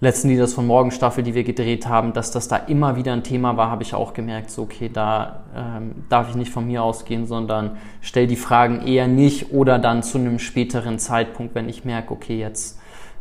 letzten 0.00 0.28
Lieders 0.28 0.54
von 0.54 0.66
Morgen 0.66 0.90
Staffel, 0.90 1.24
die 1.24 1.34
wir 1.34 1.44
gedreht 1.44 1.86
haben, 1.86 2.12
dass 2.12 2.30
das 2.30 2.48
da 2.48 2.56
immer 2.56 2.96
wieder 2.96 3.12
ein 3.12 3.24
Thema 3.24 3.56
war, 3.56 3.70
habe 3.70 3.82
ich 3.82 3.94
auch 3.94 4.12
gemerkt, 4.12 4.50
so 4.50 4.62
okay, 4.62 4.90
da 4.92 5.44
ähm, 5.54 6.04
darf 6.08 6.28
ich 6.28 6.34
nicht 6.34 6.50
von 6.50 6.66
mir 6.66 6.82
ausgehen, 6.82 7.26
sondern 7.26 7.78
stell 8.00 8.26
die 8.26 8.36
Fragen 8.36 8.86
eher 8.86 9.06
nicht 9.06 9.52
oder 9.52 9.78
dann 9.78 10.02
zu 10.02 10.18
einem 10.18 10.38
späteren 10.38 10.98
Zeitpunkt, 10.98 11.54
wenn 11.54 11.68
ich 11.68 11.84
merke, 11.84 12.12
okay, 12.12 12.38
jetzt 12.38 12.78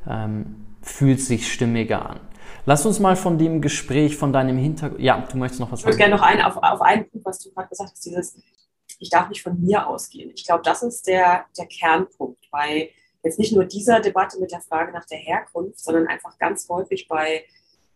ähm, 0.07 0.65
fühlt 0.81 1.21
sich 1.21 1.51
stimmiger 1.51 2.09
an. 2.09 2.19
Lass 2.65 2.85
uns 2.85 2.99
mal 2.99 3.15
von 3.15 3.37
dem 3.37 3.61
Gespräch, 3.61 4.15
von 4.15 4.31
deinem 4.31 4.57
Hintergrund. 4.57 5.01
Ja, 5.01 5.25
du 5.29 5.37
möchtest 5.37 5.59
noch 5.59 5.71
was 5.71 5.81
sagen. 5.81 5.91
Ich 5.91 5.97
würde 5.99 6.09
gerne 6.09 6.15
noch 6.15 6.23
ein, 6.23 6.41
auf, 6.41 6.57
auf 6.57 6.81
einen 6.81 7.09
Punkt, 7.09 7.25
was 7.25 7.39
du 7.39 7.51
gerade 7.51 7.69
gesagt 7.69 7.91
hast, 7.91 8.05
dieses, 8.05 8.37
ich 8.99 9.09
darf 9.09 9.29
nicht 9.29 9.41
von 9.41 9.59
mir 9.61 9.87
ausgehen. 9.87 10.31
Ich 10.33 10.45
glaube, 10.45 10.63
das 10.63 10.81
ist 10.81 11.07
der, 11.07 11.45
der 11.57 11.65
Kernpunkt 11.65 12.39
bei 12.51 12.89
jetzt 13.23 13.39
nicht 13.39 13.53
nur 13.53 13.65
dieser 13.65 13.99
Debatte 13.99 14.39
mit 14.39 14.51
der 14.51 14.61
Frage 14.61 14.91
nach 14.91 15.05
der 15.05 15.17
Herkunft, 15.17 15.79
sondern 15.79 16.07
einfach 16.07 16.37
ganz 16.37 16.67
häufig 16.69 17.07
bei 17.07 17.45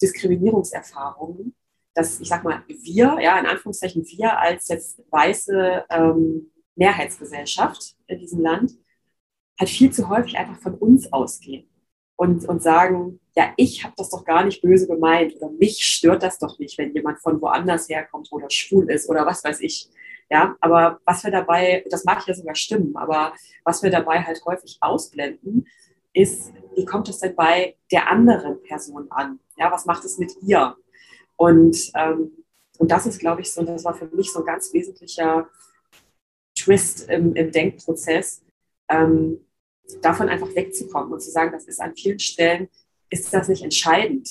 Diskriminierungserfahrungen, 0.02 1.56
dass 1.94 2.20
ich 2.20 2.30
sag 2.30 2.44
mal, 2.44 2.64
wir, 2.68 3.18
ja, 3.20 3.40
in 3.40 3.46
Anführungszeichen 3.46 4.06
wir 4.06 4.40
als 4.40 4.68
jetzt 4.68 5.02
weiße 5.10 5.86
ähm, 5.90 6.52
Mehrheitsgesellschaft 6.76 7.96
in 8.08 8.20
diesem 8.20 8.42
Land, 8.42 8.74
halt 9.60 9.70
viel 9.70 9.92
zu 9.92 10.08
häufig 10.08 10.38
einfach 10.38 10.62
von 10.62 10.76
uns 10.76 11.12
ausgehen 11.12 11.68
und, 12.16 12.48
und 12.48 12.62
sagen, 12.62 13.20
ja, 13.36 13.54
ich 13.58 13.84
habe 13.84 13.94
das 13.98 14.10
doch 14.10 14.24
gar 14.26 14.44
nicht 14.44 14.62
böse 14.62 14.88
gemeint 14.88 15.36
oder 15.36 15.52
mich 15.52 15.86
stört 15.86 16.24
das 16.24 16.40
doch 16.40 16.58
nicht, 16.60 16.78
wenn 16.78 16.94
jemand 16.94 17.20
von 17.20 17.42
woanders 17.42 17.90
herkommt 17.90 18.30
oder 18.32 18.50
schwul 18.50 18.90
ist 18.92 19.10
oder 19.10 19.26
was 19.26 19.44
weiß 19.44 19.62
ich. 19.62 19.90
Ja, 20.30 20.58
aber 20.60 21.00
was 21.06 21.24
wir 21.24 21.32
dabei, 21.32 21.86
das 21.90 22.04
mag 22.04 22.26
ja 22.28 22.34
sogar 22.34 22.56
stimmen, 22.56 22.96
aber 22.98 23.34
was 23.64 23.82
wir 23.82 23.90
dabei 23.90 24.22
halt 24.22 24.44
häufig 24.46 24.78
ausblenden, 24.82 25.68
ist, 26.14 26.52
wie 26.76 26.86
kommt 26.86 27.08
es 27.10 27.20
denn 27.20 27.36
bei 27.36 27.76
der 27.92 28.10
anderen 28.10 28.62
Person 28.64 29.10
an? 29.12 29.40
Ja, 29.56 29.72
was 29.72 29.86
macht 29.86 30.04
es 30.04 30.18
mit 30.18 30.34
ihr? 30.42 30.76
Und, 31.38 31.92
ähm, 31.96 32.32
und 32.78 32.92
das 32.92 33.06
ist, 33.06 33.20
glaube 33.20 33.42
ich, 33.42 33.52
so, 33.52 33.64
das 33.64 33.86
war 33.86 33.94
für 33.94 34.08
mich 34.08 34.32
so 34.32 34.40
ein 34.40 34.46
ganz 34.46 34.74
wesentlicher 34.74 35.48
Twist 36.58 37.10
im, 37.10 37.36
im 37.36 37.52
Denkprozess, 37.52 38.44
ähm, 38.90 39.40
davon 40.02 40.28
einfach 40.28 40.54
wegzukommen 40.56 41.14
und 41.14 41.22
zu 41.22 41.32
sagen, 41.32 41.52
das 41.52 41.66
ist 41.66 41.80
an 41.80 41.96
vielen 41.96 42.20
Stellen, 42.20 42.68
ist 43.10 43.34
das 43.34 43.48
nicht 43.48 43.64
entscheidend, 43.64 44.30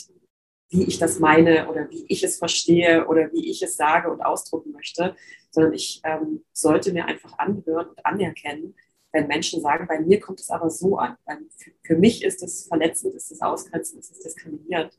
wie 0.69 0.85
ich 0.85 0.99
das 0.99 1.19
meine 1.19 1.69
oder 1.69 1.89
wie 1.91 2.05
ich 2.09 2.23
es 2.23 2.39
verstehe 2.39 3.07
oder 3.07 3.33
wie 3.33 3.49
ich 3.51 3.63
es 3.63 3.77
sage 3.77 4.11
und 4.11 4.21
ausdrucken 4.21 4.73
möchte, 4.73 5.17
sondern 5.57 5.73
ich 5.73 6.03
ähm, 6.05 6.45
sollte 6.53 6.93
mir 6.93 7.07
einfach 7.07 7.39
anhören 7.39 7.89
und 7.89 8.05
anerkennen, 8.05 8.75
wenn 9.11 9.27
Menschen 9.27 9.63
sagen, 9.63 9.87
bei 9.89 9.99
mir 9.99 10.21
kommt 10.21 10.39
es 10.39 10.51
aber 10.51 10.69
so 10.69 10.99
an. 10.99 11.17
Für, 11.57 11.71
für, 11.83 11.97
mich 11.97 12.23
ist 12.23 12.43
es 12.43 12.67
verletzend, 12.67 13.15
ist 13.15 13.33
es 13.33 13.41
ausgrenzend, 13.41 14.01
ist 14.01 14.13
es 14.13 14.21
diskriminierend. 14.21 14.93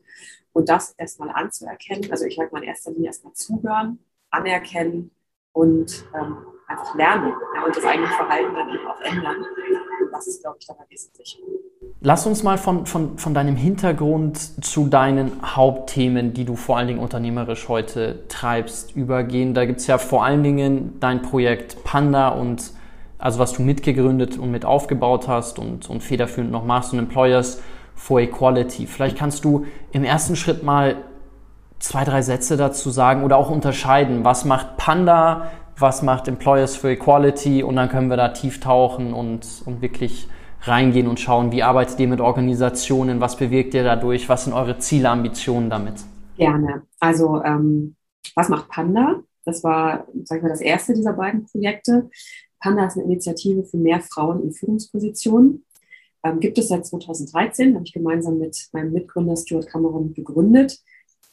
Und 0.52 0.68
das 0.68 0.94
erstmal 0.98 1.30
anzuerkennen, 1.30 2.10
also 2.10 2.24
ich 2.24 2.34
sage 2.34 2.50
mal 2.50 2.60
in 2.60 2.70
erster 2.70 2.90
Linie 2.90 3.06
erstmal 3.06 3.34
zuhören, 3.34 4.00
anerkennen 4.30 5.12
und 5.52 6.04
ähm, 6.12 6.38
einfach 6.66 6.92
lernen 6.96 7.34
ja, 7.54 7.64
und 7.64 7.76
das 7.76 7.84
eigene 7.84 8.08
Verhalten 8.08 8.52
dann 8.52 8.68
eben 8.68 8.86
auch 8.88 9.00
ändern. 9.00 9.36
Und 9.36 10.10
das 10.10 10.26
ist, 10.26 10.42
glaube 10.42 10.56
ich, 10.58 10.66
dabei 10.66 10.86
wesentlich. 10.88 11.40
Lass 12.00 12.26
uns 12.26 12.42
mal 12.42 12.58
von, 12.58 12.86
von, 12.86 13.18
von 13.18 13.34
deinem 13.34 13.56
Hintergrund 13.56 14.64
zu 14.64 14.86
deinen 14.86 15.32
Hauptthemen, 15.42 16.32
die 16.32 16.44
du 16.44 16.54
vor 16.54 16.76
allen 16.76 16.86
Dingen 16.86 17.00
unternehmerisch 17.00 17.68
heute 17.68 18.20
treibst, 18.28 18.94
übergehen. 18.94 19.52
Da 19.52 19.64
gibt 19.64 19.80
es 19.80 19.86
ja 19.88 19.98
vor 19.98 20.24
allen 20.24 20.42
Dingen 20.42 20.96
dein 21.00 21.22
Projekt 21.22 21.82
Panda 21.84 22.28
und 22.28 22.72
also 23.18 23.40
was 23.40 23.52
du 23.52 23.62
mitgegründet 23.62 24.38
und 24.38 24.50
mit 24.50 24.64
aufgebaut 24.64 25.26
hast 25.26 25.58
und, 25.58 25.90
und 25.90 26.02
federführend 26.02 26.52
noch 26.52 26.64
machst 26.64 26.92
und 26.92 27.00
Employers 27.00 27.60
for 27.96 28.20
Equality. 28.20 28.86
Vielleicht 28.86 29.18
kannst 29.18 29.44
du 29.44 29.66
im 29.90 30.04
ersten 30.04 30.36
Schritt 30.36 30.62
mal 30.62 30.96
zwei, 31.80 32.04
drei 32.04 32.22
Sätze 32.22 32.56
dazu 32.56 32.90
sagen 32.90 33.24
oder 33.24 33.36
auch 33.36 33.50
unterscheiden. 33.50 34.24
Was 34.24 34.44
macht 34.44 34.76
Panda? 34.76 35.50
Was 35.76 36.02
macht 36.02 36.28
Employers 36.28 36.76
for 36.76 36.90
Equality? 36.90 37.62
Und 37.64 37.76
dann 37.76 37.88
können 37.88 38.08
wir 38.08 38.16
da 38.16 38.28
tief 38.28 38.60
tauchen 38.60 39.12
und, 39.12 39.62
und 39.64 39.82
wirklich 39.82 40.28
reingehen 40.62 41.06
und 41.06 41.20
schauen, 41.20 41.52
wie 41.52 41.62
arbeitet 41.62 41.98
ihr 42.00 42.08
mit 42.08 42.20
Organisationen, 42.20 43.20
was 43.20 43.36
bewirkt 43.36 43.74
ihr 43.74 43.84
dadurch, 43.84 44.28
was 44.28 44.44
sind 44.44 44.52
eure 44.52 44.78
Ziele, 44.78 45.08
Ambitionen 45.08 45.70
damit? 45.70 45.94
Gerne. 46.36 46.82
Also 47.00 47.42
ähm, 47.42 47.96
was 48.34 48.48
macht 48.48 48.68
Panda? 48.68 49.20
Das 49.44 49.64
war, 49.64 50.06
sag 50.24 50.38
ich 50.38 50.42
mal, 50.42 50.50
das 50.50 50.60
erste 50.60 50.94
dieser 50.94 51.14
beiden 51.14 51.46
Projekte. 51.46 52.10
Panda 52.60 52.86
ist 52.86 52.96
eine 52.96 53.04
Initiative 53.04 53.64
für 53.64 53.76
mehr 53.76 54.00
Frauen 54.00 54.42
in 54.42 54.52
Führungspositionen. 54.52 55.64
Ähm, 56.24 56.40
gibt 56.40 56.58
es 56.58 56.68
seit 56.68 56.86
2013, 56.86 57.74
habe 57.74 57.84
ich 57.84 57.92
gemeinsam 57.92 58.38
mit 58.38 58.68
meinem 58.72 58.92
Mitgründer 58.92 59.36
Stuart 59.36 59.68
Cameron 59.68 60.12
gegründet. 60.14 60.78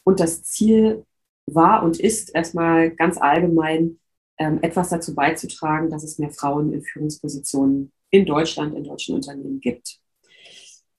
Und 0.04 0.20
das 0.20 0.44
Ziel 0.44 1.04
war 1.46 1.82
und 1.82 1.98
ist 1.98 2.34
erstmal 2.34 2.90
ganz 2.90 3.18
allgemein 3.18 3.98
ähm, 4.38 4.58
etwas 4.62 4.90
dazu 4.90 5.14
beizutragen, 5.14 5.90
dass 5.90 6.04
es 6.04 6.18
mehr 6.18 6.30
Frauen 6.30 6.72
in 6.72 6.82
Führungspositionen 6.82 7.92
in 8.10 8.26
Deutschland, 8.26 8.74
in 8.74 8.84
deutschen 8.84 9.14
Unternehmen 9.14 9.60
gibt. 9.60 10.00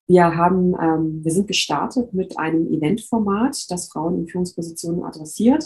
Wir, 0.07 0.35
haben, 0.37 0.73
ähm, 0.81 1.23
wir 1.23 1.31
sind 1.31 1.47
gestartet 1.47 2.13
mit 2.13 2.39
einem 2.39 2.71
Eventformat, 2.71 3.69
das 3.69 3.89
Frauen 3.89 4.19
in 4.19 4.27
Führungspositionen 4.27 5.03
adressiert, 5.03 5.63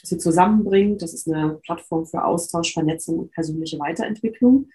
das 0.00 0.10
sie 0.10 0.18
zusammenbringt. 0.18 1.00
Das 1.00 1.14
ist 1.14 1.26
eine 1.26 1.58
Plattform 1.62 2.06
für 2.06 2.24
Austausch, 2.24 2.74
Vernetzung 2.74 3.18
und 3.18 3.32
persönliche 3.32 3.78
Weiterentwicklung. 3.78 4.68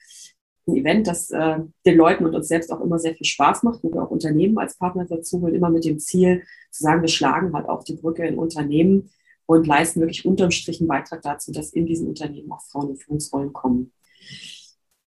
Ein 0.66 0.78
Event, 0.78 1.08
das 1.08 1.30
äh, 1.30 1.60
den 1.86 1.98
Leuten 1.98 2.26
und 2.26 2.34
uns 2.34 2.48
selbst 2.48 2.72
auch 2.72 2.82
immer 2.82 2.98
sehr 2.98 3.14
viel 3.14 3.28
Spaß 3.28 3.64
macht, 3.64 3.84
wo 3.84 3.94
wir 3.94 4.02
auch 4.02 4.10
Unternehmen 4.10 4.58
als 4.58 4.78
Partner 4.78 5.06
dazu 5.06 5.42
holen, 5.42 5.54
immer 5.54 5.70
mit 5.70 5.86
dem 5.86 6.00
Ziel 6.00 6.44
zu 6.72 6.84
sagen, 6.84 7.02
wir 7.02 7.10
schlagen 7.10 7.54
halt 7.54 7.70
auch 7.70 7.84
die 7.84 7.96
Brücke 7.96 8.26
in 8.26 8.40
Unternehmen 8.40 9.12
und 9.46 9.68
leisten 9.68 10.00
wirklich 10.00 10.26
unterm 10.26 10.52
Strich 10.52 10.80
einen 10.80 10.88
Beitrag 10.88 11.22
dazu, 11.22 11.52
dass 11.52 11.74
in 11.74 11.86
diesen 11.86 12.08
Unternehmen 12.08 12.52
auch 12.52 12.62
Frauen 12.62 12.92
in 12.92 12.98
Führungsrollen 12.98 13.54
kommen. 13.54 13.92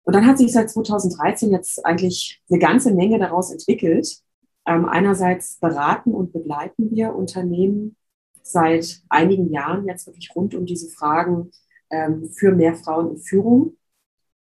Und 0.07 0.14
dann 0.14 0.25
hat 0.25 0.38
sich 0.38 0.53
seit 0.53 0.71
2013 0.71 1.51
jetzt 1.51 1.85
eigentlich 1.85 2.40
eine 2.49 2.61
ganze 2.61 2.95
Menge 2.95 3.19
daraus 3.19 3.51
entwickelt. 3.51 4.23
Ähm, 4.64 4.87
einerseits 4.87 5.59
beraten 5.59 6.14
und 6.14 6.33
begleiten 6.33 6.92
wir 6.92 7.14
Unternehmen 7.14 7.97
seit 8.40 9.01
einigen 9.09 9.51
Jahren 9.51 9.85
jetzt 9.87 10.07
wirklich 10.07 10.31
rund 10.37 10.55
um 10.55 10.64
diese 10.64 10.88
Fragen 10.90 11.51
ähm, 11.90 12.31
für 12.31 12.53
mehr 12.53 12.77
Frauen 12.77 13.16
in 13.16 13.19
Führung. 13.19 13.77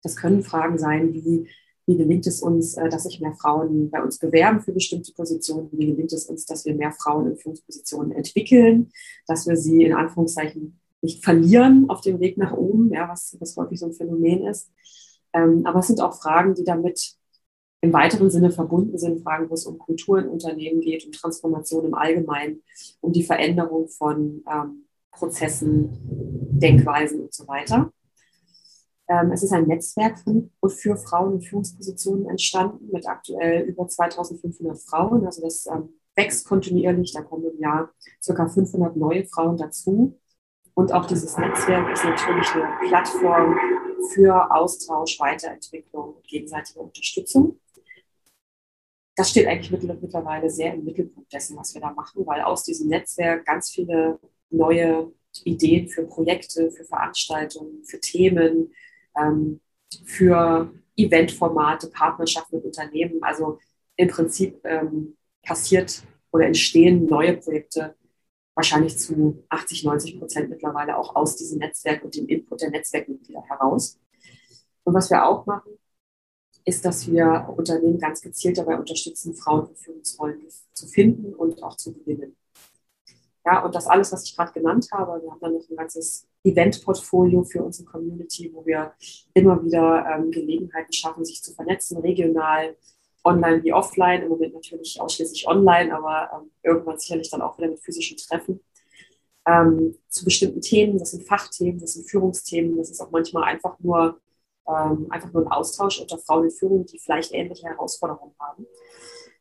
Das 0.02 0.14
können 0.14 0.42
Fragen 0.42 0.78
sein 0.78 1.14
wie, 1.14 1.48
Wie 1.86 1.96
gelingt 1.96 2.26
es 2.26 2.42
uns, 2.42 2.76
äh, 2.76 2.90
dass 2.90 3.04
sich 3.04 3.22
mehr 3.22 3.34
Frauen 3.34 3.90
bei 3.90 4.02
uns 4.02 4.18
bewerben 4.18 4.60
für 4.60 4.72
bestimmte 4.72 5.14
Positionen? 5.14 5.70
Wie 5.72 5.86
gelingt 5.86 6.12
es 6.12 6.26
uns, 6.26 6.44
dass 6.44 6.66
wir 6.66 6.74
mehr 6.74 6.92
Frauen 6.92 7.30
in 7.30 7.38
Führungspositionen 7.38 8.12
entwickeln, 8.12 8.90
dass 9.26 9.46
wir 9.46 9.56
sie 9.56 9.84
in 9.84 9.94
Anführungszeichen 9.94 10.78
nicht 11.00 11.24
verlieren 11.24 11.88
auf 11.88 12.02
dem 12.02 12.20
Weg 12.20 12.36
nach 12.36 12.52
oben, 12.52 12.92
ja, 12.92 13.08
was, 13.08 13.38
was 13.40 13.56
häufig 13.56 13.80
so 13.80 13.86
ein 13.86 13.94
Phänomen 13.94 14.46
ist. 14.46 14.70
Ähm, 15.36 15.66
aber 15.66 15.80
es 15.80 15.88
sind 15.88 16.00
auch 16.00 16.14
Fragen, 16.14 16.54
die 16.54 16.64
damit 16.64 17.14
im 17.82 17.92
weiteren 17.92 18.30
Sinne 18.30 18.50
verbunden 18.50 18.96
sind, 18.98 19.22
Fragen, 19.22 19.50
wo 19.50 19.54
es 19.54 19.66
um 19.66 19.78
Kultur 19.78 20.18
in 20.18 20.28
Unternehmen 20.28 20.80
geht, 20.80 21.04
um 21.04 21.12
Transformation 21.12 21.84
im 21.84 21.94
Allgemeinen, 21.94 22.62
um 23.00 23.12
die 23.12 23.22
Veränderung 23.22 23.88
von 23.88 24.42
ähm, 24.50 24.86
Prozessen, 25.12 25.90
Denkweisen 26.58 27.20
und 27.20 27.34
so 27.34 27.46
weiter. 27.46 27.92
Ähm, 29.08 29.30
es 29.30 29.42
ist 29.42 29.52
ein 29.52 29.66
Netzwerk 29.66 30.18
von, 30.18 30.50
für 30.68 30.96
Frauen 30.96 31.34
in 31.34 31.42
Führungspositionen 31.42 32.28
entstanden 32.28 32.88
mit 32.92 33.06
aktuell 33.06 33.62
über 33.62 33.86
2500 33.86 34.78
Frauen. 34.78 35.24
Also 35.26 35.42
das 35.42 35.66
ähm, 35.66 35.90
wächst 36.16 36.48
kontinuierlich. 36.48 37.12
Da 37.12 37.22
kommen 37.22 37.44
im 37.44 37.60
Jahr 37.60 37.90
ca. 38.26 38.48
500 38.48 38.96
neue 38.96 39.26
Frauen 39.26 39.58
dazu. 39.58 40.18
Und 40.74 40.92
auch 40.92 41.06
dieses 41.06 41.36
Netzwerk 41.38 41.90
ist 41.92 42.04
natürlich 42.04 42.48
eine 42.54 42.88
Plattform 42.88 43.56
für 44.12 44.54
Austausch, 44.54 45.18
Weiterentwicklung 45.20 46.14
und 46.14 46.26
gegenseitige 46.26 46.80
Unterstützung. 46.80 47.58
Das 49.16 49.30
steht 49.30 49.46
eigentlich 49.46 49.70
mittlerweile 49.70 50.50
sehr 50.50 50.74
im 50.74 50.84
Mittelpunkt 50.84 51.32
dessen, 51.32 51.56
was 51.56 51.72
wir 51.74 51.80
da 51.80 51.92
machen, 51.92 52.26
weil 52.26 52.42
aus 52.42 52.64
diesem 52.64 52.88
Netzwerk 52.88 53.46
ganz 53.46 53.70
viele 53.70 54.18
neue 54.50 55.10
Ideen 55.44 55.88
für 55.88 56.02
Projekte, 56.04 56.70
für 56.70 56.84
Veranstaltungen, 56.84 57.82
für 57.84 58.00
Themen, 58.00 58.74
ähm, 59.18 59.60
für 60.04 60.72
Eventformate, 60.96 61.88
Partnerschaften 61.88 62.56
mit 62.56 62.64
Unternehmen. 62.66 63.22
Also 63.22 63.58
im 63.96 64.08
Prinzip 64.08 64.60
ähm, 64.64 65.16
passiert 65.42 66.02
oder 66.32 66.46
entstehen 66.46 67.06
neue 67.06 67.36
Projekte 67.36 67.94
wahrscheinlich 68.56 68.98
zu 68.98 69.44
80, 69.50 69.84
90 69.84 70.18
Prozent 70.18 70.50
mittlerweile 70.50 70.96
auch 70.96 71.14
aus 71.14 71.36
diesem 71.36 71.58
Netzwerk 71.58 72.02
und 72.02 72.16
dem 72.16 72.26
Input 72.26 72.62
der 72.62 72.70
Netzwerkmitglieder 72.70 73.42
heraus. 73.42 74.00
Und 74.82 74.94
was 74.94 75.10
wir 75.10 75.24
auch 75.24 75.46
machen, 75.46 75.72
ist, 76.64 76.84
dass 76.84 77.06
wir 77.06 77.54
Unternehmen 77.56 77.98
ganz 77.98 78.22
gezielt 78.22 78.58
dabei 78.58 78.78
unterstützen, 78.78 79.34
Frauen 79.34 79.68
für 79.68 79.74
Führungsrollen 79.76 80.40
zu 80.72 80.86
finden 80.88 81.34
und 81.34 81.62
auch 81.62 81.76
zu 81.76 81.92
gewinnen. 81.92 82.34
Ja, 83.44 83.64
und 83.64 83.74
das 83.74 83.86
alles, 83.86 84.10
was 84.10 84.24
ich 84.24 84.34
gerade 84.34 84.52
genannt 84.52 84.88
habe, 84.90 85.22
wir 85.22 85.30
haben 85.30 85.38
dann 85.40 85.54
noch 85.54 85.70
ein 85.70 85.76
ganzes 85.76 86.26
Event-Portfolio 86.42 87.44
für 87.44 87.62
unsere 87.62 87.86
Community, 87.86 88.50
wo 88.52 88.66
wir 88.66 88.94
immer 89.34 89.62
wieder 89.62 90.04
ähm, 90.10 90.32
Gelegenheiten 90.32 90.92
schaffen, 90.92 91.24
sich 91.24 91.42
zu 91.42 91.54
vernetzen, 91.54 91.98
regional, 91.98 92.76
online 93.26 93.62
wie 93.62 93.72
offline. 93.72 94.22
Im 94.22 94.28
Moment 94.28 94.54
natürlich 94.54 95.00
ausschließlich 95.00 95.46
online, 95.48 95.94
aber 95.94 96.30
ähm, 96.32 96.50
irgendwann 96.62 96.98
sicherlich 96.98 97.30
dann 97.30 97.42
auch 97.42 97.58
wieder 97.58 97.68
mit 97.68 97.80
physischen 97.80 98.16
Treffen. 98.16 98.60
Ähm, 99.46 99.96
zu 100.08 100.24
bestimmten 100.24 100.60
Themen, 100.60 100.98
das 100.98 101.10
sind 101.10 101.26
Fachthemen, 101.26 101.80
das 101.80 101.94
sind 101.94 102.08
Führungsthemen, 102.08 102.76
das 102.76 102.90
ist 102.90 103.00
auch 103.00 103.10
manchmal 103.10 103.44
einfach 103.44 103.78
nur, 103.80 104.20
ähm, 104.66 105.06
einfach 105.10 105.32
nur 105.32 105.42
ein 105.44 105.52
Austausch 105.52 106.00
unter 106.00 106.18
Frauen 106.18 106.44
in 106.44 106.50
Führung, 106.50 106.86
die 106.86 106.98
vielleicht 106.98 107.32
ähnliche 107.32 107.66
Herausforderungen 107.66 108.34
haben. 108.40 108.66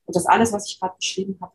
Und 0.05 0.15
das 0.15 0.25
alles, 0.25 0.53
was 0.53 0.67
ich 0.69 0.79
gerade 0.79 0.95
beschrieben 0.97 1.37
habe, 1.41 1.53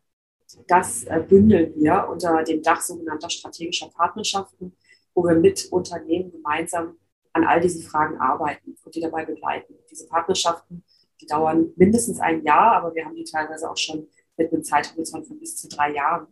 das 0.66 1.04
äh, 1.04 1.24
bündeln 1.28 1.74
wir 1.76 2.08
unter 2.10 2.42
dem 2.42 2.62
Dach 2.62 2.80
sogenannter 2.80 3.30
strategischer 3.30 3.88
Partnerschaften, 3.88 4.76
wo 5.14 5.22
wir 5.24 5.36
mit 5.36 5.66
Unternehmen 5.70 6.32
gemeinsam 6.32 6.96
an 7.32 7.44
all 7.44 7.60
diesen 7.60 7.82
Fragen 7.82 8.18
arbeiten 8.18 8.76
und 8.82 8.94
die 8.94 9.00
dabei 9.00 9.24
begleiten. 9.24 9.74
Diese 9.90 10.08
Partnerschaften, 10.08 10.82
die 11.20 11.26
dauern 11.26 11.72
mindestens 11.76 12.20
ein 12.20 12.42
Jahr, 12.44 12.72
aber 12.72 12.94
wir 12.94 13.04
haben 13.04 13.14
die 13.14 13.24
teilweise 13.24 13.70
auch 13.70 13.76
schon 13.76 14.09
mit 14.37 14.52
einem 14.52 14.64
Zeithorizont 14.64 15.26
von 15.26 15.38
bis 15.38 15.56
zu 15.56 15.68
drei 15.68 15.92
Jahren. 15.92 16.26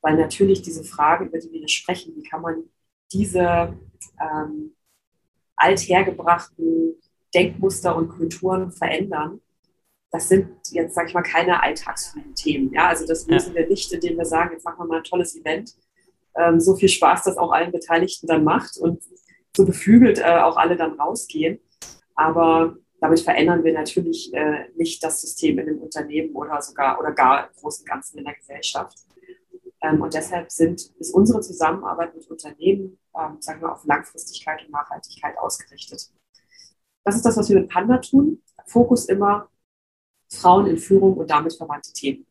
Weil 0.00 0.16
natürlich 0.16 0.62
diese 0.62 0.84
Frage, 0.84 1.24
über 1.24 1.38
die 1.38 1.50
wir 1.50 1.60
hier 1.60 1.68
sprechen, 1.68 2.14
wie 2.14 2.22
kann 2.22 2.42
man 2.42 2.64
diese 3.12 3.74
ähm, 4.20 4.74
althergebrachten 5.56 6.94
Denkmuster 7.34 7.96
und 7.96 8.10
Kulturen 8.10 8.70
verändern, 8.70 9.40
das 10.10 10.28
sind 10.28 10.48
jetzt, 10.70 10.94
sage 10.94 11.08
ich 11.08 11.14
mal, 11.14 11.22
keine 11.22 11.62
Alltagsthemen. 11.62 12.72
Ja? 12.72 12.88
Also 12.88 13.06
das 13.06 13.26
lösen 13.26 13.54
ja. 13.54 13.60
wir 13.60 13.68
nicht, 13.68 13.92
indem 13.92 14.16
wir 14.16 14.24
sagen, 14.24 14.52
jetzt 14.52 14.64
machen 14.64 14.78
wir 14.78 14.86
mal 14.86 14.98
ein 14.98 15.04
tolles 15.04 15.36
Event. 15.36 15.74
Ähm, 16.36 16.60
so 16.60 16.76
viel 16.76 16.88
Spaß, 16.88 17.24
dass 17.24 17.36
auch 17.36 17.52
allen 17.52 17.72
Beteiligten 17.72 18.26
dann 18.26 18.44
macht 18.44 18.78
und 18.78 19.02
so 19.56 19.66
beflügelt 19.66 20.18
äh, 20.18 20.38
auch 20.38 20.56
alle 20.56 20.76
dann 20.76 20.98
rausgehen. 20.98 21.58
Aber 22.14 22.76
damit 23.00 23.20
verändern 23.20 23.62
wir 23.64 23.72
natürlich 23.72 24.32
äh, 24.34 24.68
nicht 24.76 25.02
das 25.02 25.20
System 25.20 25.58
in 25.58 25.66
dem 25.66 25.78
Unternehmen 25.78 26.34
oder 26.34 26.60
sogar 26.60 26.98
oder 26.98 27.12
gar 27.12 27.48
im 27.48 27.56
Großen 27.56 27.82
und 27.82 27.88
Ganzen 27.88 28.18
in 28.18 28.24
der 28.24 28.34
Gesellschaft. 28.34 28.98
Ähm, 29.80 30.02
und 30.02 30.14
deshalb 30.14 30.50
sind, 30.50 30.80
ist 30.98 31.14
unsere 31.14 31.40
Zusammenarbeit 31.40 32.14
mit 32.14 32.28
Unternehmen, 32.28 32.98
ähm, 33.16 33.40
sagen 33.40 33.60
wir, 33.60 33.72
auf 33.72 33.84
Langfristigkeit 33.84 34.64
und 34.64 34.72
Nachhaltigkeit 34.72 35.38
ausgerichtet. 35.38 36.10
Das 37.04 37.14
ist 37.14 37.24
das, 37.24 37.36
was 37.36 37.48
wir 37.48 37.60
mit 37.60 37.70
Panda 37.70 37.98
tun. 37.98 38.42
Fokus 38.66 39.06
immer 39.06 39.48
Frauen 40.30 40.66
in 40.66 40.78
Führung 40.78 41.16
und 41.16 41.30
damit 41.30 41.54
verwandte 41.54 41.92
Themen. 41.92 42.26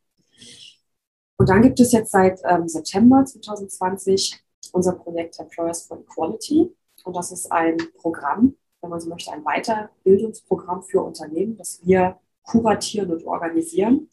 Und 1.37 1.49
dann 1.49 1.61
gibt 1.61 1.79
es 1.79 1.91
jetzt 1.91 2.11
seit 2.11 2.39
ähm, 2.43 2.67
September 2.67 3.23
2020 3.23 4.43
unser 4.73 4.93
Projekt 4.93 5.39
Employers 5.39 5.87
for 5.87 5.99
Equality. 5.99 6.75
Und 7.03 7.15
das 7.15 7.31
ist 7.31 7.51
ein 7.51 7.77
Programm, 7.97 8.55
wenn 8.81 8.89
man 8.89 8.99
so 8.99 9.09
möchte, 9.09 9.31
ein 9.31 9.43
Weiterbildungsprogramm 9.43 10.83
für 10.83 11.01
Unternehmen, 11.01 11.57
das 11.57 11.81
wir 11.83 12.19
kuratieren 12.43 13.11
und 13.11 13.23
organisieren. 13.25 14.09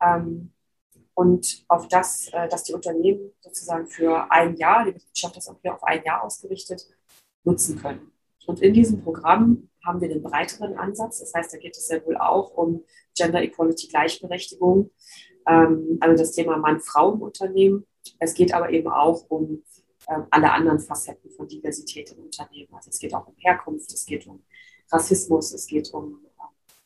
Ähm, 0.00 0.52
und 1.14 1.64
auf 1.68 1.88
das, 1.88 2.28
äh, 2.32 2.48
dass 2.48 2.64
die 2.64 2.72
Unternehmen 2.72 3.32
sozusagen 3.40 3.86
für 3.86 4.30
ein 4.30 4.56
Jahr, 4.56 4.84
die 4.84 4.92
Mitgliedschaft 4.92 5.36
ist 5.36 5.48
auch 5.48 5.60
hier 5.60 5.74
auf 5.74 5.84
ein 5.84 6.02
Jahr 6.04 6.24
ausgerichtet, 6.24 6.86
nutzen 7.44 7.78
können. 7.78 8.12
Und 8.46 8.60
in 8.60 8.72
diesem 8.72 9.02
Programm 9.02 9.68
haben 9.84 10.00
wir 10.00 10.08
den 10.08 10.22
breiteren 10.22 10.76
Ansatz. 10.76 11.20
Das 11.20 11.34
heißt, 11.34 11.52
da 11.52 11.58
geht 11.58 11.76
es 11.76 11.86
sehr 11.86 12.04
wohl 12.06 12.16
auch 12.16 12.52
um 12.54 12.84
Gender 13.14 13.42
Equality, 13.42 13.88
Gleichberechtigung, 13.88 14.90
ähm, 15.46 15.98
also 16.00 16.22
das 16.22 16.32
Thema 16.32 16.56
Mann-Frau 16.56 17.12
im 17.12 17.22
Unternehmen. 17.22 17.86
Es 18.18 18.34
geht 18.34 18.54
aber 18.54 18.70
eben 18.70 18.88
auch 18.88 19.26
um 19.28 19.62
alle 20.30 20.52
anderen 20.52 20.78
Facetten 20.78 21.30
von 21.30 21.48
Diversität 21.48 22.12
im 22.12 22.24
Unternehmen. 22.24 22.72
Also 22.74 22.90
es 22.90 22.98
geht 22.98 23.14
auch 23.14 23.26
um 23.26 23.34
Herkunft, 23.38 23.92
es 23.92 24.06
geht 24.06 24.26
um 24.26 24.42
Rassismus, 24.90 25.52
es 25.52 25.66
geht 25.66 25.92
um, 25.92 26.18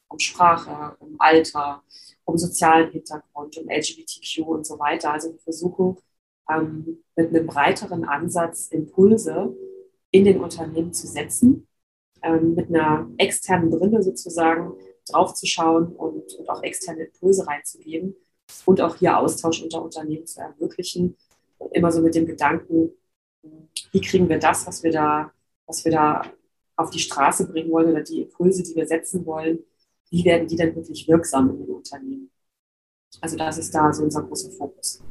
um 0.09 0.19
Sprache, 0.19 0.97
um 1.01 1.17
Alter, 1.19 1.83
um 2.25 2.39
sozialen 2.39 2.91
Hintergrund, 2.91 3.57
um 3.59 3.69
LGBTQ 3.69 4.47
und 4.47 4.67
so 4.67 4.79
weiter. 4.79 5.13
Also 5.13 5.33
wir 5.33 5.39
versuchen 5.39 5.97
ähm, 6.51 7.03
mit 7.17 7.29
einem 7.29 7.47
breiteren 7.47 8.05
Ansatz 8.05 8.69
Impulse 8.69 9.55
in 10.11 10.25
den 10.25 10.41
Unternehmen 10.41 10.93
zu 10.93 11.07
setzen, 11.07 11.67
ähm, 12.23 12.55
mit 12.55 12.69
einer 12.69 13.09
externen 13.19 13.71
Brille 13.71 14.03
sozusagen 14.03 14.73
draufzuschauen 15.09 15.95
und, 15.95 16.35
und 16.35 16.51
auch 16.51 16.63
externe 16.63 17.05
Impulse 17.05 17.47
reinzugeben 17.47 18.17
und 18.65 18.81
auch 18.81 18.97
hier 18.97 19.19
Austausch 19.19 19.63
unter 19.63 19.83
Unternehmen 19.83 20.27
zu 20.27 20.41
ermöglichen. 20.41 21.17
Immer 21.73 21.91
so 21.93 22.01
mit 22.01 22.15
dem 22.15 22.27
Gedanken, 22.27 22.91
wie 23.93 24.01
kriegen 24.01 24.29
wir 24.29 24.39
das, 24.39 24.67
was 24.67 24.83
wir 24.83 24.93
da, 24.93 25.31
was 25.67 25.85
wir 25.85 25.93
da 25.93 26.23
auf 26.77 26.91
die 26.91 26.99
Straße 26.99 27.49
bringen 27.49 27.71
wollen 27.71 27.91
oder 27.91 28.03
die 28.03 28.23
Impulse, 28.23 28.63
die 28.63 28.75
wir 28.75 28.87
setzen 28.87 29.25
wollen, 29.25 29.59
wie 30.11 30.25
werden 30.25 30.47
die 30.47 30.57
denn 30.57 30.75
wirklich 30.75 31.09
wirksam 31.09 31.51
in 31.51 31.59
den 31.59 31.75
Unternehmen? 31.75 32.31
Also 33.21 33.37
das 33.37 33.59
ist 33.59 33.75
da 33.75 33.93
so 33.93 34.05
unser 34.05 34.23
großer 34.23 34.51
Fokus. 34.53 35.03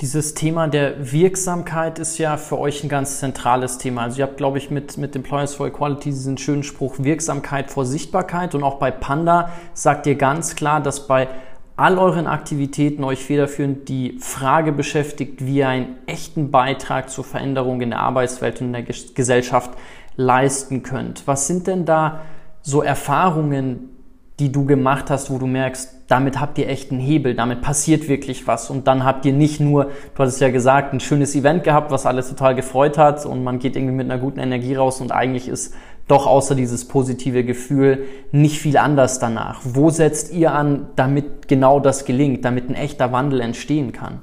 Dieses 0.00 0.34
Thema 0.34 0.66
der 0.66 1.12
Wirksamkeit 1.12 2.00
ist 2.00 2.18
ja 2.18 2.36
für 2.36 2.58
euch 2.58 2.82
ein 2.82 2.88
ganz 2.88 3.20
zentrales 3.20 3.78
Thema. 3.78 4.02
Also 4.02 4.18
ihr 4.18 4.24
habt, 4.24 4.36
glaube 4.36 4.58
ich, 4.58 4.68
mit, 4.68 4.98
mit 4.98 5.14
Employers 5.14 5.54
for 5.54 5.68
Equality 5.68 6.10
diesen 6.10 6.38
schönen 6.38 6.64
Spruch 6.64 6.98
Wirksamkeit 6.98 7.70
vor 7.70 7.86
Sichtbarkeit. 7.86 8.56
Und 8.56 8.64
auch 8.64 8.78
bei 8.78 8.90
Panda 8.90 9.52
sagt 9.74 10.06
ihr 10.08 10.16
ganz 10.16 10.56
klar, 10.56 10.82
dass 10.82 11.06
bei 11.06 11.28
all 11.76 11.98
euren 11.98 12.26
Aktivitäten 12.26 13.04
euch 13.04 13.20
federführend 13.24 13.88
die 13.88 14.18
Frage 14.20 14.72
beschäftigt, 14.72 15.44
wie 15.44 15.58
ihr 15.58 15.68
einen 15.68 15.96
echten 16.06 16.50
Beitrag 16.50 17.10
zur 17.10 17.24
Veränderung 17.24 17.80
in 17.80 17.90
der 17.90 18.00
Arbeitswelt 18.00 18.60
und 18.60 18.68
in 18.68 18.72
der 18.72 18.82
Gesellschaft 18.82 19.70
leisten 20.16 20.82
könnt. 20.82 21.26
Was 21.26 21.46
sind 21.46 21.66
denn 21.66 21.84
da 21.84 22.20
so 22.62 22.82
Erfahrungen, 22.82 23.90
die 24.38 24.50
du 24.50 24.64
gemacht 24.64 25.10
hast, 25.10 25.30
wo 25.30 25.38
du 25.38 25.46
merkst, 25.46 26.02
damit 26.08 26.40
habt 26.40 26.58
ihr 26.58 26.68
echt 26.68 26.90
einen 26.90 27.00
Hebel, 27.00 27.34
damit 27.34 27.62
passiert 27.62 28.08
wirklich 28.08 28.46
was 28.46 28.70
und 28.70 28.86
dann 28.86 29.04
habt 29.04 29.24
ihr 29.24 29.32
nicht 29.32 29.60
nur, 29.60 29.84
du 30.14 30.22
hast 30.22 30.34
es 30.34 30.40
ja 30.40 30.50
gesagt, 30.50 30.92
ein 30.92 31.00
schönes 31.00 31.34
Event 31.34 31.64
gehabt, 31.64 31.90
was 31.90 32.06
alle 32.06 32.22
total 32.22 32.54
gefreut 32.54 32.98
hat 32.98 33.24
und 33.24 33.44
man 33.44 33.58
geht 33.58 33.76
irgendwie 33.76 33.94
mit 33.94 34.10
einer 34.10 34.20
guten 34.20 34.40
Energie 34.40 34.74
raus 34.74 35.00
und 35.00 35.12
eigentlich 35.12 35.48
ist 35.48 35.74
doch 36.12 36.26
außer 36.26 36.54
dieses 36.54 36.86
positive 36.86 37.42
Gefühl 37.42 38.06
nicht 38.32 38.60
viel 38.60 38.76
anders 38.76 39.18
danach. 39.18 39.62
Wo 39.64 39.88
setzt 39.88 40.30
ihr 40.32 40.52
an, 40.52 40.90
damit 40.94 41.48
genau 41.48 41.80
das 41.80 42.04
gelingt, 42.04 42.44
damit 42.44 42.68
ein 42.68 42.74
echter 42.74 43.12
Wandel 43.12 43.40
entstehen 43.40 43.92
kann? 43.92 44.20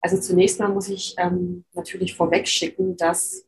Also 0.00 0.18
zunächst 0.18 0.58
mal 0.58 0.68
muss 0.68 0.88
ich 0.88 1.14
ähm, 1.16 1.64
natürlich 1.72 2.14
vorwegschicken, 2.16 2.96
dass 2.96 3.46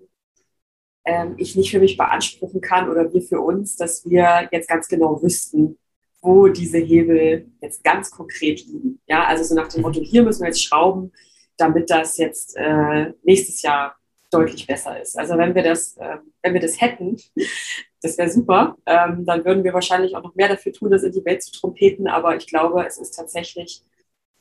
ähm, 1.05 1.35
ich 1.39 1.57
nicht 1.57 1.73
für 1.73 1.81
mich 1.81 1.97
beanspruchen 1.97 2.61
kann 2.61 2.89
oder 2.89 3.13
wir 3.13 3.21
für 3.21 3.41
uns, 3.41 3.75
dass 3.77 4.09
wir 4.09 4.49
jetzt 4.53 4.69
ganz 4.69 4.87
genau 4.87 5.21
wüssten, 5.21 5.77
wo 6.23 6.47
diese 6.47 6.79
Hebel 6.79 7.51
jetzt 7.61 7.83
ganz 7.83 8.13
konkret 8.13 8.65
liegen. 8.65 9.01
Ja, 9.09 9.25
also 9.25 9.43
so 9.43 9.57
nach 9.57 9.69
dem 9.69 9.83
Motto, 9.83 10.01
hier 10.01 10.23
müssen 10.23 10.43
wir 10.43 10.49
jetzt 10.49 10.63
schrauben, 10.63 11.13
damit 11.57 11.91
das 11.91 12.17
jetzt 12.17 12.57
äh, 12.57 13.13
nächstes 13.25 13.63
Jahr 13.63 13.97
deutlich 14.31 14.67
besser 14.67 15.01
ist. 15.01 15.19
Also 15.19 15.37
wenn 15.39 15.55
wir 15.55 15.63
das, 15.63 15.97
äh, 15.97 16.19
wenn 16.43 16.55
wir 16.55 16.61
das 16.61 16.81
hätten, 16.81 17.17
das 18.03 18.19
wäre 18.19 18.31
super, 18.31 18.77
ähm, 18.87 19.25
dann 19.25 19.45
würden 19.45 19.65
wir 19.65 19.73
wahrscheinlich 19.73 20.17
auch 20.17 20.23
noch 20.23 20.35
mehr 20.35 20.49
dafür 20.49 20.73
tun, 20.73 20.91
das 20.91 21.03
in 21.03 21.13
die 21.13 21.25
Welt 21.25 21.43
zu 21.43 21.53
trompeten. 21.53 22.09
Aber 22.09 22.37
ich 22.37 22.47
glaube, 22.47 22.85
es 22.87 22.99
ist 22.99 23.13
tatsächlich, 23.13 23.83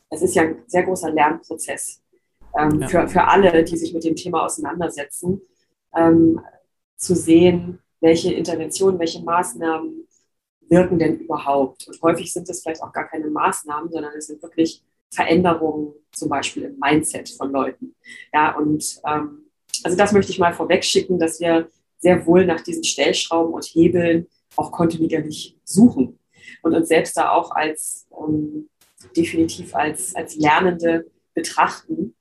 es 0.09 0.21
ist 0.21 0.35
ja 0.35 0.43
ein 0.43 0.63
sehr 0.67 0.83
großer 0.83 1.11
Lernprozess 1.11 2.01
ähm, 2.57 2.81
ja. 2.81 2.87
für, 2.87 3.07
für 3.07 3.27
alle, 3.27 3.63
die 3.63 3.77
sich 3.77 3.93
mit 3.93 4.03
dem 4.03 4.15
Thema 4.15 4.45
auseinandersetzen, 4.45 5.41
ähm, 5.95 6.41
zu 6.97 7.15
sehen, 7.15 7.79
welche 8.01 8.33
Interventionen, 8.33 8.99
welche 8.99 9.21
Maßnahmen 9.21 10.07
wirken 10.69 10.99
denn 10.99 11.19
überhaupt. 11.19 11.87
Und 11.87 12.01
häufig 12.01 12.31
sind 12.31 12.49
es 12.49 12.61
vielleicht 12.61 12.81
auch 12.81 12.93
gar 12.93 13.07
keine 13.07 13.27
Maßnahmen, 13.27 13.91
sondern 13.91 14.13
es 14.17 14.27
sind 14.27 14.41
wirklich 14.41 14.83
Veränderungen, 15.11 15.93
zum 16.11 16.29
Beispiel 16.29 16.63
im 16.63 16.79
Mindset 16.79 17.29
von 17.29 17.51
Leuten. 17.51 17.95
Ja, 18.33 18.57
und 18.57 19.01
ähm, 19.05 19.44
also 19.83 19.97
das 19.97 20.11
möchte 20.11 20.31
ich 20.31 20.39
mal 20.39 20.53
vorweg 20.53 20.83
schicken, 20.83 21.19
dass 21.19 21.39
wir 21.39 21.69
sehr 21.99 22.25
wohl 22.25 22.45
nach 22.45 22.61
diesen 22.61 22.83
Stellschrauben 22.83 23.53
und 23.53 23.65
Hebeln 23.65 24.27
auch 24.55 24.71
kontinuierlich 24.71 25.57
suchen 25.63 26.19
und 26.61 26.73
uns 26.73 26.87
selbst 26.87 27.17
da 27.17 27.31
auch 27.31 27.51
als 27.51 28.07
ähm, 28.17 28.69
definitiv 29.15 29.75
als, 29.75 30.15
als 30.15 30.35
Lernende 30.35 31.09
betrachten, 31.33 32.15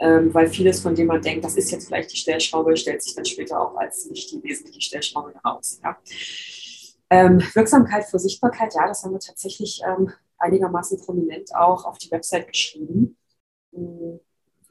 ähm, 0.00 0.32
weil 0.32 0.48
vieles, 0.48 0.80
von 0.80 0.94
dem 0.94 1.06
man 1.08 1.22
denkt, 1.22 1.44
das 1.44 1.56
ist 1.56 1.70
jetzt 1.70 1.86
vielleicht 1.86 2.12
die 2.12 2.16
Stellschraube, 2.16 2.76
stellt 2.76 3.02
sich 3.02 3.14
dann 3.14 3.24
später 3.24 3.60
auch 3.60 3.76
als 3.76 4.06
nicht 4.06 4.30
die 4.30 4.42
wesentliche 4.42 4.80
Stellschraube 4.80 5.34
heraus. 5.34 5.80
Ja. 5.82 5.96
Ähm, 7.10 7.42
Wirksamkeit 7.54 8.04
für 8.04 8.18
Sichtbarkeit, 8.18 8.74
ja, 8.74 8.86
das 8.86 9.02
haben 9.02 9.12
wir 9.12 9.20
tatsächlich 9.20 9.80
ähm, 9.86 10.12
einigermaßen 10.38 10.98
prominent 11.00 11.54
auch 11.54 11.84
auf 11.84 11.98
die 11.98 12.10
Website 12.10 12.48
geschrieben. 12.48 13.16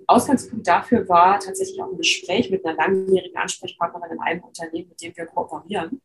Ausgangspunkt 0.08 0.66
dafür 0.66 1.08
war 1.10 1.40
tatsächlich 1.40 1.82
auch 1.82 1.92
ein 1.92 1.98
Gespräch 1.98 2.50
mit 2.50 2.66
einer 2.66 2.76
langjährigen 2.76 3.38
Ansprechpartnerin 3.38 4.14
in 4.14 4.22
einem 4.22 4.44
Unternehmen, 4.44 4.90
mit 4.90 5.02
dem 5.02 5.16
wir 5.16 5.26
kooperieren. 5.26 6.02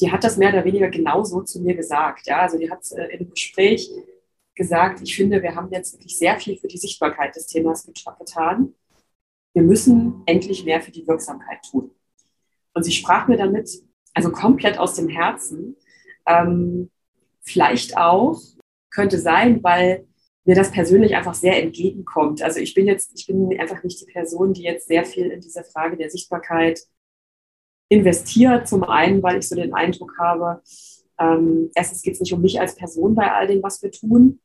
Die 0.00 0.10
hat 0.10 0.24
das 0.24 0.36
mehr 0.36 0.50
oder 0.50 0.64
weniger 0.64 0.88
genauso 0.88 1.42
zu 1.42 1.60
mir 1.60 1.74
gesagt. 1.74 2.26
Ja, 2.26 2.40
also 2.40 2.56
die 2.58 2.70
hat 2.70 2.80
äh, 2.92 3.12
einem 3.12 3.30
Gespräch 3.30 3.90
gesagt, 4.54 5.00
ich 5.02 5.16
finde, 5.16 5.42
wir 5.42 5.54
haben 5.54 5.70
jetzt 5.72 5.92
wirklich 5.94 6.16
sehr 6.16 6.38
viel 6.38 6.56
für 6.56 6.68
die 6.68 6.78
Sichtbarkeit 6.78 7.34
des 7.34 7.46
Themas 7.46 7.84
getan. 7.84 8.74
Wir 9.54 9.62
müssen 9.62 10.22
endlich 10.26 10.64
mehr 10.64 10.80
für 10.80 10.92
die 10.92 11.06
Wirksamkeit 11.06 11.62
tun. 11.68 11.90
Und 12.74 12.84
sie 12.84 12.92
sprach 12.92 13.28
mir 13.28 13.36
damit, 13.36 13.82
also 14.14 14.30
komplett 14.30 14.78
aus 14.78 14.94
dem 14.94 15.08
Herzen, 15.08 15.76
ähm, 16.26 16.90
vielleicht 17.40 17.96
auch, 17.96 18.40
könnte 18.90 19.18
sein, 19.18 19.62
weil 19.62 20.06
mir 20.44 20.54
das 20.56 20.72
persönlich 20.72 21.14
einfach 21.14 21.34
sehr 21.34 21.62
entgegenkommt. 21.62 22.42
Also 22.42 22.58
ich 22.58 22.74
bin 22.74 22.86
jetzt, 22.86 23.12
ich 23.14 23.26
bin 23.26 23.58
einfach 23.60 23.82
nicht 23.84 24.00
die 24.00 24.10
Person, 24.10 24.52
die 24.52 24.62
jetzt 24.62 24.88
sehr 24.88 25.04
viel 25.04 25.26
in 25.30 25.40
diese 25.40 25.62
Frage 25.62 25.96
der 25.96 26.10
Sichtbarkeit 26.10 26.80
investiert. 27.88 28.66
Zum 28.66 28.84
einen, 28.84 29.22
weil 29.22 29.38
ich 29.38 29.48
so 29.48 29.54
den 29.54 29.74
Eindruck 29.74 30.18
habe, 30.18 30.62
ähm, 31.18 31.70
erstens 31.74 32.02
geht 32.02 32.14
es 32.14 32.20
nicht 32.20 32.32
um 32.32 32.42
mich 32.42 32.60
als 32.60 32.74
Person 32.74 33.14
bei 33.14 33.30
all 33.32 33.46
dem, 33.46 33.62
was 33.62 33.82
wir 33.82 33.92
tun. 33.92 34.40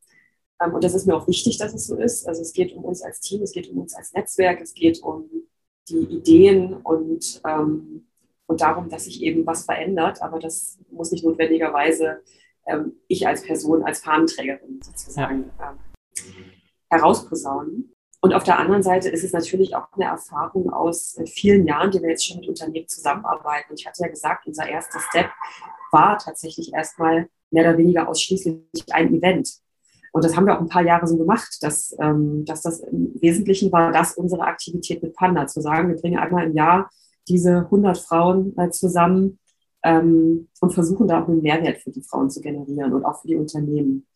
Ähm, 0.62 0.74
und 0.74 0.84
das 0.84 0.94
ist 0.94 1.06
mir 1.06 1.16
auch 1.16 1.26
wichtig, 1.26 1.58
dass 1.58 1.74
es 1.74 1.86
so 1.86 1.96
ist. 1.96 2.28
Also 2.28 2.42
es 2.42 2.52
geht 2.52 2.72
um 2.72 2.84
uns 2.84 3.02
als 3.02 3.20
Team, 3.20 3.42
es 3.42 3.52
geht 3.52 3.68
um 3.68 3.78
uns 3.78 3.94
als 3.94 4.12
Netzwerk, 4.12 4.60
es 4.60 4.74
geht 4.74 5.02
um 5.02 5.28
die 5.88 6.04
Ideen 6.04 6.74
und, 6.74 7.40
ähm, 7.46 8.06
und 8.46 8.60
darum, 8.60 8.88
dass 8.88 9.04
sich 9.04 9.22
eben 9.22 9.46
was 9.46 9.64
verändert. 9.64 10.22
Aber 10.22 10.38
das 10.38 10.78
muss 10.90 11.10
nicht 11.10 11.24
notwendigerweise 11.24 12.20
ähm, 12.66 12.92
ich 13.08 13.26
als 13.26 13.42
Person, 13.42 13.82
als 13.82 14.00
Fahnenträgerin 14.00 14.80
sozusagen 14.82 15.50
ja. 15.58 15.76
Herausposaunen. 16.90 17.94
Und 18.20 18.34
auf 18.34 18.42
der 18.42 18.58
anderen 18.58 18.82
Seite 18.82 19.08
ist 19.08 19.22
es 19.22 19.32
natürlich 19.32 19.76
auch 19.76 19.92
eine 19.92 20.06
Erfahrung 20.06 20.72
aus 20.72 21.16
äh, 21.18 21.26
vielen 21.26 21.66
Jahren, 21.66 21.90
die 21.90 22.00
wir 22.02 22.10
jetzt 22.10 22.26
schon 22.26 22.40
mit 22.40 22.48
Unternehmen 22.48 22.88
zusammenarbeiten. 22.88 23.70
Und 23.70 23.80
ich 23.80 23.86
hatte 23.86 24.02
ja 24.02 24.08
gesagt, 24.08 24.46
unser 24.46 24.68
erster 24.68 24.98
Step 25.00 25.30
war 25.92 26.18
tatsächlich 26.18 26.72
erstmal 26.72 27.28
mehr 27.50 27.68
oder 27.68 27.78
weniger 27.78 28.08
ausschließlich 28.08 28.64
ein 28.90 29.14
Event. 29.14 29.50
Und 30.12 30.24
das 30.24 30.36
haben 30.36 30.46
wir 30.46 30.56
auch 30.56 30.60
ein 30.60 30.68
paar 30.68 30.84
Jahre 30.84 31.06
so 31.06 31.16
gemacht, 31.16 31.58
dass, 31.60 31.94
ähm, 32.00 32.44
dass 32.44 32.62
das 32.62 32.80
im 32.80 33.12
Wesentlichen 33.20 33.70
war, 33.70 33.92
das 33.92 34.16
unsere 34.16 34.42
Aktivität 34.42 35.02
mit 35.02 35.14
Panda, 35.14 35.46
zu 35.46 35.60
sagen, 35.60 35.88
wir 35.88 35.96
bringen 35.96 36.18
einmal 36.18 36.46
im 36.46 36.54
Jahr 36.54 36.90
diese 37.28 37.58
100 37.58 37.98
Frauen 37.98 38.56
äh, 38.58 38.70
zusammen 38.70 39.38
ähm, 39.84 40.48
und 40.60 40.72
versuchen 40.72 41.06
da 41.06 41.22
auch 41.22 41.28
einen 41.28 41.42
Mehrwert 41.42 41.78
für 41.78 41.90
die 41.90 42.02
Frauen 42.02 42.30
zu 42.30 42.40
generieren 42.40 42.92
und 42.94 43.04
auch 43.04 43.20
für 43.20 43.28
die 43.28 43.36
Unternehmen. 43.36 44.06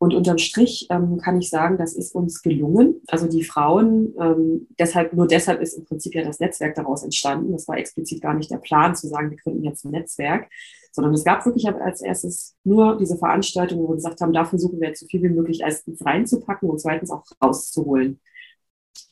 Und 0.00 0.14
unterm 0.14 0.38
Strich 0.38 0.86
ähm, 0.90 1.18
kann 1.18 1.40
ich 1.40 1.50
sagen, 1.50 1.76
das 1.76 1.94
ist 1.94 2.14
uns 2.14 2.40
gelungen. 2.42 3.02
Also 3.08 3.26
die 3.26 3.42
Frauen, 3.42 4.14
ähm, 4.20 4.68
deshalb, 4.78 5.12
nur 5.12 5.26
deshalb 5.26 5.60
ist 5.60 5.74
im 5.74 5.84
Prinzip 5.84 6.14
ja 6.14 6.22
das 6.22 6.38
Netzwerk 6.38 6.76
daraus 6.76 7.02
entstanden. 7.02 7.50
Das 7.50 7.66
war 7.66 7.78
explizit 7.78 8.22
gar 8.22 8.34
nicht 8.34 8.50
der 8.50 8.58
Plan, 8.58 8.94
zu 8.94 9.08
sagen, 9.08 9.30
wir 9.30 9.38
gründen 9.38 9.64
jetzt 9.64 9.84
ein 9.84 9.90
Netzwerk, 9.90 10.48
sondern 10.92 11.14
es 11.14 11.24
gab 11.24 11.44
wirklich 11.44 11.68
als 11.68 12.00
erstes 12.00 12.56
nur 12.62 12.96
diese 12.96 13.18
Veranstaltung, 13.18 13.80
wo 13.80 13.88
wir 13.88 13.96
gesagt 13.96 14.20
haben, 14.20 14.32
da 14.32 14.44
versuchen 14.44 14.80
wir 14.80 14.88
jetzt 14.88 15.00
so 15.00 15.06
viel 15.06 15.22
wie 15.22 15.30
möglich 15.30 15.62
erstens 15.62 16.04
reinzupacken 16.04 16.70
und 16.70 16.80
zweitens 16.80 17.10
auch 17.10 17.24
rauszuholen. 17.42 18.20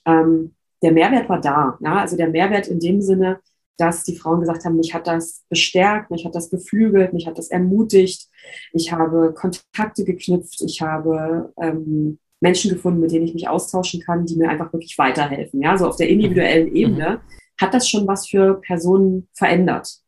Ähm, 0.05 0.55
der 0.83 0.93
Mehrwert 0.93 1.29
war 1.29 1.41
da. 1.41 1.79
Ja? 1.81 2.01
Also 2.01 2.17
der 2.17 2.29
Mehrwert 2.29 2.69
in 2.69 2.79
dem 2.79 3.03
Sinne, 3.03 3.41
dass 3.79 4.05
die 4.05 4.17
Frauen 4.17 4.41
gesagt 4.41 4.65
haben, 4.65 4.77
mich 4.77 4.95
hat 4.95 5.07
das 5.07 5.45
bestärkt, 5.49 6.11
mich 6.11 6.25
hat 6.25 6.35
das 6.35 6.51
beflügelt, 6.51 7.13
mich 7.13 7.27
hat 7.27 7.39
das 7.39 7.51
ermutigt. 7.51 8.29
Ich 8.73 8.93
habe 8.93 9.35
Kontakte 9.35 10.05
geknüpft, 10.05 10.63
ich 10.63 10.81
habe 10.81 11.53
ähm, 11.61 12.19
Menschen 12.41 12.71
gefunden, 12.71 13.01
mit 13.01 13.13
denen 13.13 13.27
ich 13.27 13.35
mich 13.35 13.49
austauschen 13.49 14.01
kann, 14.01 14.27
die 14.27 14.37
mir 14.37 14.49
einfach 14.49 14.73
wirklich 14.73 14.97
weiterhelfen. 14.99 15.63
Ja, 15.63 15.77
so 15.77 15.89
auf 15.89 15.97
der 15.97 16.09
individuellen 16.09 16.71
mhm. 16.71 16.77
Ebene 16.77 17.21
hat 17.61 17.75
das 17.75 17.89
schon 17.89 18.07
was 18.07 18.29
für 18.29 18.61
Personen 18.61 19.29
verändert. 19.35 20.01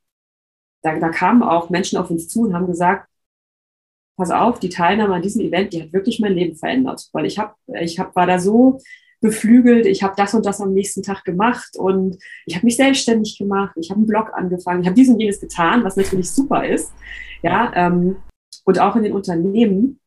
Da, 0.82 0.98
da 0.98 1.08
kamen 1.08 1.42
auch 1.42 1.70
Menschen 1.70 1.98
auf 1.98 2.10
uns 2.10 2.28
zu 2.28 2.42
und 2.42 2.54
haben 2.54 2.66
gesagt, 2.66 3.08
pass 4.16 4.30
auf, 4.30 4.58
die 4.58 4.68
Teilnahme 4.68 5.14
an 5.14 5.22
diesem 5.22 5.42
Event, 5.42 5.72
die 5.72 5.82
hat 5.82 5.92
wirklich 5.92 6.20
mein 6.20 6.34
Leben 6.34 6.56
verändert, 6.56 7.08
weil 7.12 7.24
ich 7.24 7.38
habe, 7.38 7.54
ich 7.80 7.98
hab, 7.98 8.14
war 8.16 8.26
da 8.26 8.38
so 8.38 8.80
beflügelt, 9.20 9.86
ich 9.86 10.02
habe 10.02 10.14
das 10.16 10.34
und 10.34 10.46
das 10.46 10.60
am 10.60 10.72
nächsten 10.72 11.02
Tag 11.02 11.24
gemacht 11.24 11.76
und 11.76 12.18
ich 12.46 12.54
habe 12.54 12.66
mich 12.66 12.76
selbstständig 12.76 13.36
gemacht, 13.38 13.76
ich 13.76 13.90
habe 13.90 13.98
einen 13.98 14.06
Blog 14.06 14.30
angefangen, 14.32 14.82
ich 14.82 14.86
habe 14.86 14.94
dies 14.94 15.08
und 15.08 15.18
jenes 15.18 15.40
getan, 15.40 15.84
was 15.84 15.96
natürlich 15.96 16.30
super 16.30 16.66
ist. 16.66 16.92
Ja, 17.42 17.72
ähm, 17.74 18.16
und 18.64 18.80
auch 18.80 18.96
in 18.96 19.02
den 19.02 19.12
Unternehmen 19.12 20.00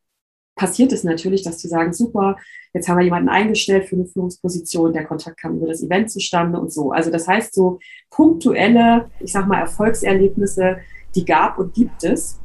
passiert 0.56 0.91
es 0.91 1.04
natürlich, 1.04 1.43
dass 1.43 1.58
die 1.58 1.67
sagen, 1.67 1.93
super, 1.93 2.38
jetzt 2.74 2.88
haben 2.88 2.97
wir 2.97 3.04
jemanden 3.04 3.30
eingestellt 3.30 3.86
für 3.86 3.95
eine 3.95 4.06
Führungsposition, 4.06 4.93
der 4.93 5.06
Kontakt 5.06 5.39
kam 5.39 5.58
über 5.58 5.67
das 5.67 5.82
Event 5.82 6.12
zustande 6.12 6.60
und 6.60 6.71
so. 6.71 6.91
Also 6.91 7.10
das 7.10 7.28
heißt, 7.28 7.54
so 7.54 7.80
punktuelle, 8.10 9.10
ich 9.19 9.32
sag 9.32 9.47
mal, 9.47 9.60
Erfolgserlebnisse, 9.60 10.78
die 11.15 11.26
gab 11.26 11.58
und 11.58 11.74
gibt 11.74 12.04
es. 12.04 12.39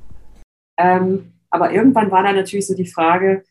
Ähm, 0.78 1.34
aber 1.50 1.72
irgendwann 1.72 2.10
war 2.10 2.22
da 2.22 2.32
natürlich 2.32 2.66
so 2.66 2.74
die 2.74 2.86
Frage, 2.86 3.44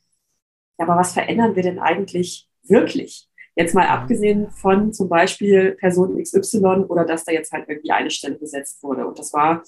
aber 0.77 0.95
was 0.95 1.13
verändern 1.13 1.55
wir 1.55 1.63
denn 1.63 1.79
eigentlich 1.79 2.47
wirklich? 2.69 3.27
Jetzt 3.55 3.73
mal 3.73 3.87
abgesehen 3.87 4.51
von 4.51 4.91
zum 4.91 5.07
Beispiel 5.07 5.71
Person 5.79 6.21
XY 6.21 6.85
oder 6.89 7.05
dass 7.05 7.23
da 7.23 7.31
jetzt 7.31 7.51
halt 7.51 7.69
irgendwie 7.69 7.91
eine 7.91 8.11
Stelle 8.11 8.35
besetzt 8.35 8.83
wurde. 8.83 9.07
Und 9.07 9.17
das 9.17 9.31
war 9.33 9.63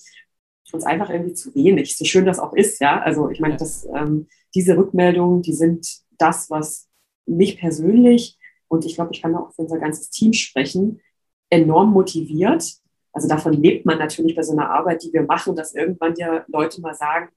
uns 0.73 0.83
einfach 0.83 1.09
irgendwie 1.09 1.33
zu 1.33 1.55
wenig, 1.55 1.95
so 1.97 2.05
schön 2.05 2.25
das 2.25 2.39
auch 2.39 2.53
ist, 2.53 2.81
ja. 2.81 2.99
Also 2.99 3.29
ich 3.29 3.39
meine, 3.39 3.55
dass 3.55 3.87
ähm, 3.95 4.27
diese 4.53 4.77
Rückmeldungen, 4.77 5.41
die 5.41 5.53
sind 5.53 5.87
das, 6.17 6.49
was 6.49 6.89
mich 7.25 7.57
persönlich 7.57 8.37
und 8.67 8.85
ich 8.85 8.95
glaube, 8.95 9.11
ich 9.13 9.21
kann 9.21 9.35
auch 9.35 9.53
für 9.53 9.61
unser 9.61 9.79
ganzes 9.79 10.09
Team 10.09 10.33
sprechen, 10.33 11.01
enorm 11.49 11.91
motiviert. 11.91 12.73
Also 13.13 13.27
davon 13.27 13.53
lebt 13.53 13.85
man 13.85 13.97
natürlich 13.97 14.35
bei 14.35 14.43
so 14.43 14.51
einer 14.51 14.69
Arbeit, 14.69 15.03
die 15.03 15.13
wir 15.13 15.23
machen, 15.23 15.55
dass 15.55 15.73
irgendwann 15.73 16.15
ja 16.17 16.43
Leute 16.47 16.81
mal 16.81 16.93
sagen, 16.93 17.29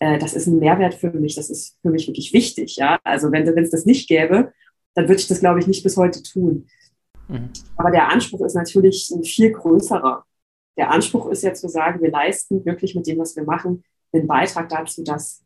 äh, 0.00 0.18
das 0.18 0.34
ist 0.34 0.46
ein 0.46 0.58
Mehrwert 0.58 0.94
für 0.94 1.10
mich, 1.10 1.36
das 1.36 1.50
ist 1.50 1.78
für 1.80 1.90
mich 1.90 2.06
wirklich 2.08 2.32
wichtig. 2.32 2.76
Ja? 2.76 2.98
Also 3.04 3.30
wenn 3.30 3.46
es 3.46 3.70
das 3.70 3.86
nicht 3.86 4.08
gäbe, 4.08 4.52
dann 4.94 5.08
würde 5.08 5.20
ich 5.20 5.28
das, 5.28 5.40
glaube 5.40 5.60
ich, 5.60 5.66
nicht 5.66 5.82
bis 5.82 5.96
heute 5.96 6.22
tun. 6.22 6.66
Mhm. 7.28 7.50
Aber 7.76 7.90
der 7.90 8.08
Anspruch 8.10 8.44
ist 8.44 8.54
natürlich 8.54 9.10
ein 9.10 9.24
viel 9.24 9.52
größerer. 9.52 10.24
Der 10.76 10.90
Anspruch 10.90 11.28
ist 11.28 11.42
ja 11.42 11.54
zu 11.54 11.68
sagen, 11.68 12.02
wir 12.02 12.10
leisten 12.10 12.64
wirklich 12.64 12.94
mit 12.94 13.06
dem, 13.06 13.18
was 13.18 13.36
wir 13.36 13.44
machen, 13.44 13.84
einen 14.12 14.26
Beitrag 14.26 14.68
dazu, 14.68 15.02
dass 15.02 15.42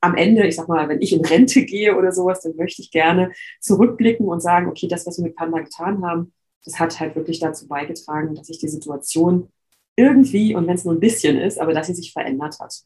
am 0.00 0.14
Ende, 0.14 0.46
ich 0.46 0.56
sag 0.56 0.68
mal, 0.68 0.88
wenn 0.88 1.02
ich 1.02 1.12
in 1.12 1.24
Rente 1.24 1.64
gehe 1.64 1.96
oder 1.96 2.12
sowas, 2.12 2.40
dann 2.40 2.56
möchte 2.56 2.82
ich 2.82 2.90
gerne 2.90 3.32
zurückblicken 3.60 4.26
und 4.26 4.40
sagen, 4.40 4.68
okay, 4.68 4.88
das, 4.88 5.06
was 5.06 5.18
wir 5.18 5.24
mit 5.24 5.36
Panda 5.36 5.60
getan 5.60 6.04
haben, 6.04 6.32
das 6.64 6.78
hat 6.78 6.98
halt 7.00 7.16
wirklich 7.16 7.38
dazu 7.38 7.68
beigetragen, 7.68 8.34
dass 8.34 8.46
sich 8.46 8.58
die 8.58 8.68
Situation 8.68 9.50
irgendwie, 9.96 10.54
und 10.54 10.66
wenn 10.66 10.74
es 10.74 10.84
nur 10.84 10.94
ein 10.94 11.00
bisschen 11.00 11.38
ist, 11.38 11.58
aber 11.58 11.72
dass 11.72 11.86
sie 11.86 11.94
sich 11.94 12.12
verändert 12.12 12.58
hat. 12.60 12.82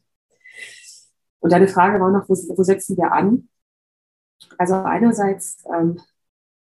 Und 1.39 1.51
deine 1.51 1.67
Frage 1.67 1.99
war 1.99 2.11
noch, 2.11 2.27
wo, 2.27 2.33
wo 2.33 2.63
setzen 2.63 2.97
wir 2.97 3.11
an? 3.11 3.49
Also 4.57 4.75
einerseits 4.75 5.63
ähm, 5.73 5.99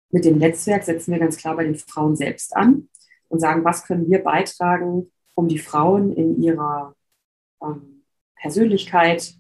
mit 0.10 0.26
dem 0.26 0.38
Netzwerk 0.38 0.84
setzen 0.84 1.12
wir 1.12 1.20
ganz 1.20 1.38
klar 1.38 1.56
bei 1.56 1.64
den 1.64 1.76
Frauen 1.76 2.16
selbst 2.16 2.56
an. 2.56 2.90
und 3.30 3.40
sagen, 3.40 3.64
was 3.64 3.86
können 3.86 4.10
wir 4.10 4.24
beitragen, 4.24 5.12
um 5.36 5.48
die 5.48 5.60
Frauen 5.60 6.12
in 6.12 6.42
ihrer 6.42 6.96
ähm, 7.62 8.04
Persönlichkeit, 8.36 9.36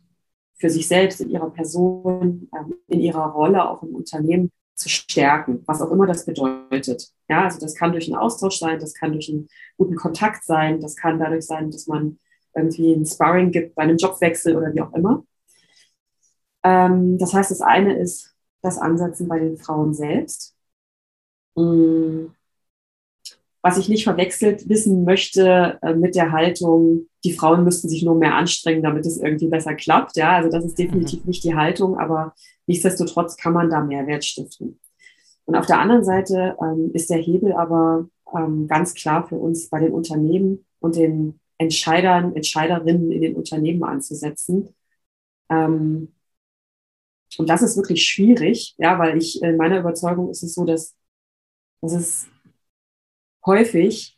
für 0.61 0.69
sich 0.69 0.87
selbst, 0.87 1.19
in 1.19 1.31
ihrer 1.31 1.49
Person, 1.49 2.47
ähm, 2.55 2.75
in 2.87 3.01
ihrer 3.01 3.25
Rolle 3.25 3.67
auch 3.67 3.83
im 3.83 3.95
Unternehmen 3.95 4.51
zu 4.75 4.87
stärken, 4.87 5.63
was 5.65 5.81
auch 5.81 5.91
immer 5.91 6.05
das 6.05 6.25
bedeutet. 6.25 7.09
Ja, 7.27 7.43
also 7.43 7.59
das 7.59 7.75
kann 7.75 7.91
durch 7.91 8.07
einen 8.07 8.15
Austausch 8.15 8.59
sein, 8.59 8.79
das 8.79 8.93
kann 8.93 9.11
durch 9.11 9.29
einen 9.29 9.47
guten 9.77 9.95
Kontakt 9.95 10.45
sein, 10.45 10.79
das 10.79 10.95
kann 10.95 11.19
dadurch 11.19 11.45
sein, 11.45 11.71
dass 11.71 11.87
man 11.87 12.19
irgendwie 12.55 12.93
ein 12.93 13.05
Sparring 13.05 13.51
gibt 13.51 13.75
bei 13.75 13.83
einem 13.83 13.97
Jobwechsel 13.97 14.55
oder 14.55 14.73
wie 14.73 14.81
auch 14.81 14.93
immer. 14.93 15.23
Ähm, 16.63 17.17
das 17.17 17.33
heißt, 17.33 17.51
das 17.51 17.61
eine 17.61 17.97
ist 17.97 18.35
das 18.61 18.77
Ansetzen 18.77 19.27
bei 19.27 19.39
den 19.39 19.57
Frauen 19.57 19.93
selbst. 19.93 20.55
Mhm. 21.55 22.33
Was 23.63 23.77
ich 23.77 23.89
nicht 23.89 24.05
verwechselt 24.05 24.67
wissen 24.69 25.03
möchte 25.03 25.77
äh, 25.83 25.93
mit 25.93 26.15
der 26.15 26.31
Haltung, 26.31 27.07
die 27.23 27.33
Frauen 27.33 27.63
müssten 27.63 27.89
sich 27.89 28.03
nur 28.03 28.15
mehr 28.15 28.35
anstrengen, 28.35 28.81
damit 28.81 29.05
es 29.05 29.17
irgendwie 29.17 29.47
besser 29.47 29.75
klappt. 29.75 30.15
Ja, 30.17 30.31
also 30.37 30.49
das 30.49 30.65
ist 30.65 30.79
definitiv 30.79 31.23
mhm. 31.23 31.27
nicht 31.27 31.43
die 31.43 31.55
Haltung, 31.55 31.99
aber 31.99 32.33
nichtsdestotrotz 32.65 33.37
kann 33.37 33.53
man 33.53 33.69
da 33.69 33.81
Mehrwert 33.81 34.25
stiften. 34.25 34.79
Und 35.45 35.55
auf 35.55 35.65
der 35.67 35.79
anderen 35.79 36.03
Seite 36.03 36.55
ähm, 36.61 36.91
ist 36.93 37.09
der 37.09 37.17
Hebel 37.17 37.53
aber 37.53 38.07
ähm, 38.35 38.67
ganz 38.67 38.93
klar 38.93 39.27
für 39.27 39.35
uns 39.35 39.69
bei 39.69 39.79
den 39.79 39.93
Unternehmen 39.93 40.65
und 40.79 40.95
den 40.95 41.39
Entscheidern, 41.57 42.35
Entscheiderinnen 42.35 43.11
in 43.11 43.21
den 43.21 43.35
Unternehmen 43.35 43.83
anzusetzen. 43.83 44.69
Ähm, 45.49 46.13
und 47.37 47.49
das 47.49 47.61
ist 47.61 47.77
wirklich 47.77 48.03
schwierig, 48.03 48.75
ja, 48.77 48.99
weil 48.99 49.17
ich 49.17 49.41
in 49.41 49.57
meiner 49.57 49.79
Überzeugung 49.79 50.29
ist 50.29 50.43
es 50.43 50.53
so, 50.53 50.65
dass, 50.65 50.95
dass 51.81 51.93
es 51.93 52.27
häufig 53.45 54.17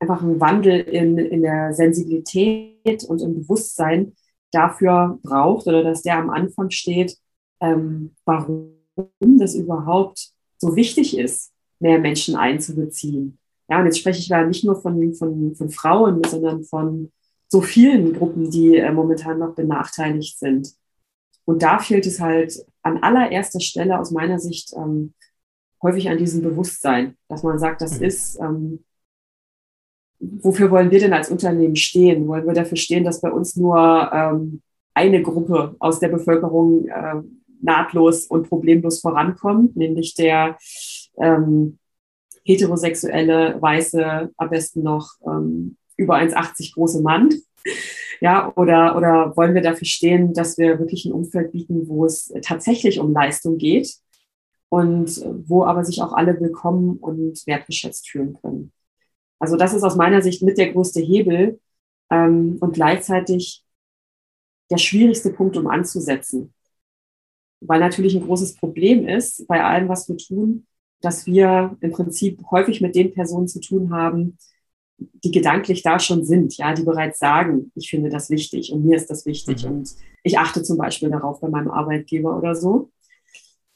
einfach 0.00 0.22
einen 0.22 0.40
Wandel 0.40 0.80
in, 0.80 1.18
in 1.18 1.42
der 1.42 1.72
Sensibilität 1.72 3.04
und 3.04 3.22
im 3.22 3.34
Bewusstsein 3.34 4.14
dafür 4.52 5.18
braucht 5.22 5.66
oder 5.66 5.82
dass 5.82 6.02
der 6.02 6.18
am 6.18 6.30
Anfang 6.30 6.70
steht, 6.70 7.16
ähm, 7.60 8.14
warum 8.24 8.74
das 9.20 9.54
überhaupt 9.54 10.30
so 10.58 10.76
wichtig 10.76 11.18
ist, 11.18 11.52
mehr 11.80 11.98
Menschen 11.98 12.36
einzubeziehen. 12.36 13.38
Ja, 13.68 13.80
und 13.80 13.86
jetzt 13.86 13.98
spreche 13.98 14.20
ich 14.20 14.28
da 14.28 14.44
nicht 14.44 14.64
nur 14.64 14.80
von, 14.80 15.14
von, 15.14 15.54
von 15.54 15.70
Frauen, 15.70 16.22
sondern 16.24 16.64
von 16.64 17.10
so 17.48 17.60
vielen 17.60 18.12
Gruppen, 18.12 18.50
die 18.50 18.76
äh, 18.76 18.92
momentan 18.92 19.38
noch 19.38 19.54
benachteiligt 19.54 20.38
sind. 20.38 20.74
Und 21.44 21.62
da 21.62 21.78
fehlt 21.78 22.06
es 22.06 22.20
halt 22.20 22.64
an 22.82 23.02
allererster 23.02 23.60
Stelle 23.60 23.98
aus 23.98 24.10
meiner 24.10 24.38
Sicht 24.38 24.72
ähm, 24.76 25.14
häufig 25.82 26.08
an 26.08 26.18
diesem 26.18 26.42
Bewusstsein, 26.42 27.16
dass 27.28 27.42
man 27.42 27.58
sagt, 27.58 27.82
das 27.82 28.00
mhm. 28.00 28.06
ist, 28.06 28.40
ähm, 28.40 28.84
wofür 30.18 30.70
wollen 30.70 30.90
wir 30.90 31.00
denn 31.00 31.12
als 31.12 31.30
Unternehmen 31.30 31.76
stehen? 31.76 32.26
Wollen 32.26 32.46
wir 32.46 32.54
dafür 32.54 32.76
stehen, 32.76 33.04
dass 33.04 33.20
bei 33.20 33.30
uns 33.30 33.56
nur 33.56 34.10
ähm, 34.12 34.62
eine 34.94 35.22
Gruppe 35.22 35.76
aus 35.78 36.00
der 36.00 36.08
Bevölkerung 36.08 36.88
äh, 36.88 37.22
nahtlos 37.60 38.26
und 38.26 38.48
problemlos 38.48 39.00
vorankommt, 39.00 39.76
nämlich 39.76 40.14
der 40.14 40.56
ähm, 41.20 41.78
heterosexuelle, 42.44 43.60
weiße, 43.60 44.30
am 44.36 44.50
besten 44.50 44.82
noch 44.82 45.10
ähm, 45.26 45.76
über 45.96 46.16
1,80 46.16 46.74
große 46.74 47.02
Mann? 47.02 47.30
Ja, 48.24 48.54
oder, 48.56 48.96
oder 48.96 49.36
wollen 49.36 49.54
wir 49.54 49.60
dafür 49.60 49.86
stehen, 49.86 50.32
dass 50.32 50.56
wir 50.56 50.78
wirklich 50.78 51.04
ein 51.04 51.12
Umfeld 51.12 51.52
bieten, 51.52 51.86
wo 51.88 52.06
es 52.06 52.32
tatsächlich 52.40 52.98
um 52.98 53.12
Leistung 53.12 53.58
geht 53.58 53.96
und 54.70 55.22
wo 55.46 55.64
aber 55.64 55.84
sich 55.84 56.00
auch 56.00 56.14
alle 56.14 56.40
willkommen 56.40 56.96
und 56.96 57.46
wertgeschätzt 57.46 58.08
fühlen 58.08 58.32
können? 58.40 58.72
Also 59.38 59.58
das 59.58 59.74
ist 59.74 59.82
aus 59.82 59.96
meiner 59.96 60.22
Sicht 60.22 60.42
mit 60.42 60.56
der 60.56 60.72
größte 60.72 61.02
Hebel 61.02 61.60
ähm, 62.08 62.56
und 62.62 62.72
gleichzeitig 62.72 63.62
der 64.70 64.78
schwierigste 64.78 65.30
Punkt, 65.30 65.58
um 65.58 65.66
anzusetzen. 65.66 66.54
Weil 67.60 67.80
natürlich 67.80 68.14
ein 68.14 68.24
großes 68.24 68.56
Problem 68.56 69.06
ist 69.06 69.46
bei 69.48 69.62
allem, 69.62 69.90
was 69.90 70.08
wir 70.08 70.16
tun, 70.16 70.66
dass 71.02 71.26
wir 71.26 71.76
im 71.82 71.92
Prinzip 71.92 72.40
häufig 72.50 72.80
mit 72.80 72.94
den 72.94 73.12
Personen 73.12 73.48
zu 73.48 73.60
tun 73.60 73.92
haben, 73.92 74.38
die 74.98 75.30
gedanklich 75.30 75.82
da 75.82 75.98
schon 75.98 76.24
sind, 76.24 76.56
ja, 76.56 76.72
die 76.72 76.84
bereits 76.84 77.18
sagen, 77.18 77.72
ich 77.74 77.90
finde 77.90 78.10
das 78.10 78.30
wichtig 78.30 78.72
und 78.72 78.84
mir 78.84 78.96
ist 78.96 79.10
das 79.10 79.26
wichtig 79.26 79.64
mhm. 79.64 79.70
und 79.70 79.94
ich 80.22 80.38
achte 80.38 80.62
zum 80.62 80.78
Beispiel 80.78 81.10
darauf 81.10 81.40
bei 81.40 81.48
meinem 81.48 81.70
Arbeitgeber 81.70 82.36
oder 82.36 82.54
so. 82.54 82.90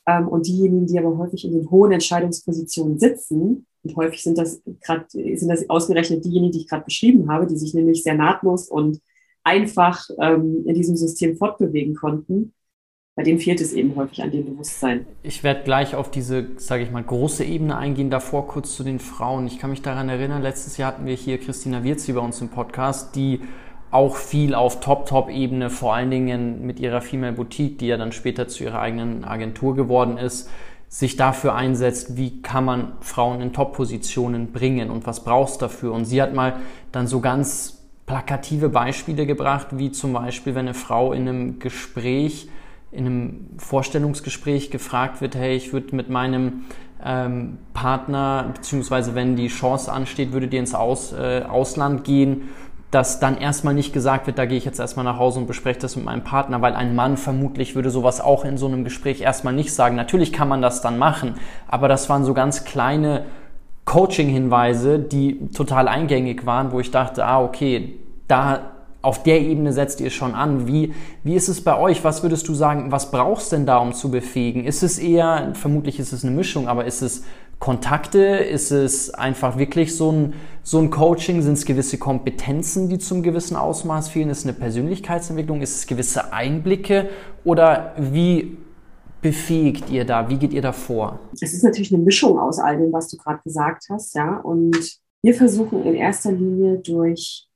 Ähm, 0.06 0.28
und 0.28 0.46
diejenigen, 0.46 0.86
die 0.86 0.98
aber 0.98 1.16
häufig 1.18 1.44
in 1.44 1.52
den 1.52 1.70
hohen 1.70 1.92
Entscheidungspositionen 1.92 2.98
sitzen, 2.98 3.66
und 3.84 3.96
häufig 3.96 4.22
sind 4.22 4.38
das 4.38 4.62
gerade, 4.80 5.06
sind 5.10 5.48
das 5.48 5.68
ausgerechnet 5.70 6.24
diejenigen, 6.24 6.52
die 6.52 6.60
ich 6.60 6.68
gerade 6.68 6.84
beschrieben 6.84 7.30
habe, 7.30 7.46
die 7.46 7.56
sich 7.56 7.74
nämlich 7.74 8.02
sehr 8.02 8.14
nahtlos 8.14 8.68
und 8.68 9.00
einfach 9.44 10.08
ähm, 10.20 10.64
in 10.66 10.74
diesem 10.74 10.96
System 10.96 11.36
fortbewegen 11.36 11.94
konnten, 11.94 12.52
bei 13.18 13.24
denen 13.24 13.40
fehlt 13.40 13.60
es 13.60 13.72
eben 13.72 13.96
häufig 13.96 14.22
an 14.22 14.30
dem 14.30 14.44
Bewusstsein. 14.44 15.04
Ich 15.24 15.42
werde 15.42 15.64
gleich 15.64 15.96
auf 15.96 16.08
diese, 16.08 16.50
sage 16.56 16.84
ich 16.84 16.92
mal, 16.92 17.02
große 17.02 17.42
Ebene 17.42 17.76
eingehen, 17.76 18.10
davor 18.10 18.46
kurz 18.46 18.76
zu 18.76 18.84
den 18.84 19.00
Frauen. 19.00 19.48
Ich 19.48 19.58
kann 19.58 19.70
mich 19.70 19.82
daran 19.82 20.08
erinnern, 20.08 20.40
letztes 20.40 20.76
Jahr 20.76 20.92
hatten 20.92 21.04
wir 21.04 21.16
hier 21.16 21.38
Christina 21.38 21.82
Wirzi 21.82 22.12
bei 22.12 22.20
uns 22.20 22.40
im 22.40 22.48
Podcast, 22.48 23.16
die 23.16 23.40
auch 23.90 24.14
viel 24.14 24.54
auf 24.54 24.78
Top-Top-Ebene, 24.78 25.68
vor 25.68 25.96
allen 25.96 26.12
Dingen 26.12 26.64
mit 26.64 26.78
ihrer 26.78 27.00
Female 27.00 27.32
Boutique, 27.32 27.76
die 27.78 27.88
ja 27.88 27.96
dann 27.96 28.12
später 28.12 28.46
zu 28.46 28.62
ihrer 28.62 28.80
eigenen 28.80 29.24
Agentur 29.24 29.74
geworden 29.74 30.16
ist, 30.16 30.48
sich 30.86 31.16
dafür 31.16 31.56
einsetzt, 31.56 32.16
wie 32.16 32.40
kann 32.40 32.64
man 32.64 32.92
Frauen 33.00 33.40
in 33.40 33.52
Top-Positionen 33.52 34.52
bringen 34.52 34.90
und 34.90 35.08
was 35.08 35.24
brauchst 35.24 35.56
du 35.56 35.64
dafür. 35.64 35.92
Und 35.92 36.04
sie 36.04 36.22
hat 36.22 36.34
mal 36.34 36.54
dann 36.92 37.08
so 37.08 37.18
ganz 37.18 37.82
plakative 38.06 38.68
Beispiele 38.68 39.26
gebracht, 39.26 39.66
wie 39.72 39.90
zum 39.90 40.12
Beispiel, 40.12 40.54
wenn 40.54 40.66
eine 40.66 40.74
Frau 40.74 41.12
in 41.12 41.28
einem 41.28 41.58
Gespräch 41.58 42.48
in 42.90 43.06
einem 43.06 43.46
Vorstellungsgespräch 43.58 44.70
gefragt 44.70 45.20
wird, 45.20 45.34
hey, 45.34 45.54
ich 45.54 45.72
würde 45.72 45.94
mit 45.94 46.08
meinem 46.08 46.64
ähm, 47.04 47.58
Partner, 47.74 48.50
beziehungsweise 48.54 49.14
wenn 49.14 49.36
die 49.36 49.48
Chance 49.48 49.92
ansteht, 49.92 50.32
würdet 50.32 50.52
ihr 50.52 50.60
ins 50.60 50.74
Aus, 50.74 51.12
äh, 51.12 51.42
Ausland 51.42 52.04
gehen, 52.04 52.48
dass 52.90 53.20
dann 53.20 53.36
erstmal 53.36 53.74
nicht 53.74 53.92
gesagt 53.92 54.26
wird, 54.26 54.38
da 54.38 54.46
gehe 54.46 54.56
ich 54.56 54.64
jetzt 54.64 54.80
erstmal 54.80 55.04
nach 55.04 55.18
Hause 55.18 55.40
und 55.40 55.46
bespreche 55.46 55.78
das 55.78 55.96
mit 55.96 56.06
meinem 56.06 56.24
Partner, 56.24 56.62
weil 56.62 56.74
ein 56.74 56.94
Mann 56.94 57.18
vermutlich 57.18 57.74
würde 57.74 57.90
sowas 57.90 58.20
auch 58.20 58.46
in 58.46 58.56
so 58.56 58.66
einem 58.66 58.82
Gespräch 58.82 59.20
erstmal 59.20 59.52
nicht 59.52 59.74
sagen. 59.74 59.94
Natürlich 59.94 60.32
kann 60.32 60.48
man 60.48 60.62
das 60.62 60.80
dann 60.80 60.96
machen, 60.96 61.34
aber 61.66 61.88
das 61.88 62.08
waren 62.08 62.24
so 62.24 62.32
ganz 62.32 62.64
kleine 62.64 63.26
Coaching-Hinweise, 63.84 64.98
die 64.98 65.48
total 65.48 65.86
eingängig 65.88 66.46
waren, 66.46 66.72
wo 66.72 66.80
ich 66.80 66.90
dachte, 66.90 67.26
ah, 67.26 67.42
okay, 67.42 67.98
da 68.26 68.77
auf 69.00 69.22
der 69.22 69.40
Ebene 69.40 69.72
setzt 69.72 70.00
ihr 70.00 70.10
schon 70.10 70.34
an. 70.34 70.66
Wie, 70.66 70.92
wie 71.22 71.34
ist 71.34 71.48
es 71.48 71.62
bei 71.62 71.78
euch? 71.78 72.02
Was 72.02 72.22
würdest 72.22 72.48
du 72.48 72.54
sagen, 72.54 72.90
was 72.90 73.10
brauchst 73.10 73.52
denn 73.52 73.64
da, 73.64 73.78
um 73.78 73.92
zu 73.92 74.10
befähigen? 74.10 74.64
Ist 74.64 74.82
es 74.82 74.98
eher, 74.98 75.52
vermutlich 75.54 76.00
ist 76.00 76.12
es 76.12 76.24
eine 76.24 76.34
Mischung, 76.34 76.66
aber 76.66 76.84
ist 76.84 77.02
es 77.02 77.22
Kontakte? 77.60 78.18
Ist 78.18 78.72
es 78.72 79.10
einfach 79.14 79.56
wirklich 79.56 79.96
so 79.96 80.10
ein, 80.10 80.34
so 80.62 80.78
ein 80.80 80.90
Coaching? 80.90 81.42
Sind 81.42 81.54
es 81.54 81.64
gewisse 81.64 81.98
Kompetenzen, 81.98 82.88
die 82.88 82.98
zum 82.98 83.22
gewissen 83.22 83.56
Ausmaß 83.56 84.08
fehlen? 84.08 84.30
Ist 84.30 84.38
es 84.38 84.44
eine 84.44 84.54
Persönlichkeitsentwicklung? 84.54 85.62
Ist 85.62 85.76
es 85.76 85.86
gewisse 85.86 86.32
Einblicke? 86.32 87.08
Oder 87.44 87.94
wie 87.98 88.58
befähigt 89.22 89.90
ihr 89.90 90.04
da? 90.04 90.28
Wie 90.28 90.36
geht 90.36 90.52
ihr 90.52 90.62
da 90.62 90.72
vor? 90.72 91.20
Es 91.40 91.52
ist 91.52 91.62
natürlich 91.62 91.92
eine 91.94 92.02
Mischung 92.02 92.38
aus 92.38 92.58
all 92.58 92.78
dem, 92.78 92.92
was 92.92 93.08
du 93.08 93.16
gerade 93.16 93.40
gesagt 93.44 93.84
hast, 93.90 94.14
ja. 94.14 94.38
Und 94.38 94.98
wir 95.22 95.34
versuchen 95.34 95.84
in 95.84 95.94
erster 95.94 96.32
Linie 96.32 96.78
durch 96.78 97.47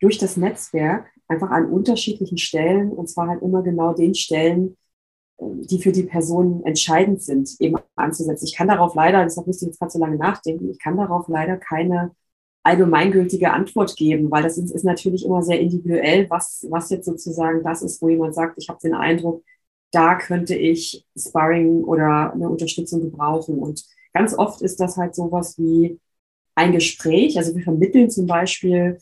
durch 0.00 0.18
das 0.18 0.36
Netzwerk 0.36 1.06
einfach 1.28 1.50
an 1.50 1.70
unterschiedlichen 1.70 2.38
Stellen, 2.38 2.90
und 2.90 3.08
zwar 3.08 3.28
halt 3.28 3.42
immer 3.42 3.62
genau 3.62 3.92
den 3.92 4.14
Stellen, 4.14 4.76
ähm, 5.40 5.66
die 5.66 5.80
für 5.80 5.92
die 5.92 6.04
Person 6.04 6.62
entscheidend 6.64 7.22
sind, 7.22 7.56
eben 7.60 7.76
anzusetzen. 7.96 8.46
Ich 8.46 8.56
kann 8.56 8.68
darauf 8.68 8.94
leider, 8.94 9.22
deshalb 9.24 9.46
müsste 9.46 9.66
ich 9.66 9.70
jetzt 9.70 9.78
gerade 9.78 9.92
so 9.92 9.98
lange 9.98 10.16
nachdenken, 10.16 10.70
ich 10.70 10.78
kann 10.78 10.96
darauf 10.96 11.28
leider 11.28 11.56
keine 11.56 12.12
allgemeingültige 12.62 13.52
Antwort 13.52 13.96
geben, 13.96 14.30
weil 14.30 14.42
das 14.42 14.58
ist, 14.58 14.70
ist 14.72 14.84
natürlich 14.84 15.24
immer 15.24 15.42
sehr 15.42 15.60
individuell, 15.60 16.28
was, 16.28 16.66
was 16.70 16.90
jetzt 16.90 17.06
sozusagen 17.06 17.62
das 17.62 17.82
ist, 17.82 18.02
wo 18.02 18.08
jemand 18.08 18.34
sagt, 18.34 18.54
ich 18.58 18.68
habe 18.68 18.78
den 18.82 18.94
Eindruck, 18.94 19.42
da 19.90 20.16
könnte 20.16 20.54
ich 20.54 21.06
Sparring 21.16 21.84
oder 21.84 22.32
eine 22.32 22.48
Unterstützung 22.48 23.00
gebrauchen. 23.00 23.58
Und 23.58 23.84
ganz 24.12 24.34
oft 24.36 24.60
ist 24.60 24.80
das 24.80 24.96
halt 24.96 25.14
sowas 25.14 25.56
wie 25.58 25.98
ein 26.54 26.72
Gespräch. 26.72 27.38
Also 27.38 27.54
wir 27.56 27.62
vermitteln 27.62 28.10
zum 28.10 28.26
Beispiel 28.26 28.98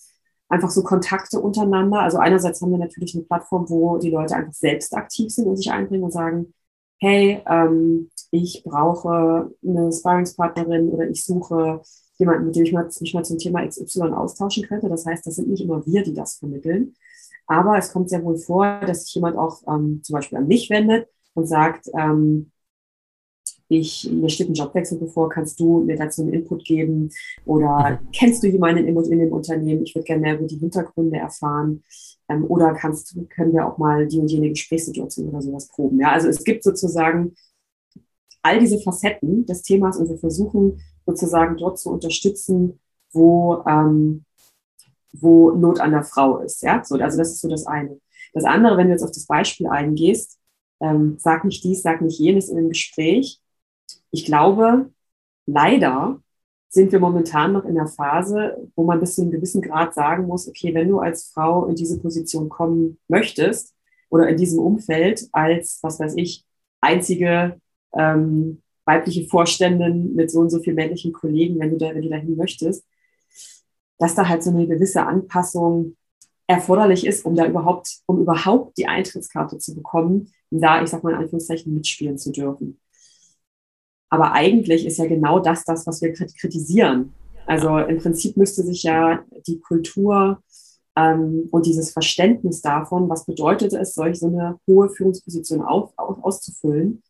einfach 0.48 0.70
so 0.70 0.82
Kontakte 0.82 1.40
untereinander. 1.40 2.00
Also 2.00 2.18
einerseits 2.18 2.62
haben 2.62 2.70
wir 2.70 2.78
natürlich 2.78 3.14
eine 3.14 3.24
Plattform, 3.24 3.68
wo 3.68 3.98
die 3.98 4.10
Leute 4.10 4.36
einfach 4.36 4.52
selbst 4.52 4.94
aktiv 4.94 5.32
sind 5.32 5.46
und 5.46 5.56
sich 5.56 5.70
einbringen 5.70 6.04
und 6.04 6.12
sagen, 6.12 6.54
hey, 6.98 7.42
ähm, 7.46 8.10
ich 8.30 8.62
brauche 8.64 9.50
eine 9.66 9.92
Sparringspartnerin 9.92 10.88
oder 10.90 11.08
ich 11.08 11.24
suche 11.24 11.82
jemanden, 12.18 12.46
mit 12.46 12.56
dem 12.56 12.64
ich 12.64 12.72
mich 12.72 13.14
mal 13.14 13.24
zum 13.24 13.38
Thema 13.38 13.66
XY 13.66 14.12
austauschen 14.12 14.64
könnte. 14.64 14.88
Das 14.88 15.04
heißt, 15.04 15.26
das 15.26 15.36
sind 15.36 15.48
nicht 15.48 15.62
immer 15.62 15.84
wir, 15.84 16.02
die 16.02 16.14
das 16.14 16.36
vermitteln. 16.36 16.94
Aber 17.46 17.76
es 17.78 17.92
kommt 17.92 18.10
sehr 18.10 18.24
wohl 18.24 18.38
vor, 18.38 18.80
dass 18.80 19.04
sich 19.04 19.14
jemand 19.14 19.36
auch 19.36 19.62
ähm, 19.68 20.00
zum 20.02 20.14
Beispiel 20.14 20.38
an 20.38 20.48
mich 20.48 20.70
wendet 20.70 21.08
und 21.34 21.46
sagt, 21.46 21.88
ähm, 21.96 22.50
ich, 23.68 24.08
mir 24.12 24.28
steht 24.28 24.48
ein 24.48 24.54
Jobwechsel 24.54 24.98
bevor, 24.98 25.28
kannst 25.28 25.58
du 25.58 25.80
mir 25.80 25.96
dazu 25.96 26.22
einen 26.22 26.32
Input 26.32 26.64
geben? 26.64 27.10
Oder 27.44 28.00
mhm. 28.00 28.10
kennst 28.12 28.42
du 28.42 28.48
jemanden 28.48 28.86
in, 28.86 28.96
in 28.96 29.18
dem 29.18 29.32
Unternehmen? 29.32 29.82
Ich 29.82 29.94
würde 29.94 30.06
gerne 30.06 30.22
mehr 30.22 30.38
über 30.38 30.46
die 30.46 30.58
Hintergründe 30.58 31.18
erfahren. 31.18 31.82
Ähm, 32.28 32.44
oder 32.48 32.74
kannst, 32.74 33.16
können 33.30 33.52
wir 33.52 33.66
auch 33.66 33.78
mal 33.78 34.06
die 34.06 34.18
und 34.18 34.30
jene 34.30 34.50
Gesprächssituation 34.50 35.28
oder 35.28 35.42
sowas 35.42 35.68
proben? 35.68 36.00
Ja, 36.00 36.12
also 36.12 36.28
es 36.28 36.44
gibt 36.44 36.62
sozusagen 36.62 37.34
all 38.42 38.60
diese 38.60 38.78
Facetten 38.78 39.44
des 39.46 39.62
Themas 39.62 39.96
und 39.96 40.08
wir 40.08 40.18
versuchen 40.18 40.80
sozusagen 41.04 41.56
dort 41.56 41.78
zu 41.78 41.90
unterstützen, 41.90 42.78
wo, 43.12 43.64
ähm, 43.66 44.24
wo 45.12 45.50
Not 45.52 45.80
an 45.80 45.92
der 45.92 46.04
Frau 46.04 46.38
ist. 46.38 46.62
Ja, 46.62 46.82
so, 46.84 46.96
also 46.96 47.18
das 47.18 47.32
ist 47.32 47.40
so 47.40 47.48
das 47.48 47.66
eine. 47.66 47.98
Das 48.32 48.44
andere, 48.44 48.76
wenn 48.76 48.86
du 48.86 48.92
jetzt 48.92 49.02
auf 49.02 49.10
das 49.10 49.26
Beispiel 49.26 49.66
eingehst, 49.66 50.38
ähm, 50.80 51.16
sag 51.18 51.44
nicht 51.44 51.64
dies, 51.64 51.82
sag 51.82 52.02
nicht 52.02 52.18
jenes 52.18 52.48
in 52.48 52.56
dem 52.56 52.68
Gespräch. 52.68 53.40
Ich 54.10 54.24
glaube, 54.24 54.90
leider 55.46 56.20
sind 56.68 56.92
wir 56.92 57.00
momentan 57.00 57.52
noch 57.52 57.64
in 57.64 57.74
der 57.74 57.86
Phase, 57.86 58.70
wo 58.74 58.84
man 58.84 59.00
bis 59.00 59.14
zu 59.14 59.22
einem 59.22 59.30
gewissen 59.30 59.62
Grad 59.62 59.94
sagen 59.94 60.26
muss, 60.26 60.48
okay, 60.48 60.74
wenn 60.74 60.88
du 60.88 60.98
als 60.98 61.30
Frau 61.32 61.66
in 61.66 61.74
diese 61.74 61.98
Position 61.98 62.48
kommen 62.48 62.98
möchtest 63.08 63.74
oder 64.10 64.28
in 64.28 64.36
diesem 64.36 64.58
Umfeld 64.58 65.28
als, 65.32 65.78
was 65.82 65.98
weiß 65.98 66.14
ich, 66.16 66.44
einzige 66.80 67.60
ähm, 67.94 68.62
weibliche 68.84 69.26
Vorständin 69.26 70.14
mit 70.14 70.30
so 70.30 70.40
und 70.40 70.50
so 70.50 70.60
vielen 70.60 70.76
männlichen 70.76 71.12
Kollegen, 71.12 71.58
wenn 71.58 71.70
du 71.70 71.78
da, 71.78 71.94
wenn 71.94 72.02
du 72.02 72.08
dahin 72.08 72.36
möchtest, 72.36 72.84
dass 73.98 74.14
da 74.14 74.28
halt 74.28 74.42
so 74.42 74.50
eine 74.50 74.66
gewisse 74.66 75.02
Anpassung 75.04 75.96
erforderlich 76.46 77.06
ist, 77.06 77.24
um 77.24 77.34
da 77.34 77.46
überhaupt, 77.46 78.00
um 78.06 78.20
überhaupt 78.20 78.78
die 78.78 78.86
Eintrittskarte 78.86 79.58
zu 79.58 79.74
bekommen, 79.74 80.32
um 80.50 80.60
da, 80.60 80.82
ich 80.82 80.90
sag 80.90 81.02
mal 81.02 81.10
in 81.10 81.18
Anführungszeichen, 81.18 81.74
mitspielen 81.74 82.18
zu 82.18 82.30
dürfen. 82.30 82.78
Aber 84.08 84.32
eigentlich 84.32 84.86
ist 84.86 84.98
ja 84.98 85.06
genau 85.06 85.40
das 85.40 85.64
das, 85.64 85.86
was 85.86 86.00
wir 86.00 86.12
kritisieren. 86.12 87.12
Also 87.46 87.78
im 87.78 87.98
Prinzip 87.98 88.36
müsste 88.36 88.62
sich 88.62 88.82
ja 88.82 89.24
die 89.46 89.60
Kultur 89.60 90.42
ähm, 90.96 91.48
und 91.50 91.66
dieses 91.66 91.92
Verständnis 91.92 92.62
davon, 92.62 93.08
was 93.08 93.26
bedeutet 93.26 93.72
es, 93.72 93.94
solch 93.94 94.18
so 94.18 94.26
eine 94.26 94.58
hohe 94.66 94.88
Führungsposition 94.88 95.62
auf, 95.62 95.92
auf, 95.96 96.22
auszufüllen, 96.24 97.02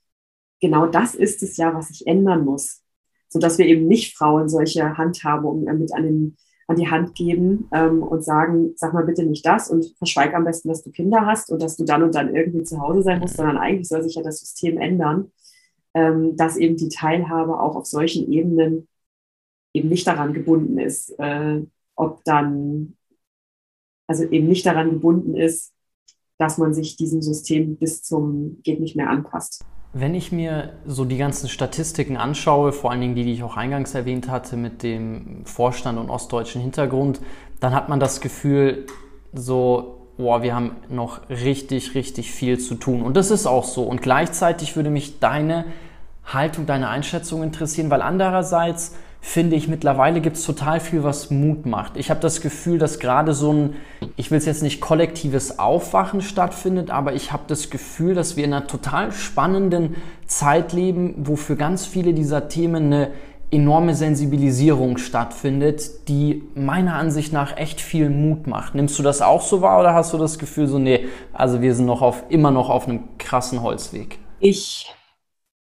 genau 0.61 0.87
das 0.87 1.15
ist 1.15 1.43
es 1.43 1.57
ja, 1.57 1.75
was 1.75 1.89
sich 1.89 2.07
ändern 2.07 2.45
muss. 2.45 2.83
Sodass 3.29 3.59
wir 3.59 3.67
eben 3.67 3.87
nicht 3.87 4.17
Frauen 4.17 4.49
solche 4.49 4.97
Handhabungen 4.97 5.79
mit 5.79 5.93
an, 5.95 6.03
den, 6.03 6.37
an 6.69 6.77
die 6.77 6.89
Hand 6.89 7.15
geben 7.15 7.69
ähm, 7.73 8.03
und 8.03 8.25
sagen, 8.25 8.73
sag 8.77 8.93
mal 8.93 9.05
bitte 9.05 9.25
nicht 9.25 9.47
das 9.47 9.71
und 9.71 9.95
verschweig 9.99 10.35
am 10.35 10.45
besten, 10.45 10.69
dass 10.69 10.83
du 10.83 10.91
Kinder 10.91 11.27
hast 11.27 11.51
und 11.51 11.63
dass 11.63 11.77
du 11.77 11.85
dann 11.85 12.03
und 12.03 12.15
dann 12.15 12.35
irgendwie 12.35 12.63
zu 12.63 12.81
Hause 12.81 13.03
sein 13.03 13.21
musst, 13.21 13.37
sondern 13.37 13.59
eigentlich 13.59 13.89
soll 13.89 14.03
sich 14.03 14.15
ja 14.15 14.23
das 14.23 14.41
System 14.41 14.79
ändern, 14.79 15.33
dass 16.35 16.57
eben 16.57 16.77
die 16.77 16.89
Teilhabe 16.89 17.59
auch 17.59 17.77
auf 17.77 17.87
solchen 17.87 18.31
Ebenen 18.31 18.89
eben 19.73 19.89
nicht 19.89 20.07
daran 20.07 20.33
gebunden 20.33 20.79
ist, 20.79 21.11
äh, 21.19 21.63
ob 21.95 22.25
dann, 22.25 22.97
also 24.07 24.25
eben 24.25 24.49
nicht 24.49 24.67
daran 24.67 24.91
gebunden 24.91 25.35
ist, 25.37 25.73
dass 26.39 26.59
man 26.59 26.75
sich 26.75 26.97
diesem 26.97 27.23
System 27.23 27.77
bis 27.77 28.03
zum 28.03 28.61
geht 28.63 28.81
nicht 28.81 28.97
mehr 28.97 29.09
anpasst. 29.11 29.65
Wenn 29.93 30.15
ich 30.15 30.33
mir 30.33 30.75
so 30.85 31.07
die 31.07 31.17
ganzen 31.17 31.49
Statistiken 31.49 32.19
anschaue, 32.19 32.73
vor 32.73 32.91
allen 32.91 33.01
Dingen 33.01 33.15
die, 33.15 33.25
die 33.25 33.33
ich 33.33 33.43
auch 33.43 33.57
eingangs 33.57 33.95
erwähnt 33.95 34.29
hatte 34.29 34.57
mit 34.57 34.83
dem 34.83 35.47
Vorstand 35.47 35.99
und 35.99 36.11
ostdeutschen 36.11 36.61
Hintergrund, 36.61 37.21
dann 37.61 37.75
hat 37.75 37.89
man 37.89 37.99
das 37.99 38.21
Gefühl, 38.21 38.85
so, 39.33 40.09
boah, 40.19 40.43
wir 40.43 40.55
haben 40.55 40.73
noch 40.91 41.29
richtig, 41.31 41.95
richtig 41.95 42.31
viel 42.31 42.59
zu 42.59 42.75
tun. 42.75 43.01
Und 43.01 43.17
das 43.17 43.31
ist 43.31 43.47
auch 43.47 43.65
so. 43.65 43.85
Und 43.85 44.03
gleichzeitig 44.03 44.77
würde 44.77 44.91
mich 44.91 45.19
deine 45.19 45.65
Haltung, 46.27 46.67
deine 46.67 46.89
Einschätzung 46.89 47.43
interessieren, 47.43 47.91
weil 47.91 48.03
andererseits 48.03 48.95
finde 49.21 49.57
ich, 49.57 49.67
mittlerweile 49.67 50.21
gibt 50.21 50.37
es 50.37 50.45
total 50.45 50.79
viel, 50.79 51.03
was 51.03 51.31
Mut 51.31 51.67
macht. 51.67 51.97
Ich 51.97 52.11
habe 52.11 52.21
das 52.21 52.41
Gefühl, 52.41 52.79
dass 52.79 53.01
gerade 53.01 53.35
so 53.35 53.53
ein, 53.53 53.75
ich 54.17 54.31
will 54.31 54.39
es 54.39 54.47
jetzt 54.47 54.63
nicht 54.63 54.81
kollektives 54.81 55.59
Aufwachen 55.59 56.21
stattfindet, 56.21 56.91
aber 56.91 57.13
ich 57.13 57.33
habe 57.33 57.43
das 57.49 57.69
Gefühl, 57.71 58.15
dass 58.15 58.37
wir 58.37 58.45
in 58.45 58.55
einer 58.55 58.69
total 58.69 59.11
spannenden 59.11 59.97
Zeit 60.27 60.73
leben, 60.73 61.15
wo 61.19 61.35
für 61.35 61.57
ganz 61.57 61.87
viele 61.87 62.15
dieser 62.15 62.49
Themen 62.49 62.87
eine 62.87 63.11
enorme 63.51 63.95
Sensibilisierung 63.95 64.97
stattfindet, 64.97 66.09
die 66.09 66.45
meiner 66.55 66.95
Ansicht 66.95 67.33
nach 67.33 67.57
echt 67.57 67.81
viel 67.81 68.11
Mut 68.11 68.47
macht. 68.47 68.75
Nimmst 68.75 68.99
du 68.99 69.03
das 69.03 69.23
auch 69.23 69.43
so 69.43 69.61
wahr 69.61 69.81
oder 69.81 69.95
hast 69.95 70.13
du 70.13 70.19
das 70.19 70.39
Gefühl 70.39 70.67
so, 70.67 70.79
nee, 70.79 71.07
also 71.33 71.63
wir 71.63 71.75
sind 71.75 71.87
noch 71.87 72.03
auf, 72.03 72.25
immer 72.29 72.51
noch 72.51 72.71
auf 72.71 72.87
einem 72.87 73.05
krassen 73.19 73.63
Holzweg? 73.63 74.19
Ich 74.39 74.93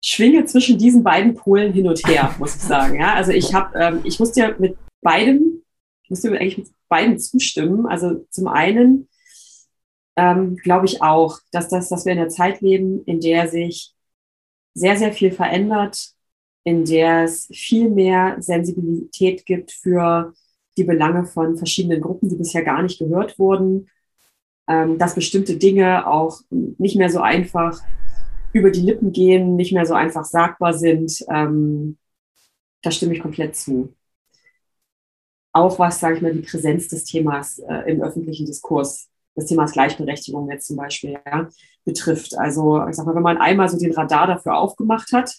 schwinge 0.06 0.44
zwischen 0.44 0.78
diesen 0.78 1.02
beiden 1.02 1.34
Polen 1.34 1.72
hin 1.72 1.88
und 1.88 2.06
her, 2.06 2.34
muss 2.38 2.54
ich 2.54 2.62
sagen. 2.62 3.00
Ja, 3.00 3.14
also 3.14 3.32
ich 3.32 3.52
habe, 3.52 3.76
ähm, 3.76 4.00
ich 4.04 4.20
muss 4.20 4.32
dir 4.32 4.54
mit 4.58 4.76
beidem, 5.02 5.62
ich 6.04 6.10
muss 6.10 6.24
eigentlich 6.24 6.58
mit 6.58 6.68
beiden 6.88 7.18
zustimmen. 7.18 7.86
Also 7.86 8.24
zum 8.30 8.46
einen 8.46 9.08
ähm, 10.16 10.56
glaube 10.56 10.86
ich 10.86 11.02
auch, 11.02 11.40
dass 11.50 11.68
das, 11.68 11.88
dass 11.88 12.04
wir 12.04 12.12
in 12.12 12.20
einer 12.20 12.28
Zeit 12.28 12.60
leben, 12.60 13.02
in 13.04 13.20
der 13.20 13.48
sich 13.48 13.92
sehr, 14.74 14.96
sehr 14.96 15.12
viel 15.12 15.32
verändert, 15.32 16.12
in 16.62 16.84
der 16.84 17.24
es 17.24 17.48
viel 17.52 17.90
mehr 17.90 18.36
Sensibilität 18.38 19.44
gibt 19.44 19.72
für 19.72 20.34
die 20.76 20.84
Belange 20.84 21.24
von 21.24 21.56
verschiedenen 21.56 22.00
Gruppen, 22.00 22.28
die 22.28 22.36
bisher 22.36 22.62
gar 22.62 22.82
nicht 22.82 23.00
gehört 23.00 23.40
wurden, 23.40 23.88
ähm, 24.68 24.98
dass 24.98 25.16
bestimmte 25.16 25.56
Dinge 25.56 26.06
auch 26.06 26.40
nicht 26.50 26.96
mehr 26.96 27.10
so 27.10 27.20
einfach 27.20 27.80
über 28.56 28.70
die 28.70 28.80
Lippen 28.80 29.12
gehen, 29.12 29.56
nicht 29.56 29.72
mehr 29.72 29.86
so 29.86 29.94
einfach 29.94 30.24
sagbar 30.24 30.72
sind. 30.74 31.24
Ähm, 31.30 31.98
da 32.82 32.90
stimme 32.90 33.14
ich 33.14 33.20
komplett 33.20 33.56
zu. 33.56 33.94
Auch 35.52 35.78
was, 35.78 36.00
sage 36.00 36.16
ich 36.16 36.22
mal, 36.22 36.32
die 36.32 36.42
Präsenz 36.42 36.88
des 36.88 37.04
Themas 37.04 37.58
äh, 37.58 37.90
im 37.90 38.02
öffentlichen 38.02 38.46
Diskurs, 38.46 39.08
des 39.36 39.46
Themas 39.46 39.72
Gleichberechtigung 39.72 40.50
jetzt 40.50 40.66
zum 40.66 40.76
Beispiel, 40.76 41.18
ja, 41.26 41.48
betrifft. 41.84 42.36
Also 42.38 42.86
ich 42.86 42.96
sag 42.96 43.06
mal, 43.06 43.14
wenn 43.14 43.22
man 43.22 43.38
einmal 43.38 43.68
so 43.68 43.78
den 43.78 43.92
Radar 43.92 44.26
dafür 44.26 44.56
aufgemacht 44.56 45.12
hat, 45.12 45.34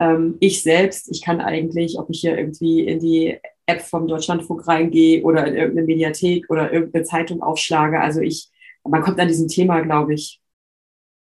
ähm, 0.00 0.36
ich 0.40 0.62
selbst, 0.62 1.10
ich 1.10 1.22
kann 1.22 1.40
eigentlich, 1.40 1.98
ob 1.98 2.10
ich 2.10 2.20
hier 2.20 2.36
irgendwie 2.36 2.86
in 2.86 3.00
die 3.00 3.38
App 3.66 3.82
vom 3.82 4.06
Deutschlandfunk 4.06 4.66
reingehe 4.66 5.22
oder 5.22 5.46
in 5.46 5.54
irgendeine 5.54 5.86
Mediathek 5.86 6.50
oder 6.50 6.72
irgendeine 6.72 7.04
Zeitung 7.04 7.42
aufschlage, 7.42 8.00
also 8.00 8.20
ich, 8.20 8.50
man 8.84 9.02
kommt 9.02 9.18
an 9.18 9.28
diesem 9.28 9.48
Thema, 9.48 9.80
glaube 9.80 10.14
ich, 10.14 10.42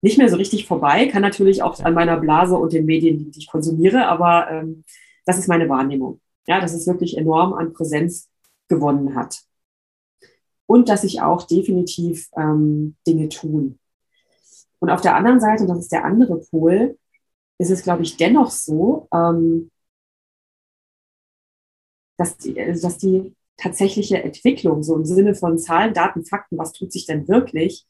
nicht 0.04 0.18
mehr 0.18 0.30
so 0.30 0.36
richtig 0.36 0.68
vorbei. 0.68 1.08
Kann 1.08 1.22
natürlich 1.22 1.64
auch 1.64 1.80
an 1.80 1.94
meiner 1.94 2.18
Blase 2.18 2.56
und 2.56 2.74
den 2.74 2.86
Medien, 2.86 3.32
die 3.32 3.40
ich 3.40 3.48
konsumiere, 3.48 4.08
aber 4.08 4.52
ähm, 4.52 4.84
das 5.26 5.40
ist 5.40 5.48
meine 5.48 5.70
Wahrnehmung. 5.70 6.20
Ja, 6.46 6.60
dass 6.60 6.74
es 6.74 6.86
wirklich 6.86 7.18
enorm 7.18 7.54
an 7.54 7.72
Präsenz 7.72 8.30
gewonnen 8.68 9.16
hat. 9.16 9.44
Und 10.66 10.90
dass 10.90 11.02
sich 11.02 11.22
auch 11.22 11.44
definitiv 11.44 12.30
ähm, 12.36 12.98
Dinge 13.08 13.30
tun. 13.30 13.80
Und 14.80 14.90
auf 14.90 15.00
der 15.00 15.16
anderen 15.16 15.40
Seite, 15.40 15.64
und 15.64 15.70
das 15.70 15.80
ist 15.80 15.92
der 15.94 16.04
andere 16.04 16.40
Pol, 16.40 16.98
ist 17.58 17.72
es, 17.72 17.84
glaube 17.84 18.04
ich, 18.04 18.18
dennoch 18.18 18.52
so, 18.52 19.08
ähm, 19.14 19.72
dass, 22.18 22.38
die, 22.38 22.60
also 22.60 22.88
dass 22.88 22.98
die 22.98 23.34
tatsächliche 23.56 24.22
Entwicklung, 24.22 24.84
so 24.84 24.98
im 24.98 25.06
Sinne 25.06 25.36
von 25.36 25.58
Zahlen, 25.58 25.94
Daten, 25.94 26.26
Fakten, 26.26 26.58
was 26.58 26.74
tut 26.74 26.92
sich 26.92 27.06
denn 27.06 27.26
wirklich, 27.30 27.86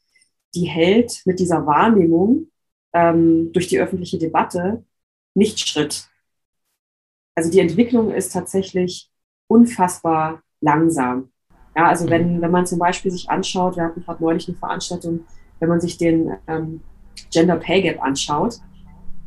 die 0.54 0.66
hält 0.66 1.22
mit 1.24 1.38
dieser 1.38 1.66
Wahrnehmung 1.66 2.48
ähm, 2.92 3.52
durch 3.52 3.68
die 3.68 3.78
öffentliche 3.78 4.18
Debatte 4.18 4.84
nicht 5.34 5.58
Schritt. 5.60 6.08
Also 7.34 7.50
die 7.50 7.60
Entwicklung 7.60 8.12
ist 8.12 8.32
tatsächlich 8.32 9.10
unfassbar 9.48 10.42
langsam. 10.60 11.30
Ja, 11.76 11.88
also 11.88 12.08
wenn, 12.08 12.40
wenn 12.40 12.50
man 12.50 12.66
zum 12.66 12.78
Beispiel 12.78 13.10
sich 13.10 13.28
anschaut, 13.28 13.76
wir 13.76 13.84
hatten 13.84 14.02
gerade 14.02 14.22
neulich 14.22 14.48
eine 14.48 14.56
Veranstaltung, 14.56 15.24
wenn 15.58 15.68
man 15.68 15.80
sich 15.80 15.98
den 15.98 16.36
ähm, 16.46 16.82
Gender 17.32 17.56
Pay 17.56 17.82
Gap 17.82 18.02
anschaut, 18.02 18.60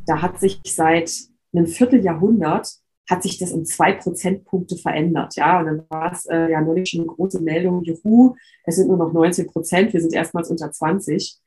da 0.06 0.22
hat 0.22 0.40
sich 0.40 0.62
seit 0.66 1.12
einem 1.54 1.68
Vierteljahrhundert 1.68 2.78
hat 3.10 3.24
sich 3.24 3.38
das 3.38 3.52
um 3.52 3.66
zwei 3.66 3.94
Prozentpunkte 3.94 4.76
verändert. 4.78 5.36
Ja, 5.36 5.60
und 5.60 5.66
dann 5.66 5.84
war 5.90 6.12
es 6.12 6.26
äh, 6.26 6.52
ja 6.52 6.62
neulich 6.62 6.90
schon 6.90 7.02
eine 7.02 7.10
große 7.10 7.42
Meldung, 7.42 7.84
juhu, 7.84 8.36
es 8.66 8.76
sind 8.76 8.88
nur 8.88 8.98
noch 8.98 9.14
19 9.14 9.48
Prozent, 9.48 9.94
wir 9.94 10.02
sind 10.02 10.14
erstmals 10.14 10.50
unter 10.50 10.72
20. 10.72 11.40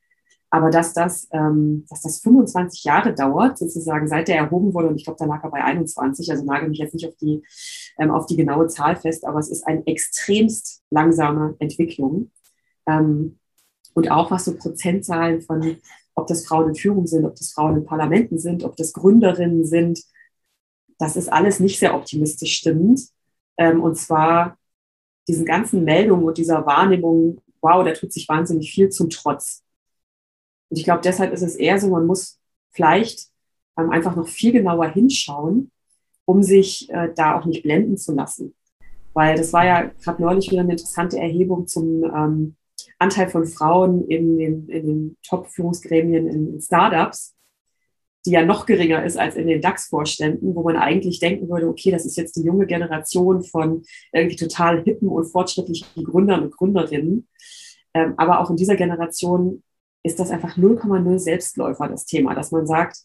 Aber 0.53 0.71
dass 0.71 0.93
das, 0.93 1.29
ähm, 1.31 1.85
dass 1.89 2.03
das 2.03 2.19
25 2.21 2.83
Jahre 2.83 3.15
dauert, 3.15 3.57
sozusagen 3.57 4.09
seit 4.09 4.27
der 4.27 4.37
erhoben 4.37 4.75
wurde, 4.75 4.89
und 4.89 4.97
ich 4.97 5.05
glaube, 5.05 5.19
da 5.19 5.27
lag 5.27 5.45
er 5.45 5.51
bei 5.51 5.63
21, 5.63 6.29
also 6.31 6.45
nagel 6.45 6.69
mich 6.69 6.79
jetzt 6.79 6.93
nicht 6.93 7.07
auf 7.07 7.15
die, 7.17 7.43
ähm, 7.99 8.11
auf 8.11 8.27
die 8.27 8.37
genaue 8.37 8.67
Zahl 8.67 8.97
fest, 8.97 9.25
aber 9.25 9.39
es 9.39 9.49
ist 9.49 9.65
eine 9.67 9.87
extremst 9.87 10.83
langsame 10.91 11.55
Entwicklung. 11.61 12.33
Ähm, 12.87 13.39
und 13.95 14.11
auch 14.11 14.31
was 14.33 14.47
so 14.47 14.57
Prozentzahlen 14.57 15.41
von, 15.43 15.77
ob 16.15 16.27
das 16.27 16.45
Frauen 16.45 16.71
in 16.71 16.75
Führung 16.75 17.07
sind, 17.07 17.25
ob 17.25 17.37
das 17.37 17.53
Frauen 17.53 17.77
in 17.77 17.85
Parlamenten 17.85 18.39
sind, 18.39 18.65
ob 18.65 18.77
das 18.77 18.93
Gründerinnen 18.93 19.65
sind, 19.65 20.01
das 21.01 21.17
ist 21.17 21.33
alles 21.33 21.61
nicht 21.61 21.79
sehr 21.79 21.95
optimistisch 21.95 22.59
stimmend. 22.59 23.09
Ähm, 23.57 23.83
und 23.83 23.97
zwar 23.97 24.59
diesen 25.27 25.47
ganzen 25.47 25.83
Meldungen 25.83 26.25
und 26.27 26.39
dieser 26.39 26.67
Wahrnehmung, 26.67 27.41
wow, 27.63 27.83
da 27.85 27.93
tut 27.93 28.13
sich 28.13 28.29
wahnsinnig 28.29 28.71
viel 28.71 28.91
zum 28.91 29.09
Trotz. 29.09 29.65
Und 30.69 30.77
ich 30.77 30.85
glaube, 30.85 31.01
deshalb 31.03 31.33
ist 31.33 31.43
es 31.43 31.57
eher 31.57 31.81
so, 31.81 31.89
man 31.89 32.07
muss 32.07 32.39
vielleicht 32.71 33.29
ähm, 33.79 33.91
einfach 33.91 34.15
noch 34.15 34.29
viel 34.29 34.53
genauer 34.53 34.89
hinschauen, 34.89 35.71
um 36.27 36.43
sich 36.43 36.91
äh, 36.91 37.09
da 37.17 37.39
auch 37.39 37.47
nicht 37.47 37.63
blenden 37.63 37.97
zu 37.97 38.13
lassen. 38.13 38.55
Weil 39.15 39.37
das 39.37 39.53
war 39.55 39.65
ja 39.65 39.91
gerade 40.03 40.23
neulich 40.23 40.51
wieder 40.51 40.61
eine 40.61 40.73
interessante 40.73 41.19
Erhebung 41.19 41.67
zum 41.67 42.05
ähm, 42.05 42.57
Anteil 42.99 43.31
von 43.31 43.47
Frauen 43.47 44.07
in 44.07 44.37
den, 44.37 44.69
in 44.69 44.87
den 44.87 45.17
Top-Führungsgremien 45.27 46.27
in 46.27 46.61
Startups, 46.61 47.35
die 48.27 48.33
ja 48.33 48.45
noch 48.45 48.67
geringer 48.67 49.05
ist 49.05 49.17
als 49.17 49.37
in 49.37 49.47
den 49.47 49.63
DAX-Vorständen, 49.63 50.55
wo 50.55 50.63
man 50.63 50.77
eigentlich 50.77 51.21
denken 51.21 51.49
würde, 51.49 51.69
okay, 51.69 51.91
das 51.91 52.05
ist 52.05 52.17
jetzt 52.17 52.37
die 52.37 52.43
junge 52.43 52.67
Generation 52.67 53.43
von 53.43 53.83
irgendwie 54.13 54.37
total 54.37 54.83
hippen 54.83 55.09
und 55.09 55.25
fortschrittlichen 55.25 56.05
Gründern 56.05 56.43
und 56.43 56.57
Gründerinnen. 56.57 57.29
Ähm, 57.95 58.15
aber 58.19 58.41
auch 58.41 58.51
in 58.51 58.57
dieser 58.57 58.77
Generation 58.77 59.63
ist 60.03 60.21
das 60.21 60.31
einfach 60.31 60.57
0,0 60.57 61.19
Selbstläufer, 61.19 61.89
das 61.89 62.05
Thema, 62.05 62.35
dass 62.35 62.53
man 62.53 62.67
sagt, 62.67 62.99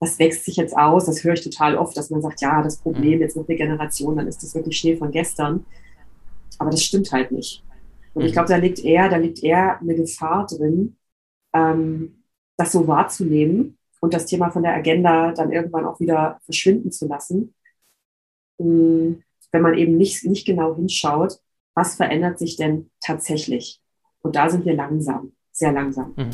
das 0.00 0.18
wächst 0.18 0.44
sich 0.44 0.56
jetzt 0.56 0.76
aus, 0.76 1.06
das 1.06 1.22
höre 1.22 1.34
ich 1.34 1.42
total 1.42 1.76
oft, 1.76 1.96
dass 1.96 2.10
man 2.10 2.22
sagt, 2.22 2.40
ja, 2.40 2.62
das 2.62 2.78
Problem 2.78 3.16
mhm. 3.16 3.20
jetzt 3.20 3.36
noch 3.36 3.46
eine 3.46 3.56
Generation, 3.56 4.16
dann 4.16 4.26
ist 4.26 4.42
das 4.42 4.54
wirklich 4.54 4.78
Schnee 4.78 4.96
von 4.96 5.10
gestern. 5.10 5.66
Aber 6.58 6.70
das 6.70 6.82
stimmt 6.82 7.12
halt 7.12 7.32
nicht. 7.32 7.62
Und 8.14 8.24
ich 8.24 8.30
mhm. 8.30 8.34
glaube, 8.34 8.48
da 8.48 8.56
liegt 8.56 8.82
eher, 8.84 9.08
da 9.08 9.16
liegt 9.16 9.42
eher 9.42 9.78
eine 9.78 9.94
Gefahr 9.94 10.46
drin, 10.46 10.96
ähm, 11.54 12.24
das 12.56 12.72
so 12.72 12.86
wahrzunehmen 12.86 13.78
und 14.00 14.14
das 14.14 14.26
Thema 14.26 14.50
von 14.50 14.62
der 14.62 14.74
Agenda 14.74 15.32
dann 15.32 15.52
irgendwann 15.52 15.86
auch 15.86 16.00
wieder 16.00 16.40
verschwinden 16.44 16.90
zu 16.90 17.06
lassen. 17.06 17.54
Ähm, 18.58 19.22
wenn 19.52 19.62
man 19.62 19.74
eben 19.76 19.96
nicht, 19.96 20.24
nicht 20.24 20.46
genau 20.46 20.74
hinschaut, 20.74 21.38
was 21.74 21.96
verändert 21.96 22.38
sich 22.38 22.56
denn 22.56 22.90
tatsächlich? 23.00 23.80
Und 24.22 24.36
da 24.36 24.48
sind 24.48 24.64
wir 24.64 24.74
langsam, 24.74 25.32
sehr 25.52 25.72
langsam. 25.72 26.14
Mhm. 26.16 26.30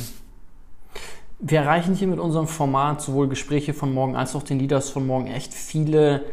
Wir 1.38 1.60
erreichen 1.60 1.94
hier 1.94 2.08
mit 2.08 2.18
unserem 2.18 2.46
Format 2.46 3.02
sowohl 3.02 3.28
Gespräche 3.28 3.74
von 3.74 3.92
morgen 3.92 4.16
als 4.16 4.34
auch 4.34 4.42
den 4.42 4.58
Leaders 4.58 4.88
von 4.88 5.06
morgen 5.06 5.26
echt 5.26 5.52
viele 5.52 6.24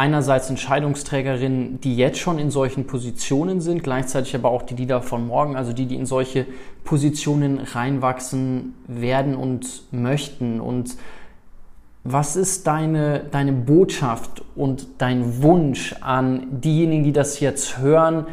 einerseits 0.00 0.48
Entscheidungsträgerinnen, 0.48 1.78
die 1.82 1.94
jetzt 1.94 2.18
schon 2.18 2.38
in 2.38 2.50
solchen 2.50 2.86
Positionen 2.86 3.60
sind, 3.60 3.82
gleichzeitig 3.82 4.34
aber 4.34 4.50
auch 4.50 4.62
die 4.62 4.74
Leader 4.74 5.02
von 5.02 5.26
morgen, 5.26 5.56
also 5.56 5.74
die, 5.74 5.84
die 5.84 5.96
in 5.96 6.06
solche 6.06 6.46
Positionen 6.84 7.58
reinwachsen 7.58 8.74
werden 8.88 9.34
und 9.34 9.82
möchten. 9.92 10.58
Und 10.58 10.96
was 12.02 12.36
ist 12.36 12.66
deine, 12.66 13.24
deine 13.30 13.52
Botschaft 13.52 14.42
und 14.56 14.86
dein 14.96 15.42
Wunsch 15.42 15.94
an 16.00 16.46
diejenigen, 16.62 17.04
die 17.04 17.12
das 17.12 17.38
jetzt 17.40 17.76
hören, 17.76 18.24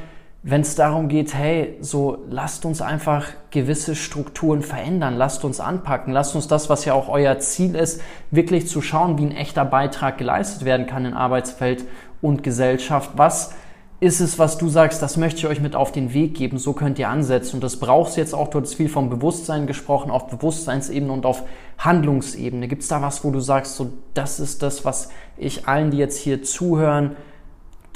wenn 0.50 0.62
es 0.62 0.76
darum 0.76 1.10
geht, 1.10 1.34
hey, 1.34 1.78
so 1.82 2.20
lasst 2.30 2.64
uns 2.64 2.82
einfach 2.82 3.26
gewisse 3.52 3.96
Strukturen 3.96 4.62
verändern, 4.62 5.18
lasst 5.18 5.44
uns 5.44 5.60
anpacken, 5.60 6.14
lasst 6.14 6.36
uns 6.36 6.48
das, 6.48 6.70
was 6.70 6.86
ja 6.86 6.94
auch 6.94 7.10
euer 7.10 7.38
Ziel 7.40 7.76
ist, 7.76 8.02
wirklich 8.32 8.66
zu 8.66 8.82
schauen, 8.82 9.18
wie 9.18 9.26
ein 9.26 9.36
echter 9.36 9.66
Beitrag 9.66 10.18
geleistet 10.18 10.64
werden 10.64 10.88
kann 10.88 11.04
in 11.04 11.14
Arbeitsfeld 11.14 11.84
und 12.22 12.44
Gesellschaft. 12.44 13.12
Was 13.18 13.56
ist 14.00 14.22
es, 14.22 14.40
was 14.40 14.58
du 14.58 14.70
sagst, 14.70 15.02
das 15.02 15.18
möchte 15.18 15.40
ich 15.40 15.48
euch 15.48 15.60
mit 15.60 15.76
auf 15.76 15.92
den 15.92 16.14
Weg 16.14 16.36
geben, 16.36 16.60
so 16.60 16.72
könnt 16.72 16.98
ihr 16.98 17.10
ansetzen. 17.10 17.56
Und 17.56 17.64
das 17.64 17.78
brauchst 17.78 18.16
du 18.16 18.22
jetzt 18.22 18.34
auch, 18.34 18.48
du 18.48 18.62
hast 18.62 18.76
viel 18.76 18.88
vom 18.88 19.10
Bewusstsein 19.10 19.68
gesprochen, 19.68 20.12
auf 20.12 20.28
Bewusstseinsebene 20.28 21.12
und 21.12 21.26
auf 21.26 21.44
Handlungsebene. 21.78 22.70
Gibt 22.70 22.84
es 22.84 22.88
da 22.88 23.02
was, 23.02 23.26
wo 23.26 23.32
du 23.32 23.42
sagst, 23.42 23.76
so 23.76 23.92
das 24.14 24.40
ist 24.40 24.64
das, 24.64 24.86
was 24.86 25.10
ich 25.36 25.68
allen, 25.68 25.92
die 25.92 25.98
jetzt 25.98 26.20
hier 26.20 26.42
zuhören, 26.42 27.18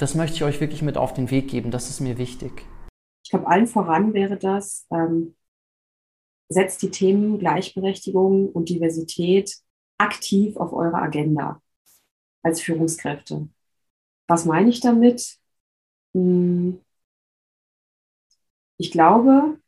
das 0.02 0.16
möchte 0.16 0.34
ich 0.34 0.42
euch 0.42 0.60
wirklich 0.60 0.82
mit 0.82 0.96
auf 0.96 1.14
den 1.14 1.30
Weg 1.30 1.46
geben. 1.46 1.70
Das 1.70 1.88
ist 1.88 2.00
mir 2.00 2.18
wichtig. 2.18 2.66
Ich 3.22 3.30
glaube, 3.30 3.46
allen 3.46 3.68
voran 3.68 4.14
wäre 4.14 4.36
das, 4.36 4.84
ähm, 4.90 5.36
setzt 6.48 6.82
die 6.82 6.90
Themen 6.90 7.38
Gleichberechtigung 7.38 8.50
und 8.50 8.68
Diversität 8.68 9.58
aktiv 9.98 10.56
auf 10.56 10.72
eure 10.72 10.96
Agenda 10.96 11.62
als 12.42 12.60
Führungskräfte. 12.60 13.48
Was 14.26 14.44
meine 14.44 14.70
ich 14.70 14.80
damit? 14.80 15.38
Hm, 16.14 16.80
ich 18.78 18.90
glaube, 18.90 19.60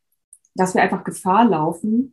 dass 0.57 0.75
wir 0.75 0.83
einfach 0.83 1.05
Gefahr 1.05 1.45
laufen, 1.45 2.13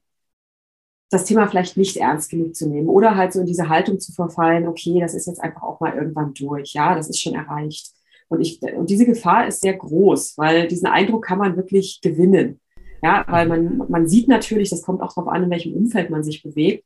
das 1.09 1.26
Thema 1.26 1.47
vielleicht 1.47 1.76
nicht 1.76 1.97
ernst 1.97 2.30
genug 2.30 2.55
zu 2.55 2.69
nehmen 2.69 2.88
oder 2.88 3.15
halt 3.15 3.34
so 3.34 3.39
in 3.39 3.47
diese 3.47 3.67
Haltung 3.67 3.99
zu 3.99 4.11
verfallen, 4.11 4.67
okay, 4.67 4.99
das 4.99 5.15
ist 5.15 5.26
jetzt 5.26 5.41
einfach 5.41 5.63
auch 5.63 5.80
mal 5.80 5.95
irgendwann 5.95 6.36
durch, 6.36 6.74
ja, 6.74 6.93
das 6.93 7.09
ist 7.09 7.19
schon 7.19 7.34
erreicht. 7.34 7.91
Und, 8.32 8.39
ich, 8.39 8.61
und 8.61 8.89
diese 8.89 9.05
Gefahr 9.05 9.45
ist 9.47 9.59
sehr 9.59 9.73
groß, 9.73 10.38
weil 10.38 10.69
diesen 10.69 10.88
Eindruck 10.88 11.25
kann 11.25 11.38
man 11.38 11.57
wirklich 11.57 11.99
gewinnen. 12.01 12.61
Ja, 13.03 13.25
weil 13.27 13.47
man, 13.47 13.82
man 13.89 14.07
sieht 14.07 14.29
natürlich, 14.29 14.69
das 14.69 14.84
kommt 14.84 15.01
auch 15.01 15.13
darauf 15.13 15.27
an, 15.27 15.43
in 15.43 15.49
welchem 15.49 15.73
Umfeld 15.73 16.09
man 16.09 16.23
sich 16.23 16.41
bewegt. 16.41 16.86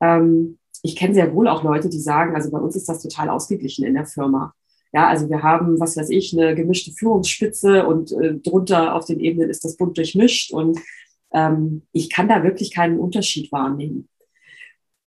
Ähm, 0.00 0.58
ich 0.82 0.94
kenne 0.94 1.14
sehr 1.14 1.32
wohl 1.32 1.48
auch 1.48 1.64
Leute, 1.64 1.88
die 1.88 2.00
sagen, 2.00 2.34
also 2.34 2.50
bei 2.50 2.58
uns 2.58 2.76
ist 2.76 2.88
das 2.88 3.02
total 3.02 3.30
ausgeglichen 3.30 3.86
in 3.86 3.94
der 3.94 4.04
Firma. 4.04 4.52
Ja, 4.92 5.08
also 5.08 5.30
wir 5.30 5.42
haben, 5.42 5.80
was 5.80 5.96
weiß 5.96 6.10
ich, 6.10 6.36
eine 6.36 6.54
gemischte 6.54 6.92
Führungsspitze 6.92 7.86
und 7.86 8.12
äh, 8.12 8.34
drunter 8.34 8.94
auf 8.94 9.06
den 9.06 9.20
Ebenen 9.20 9.48
ist 9.48 9.64
das 9.64 9.78
bunt 9.78 9.96
durchmischt 9.96 10.52
und 10.52 10.78
ähm, 11.32 11.82
ich 11.92 12.10
kann 12.10 12.28
da 12.28 12.42
wirklich 12.42 12.74
keinen 12.74 12.98
Unterschied 12.98 13.50
wahrnehmen. 13.52 14.08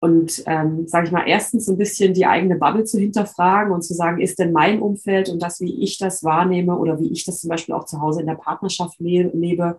Und 0.07 0.45
ähm, 0.47 0.87
sage 0.87 1.07
ich 1.07 1.13
mal, 1.13 1.27
erstens 1.27 1.67
so 1.67 1.73
ein 1.73 1.79
bisschen 1.79 2.15
die 2.15 2.27
eigene 2.27 2.55
Bubble 2.55 2.85
zu 2.85 2.97
hinterfragen 2.97 3.73
und 3.73 3.83
zu 3.83 3.93
sagen, 3.93 4.21
ist 4.21 4.39
denn 4.39 4.53
mein 4.53 4.81
Umfeld 4.81 5.29
und 5.29 5.43
das, 5.43 5.61
wie 5.61 5.83
ich 5.83 5.99
das 5.99 6.23
wahrnehme 6.23 6.79
oder 6.79 7.01
wie 7.01 7.11
ich 7.11 7.25
das 7.25 7.41
zum 7.41 7.51
Beispiel 7.51 7.75
auch 7.75 7.87
zu 7.87 8.01
Hause 8.01 8.21
in 8.21 8.29
der 8.29 8.37
Partnerschaft 8.37 9.01
le 9.01 9.33
lebe, 9.35 9.77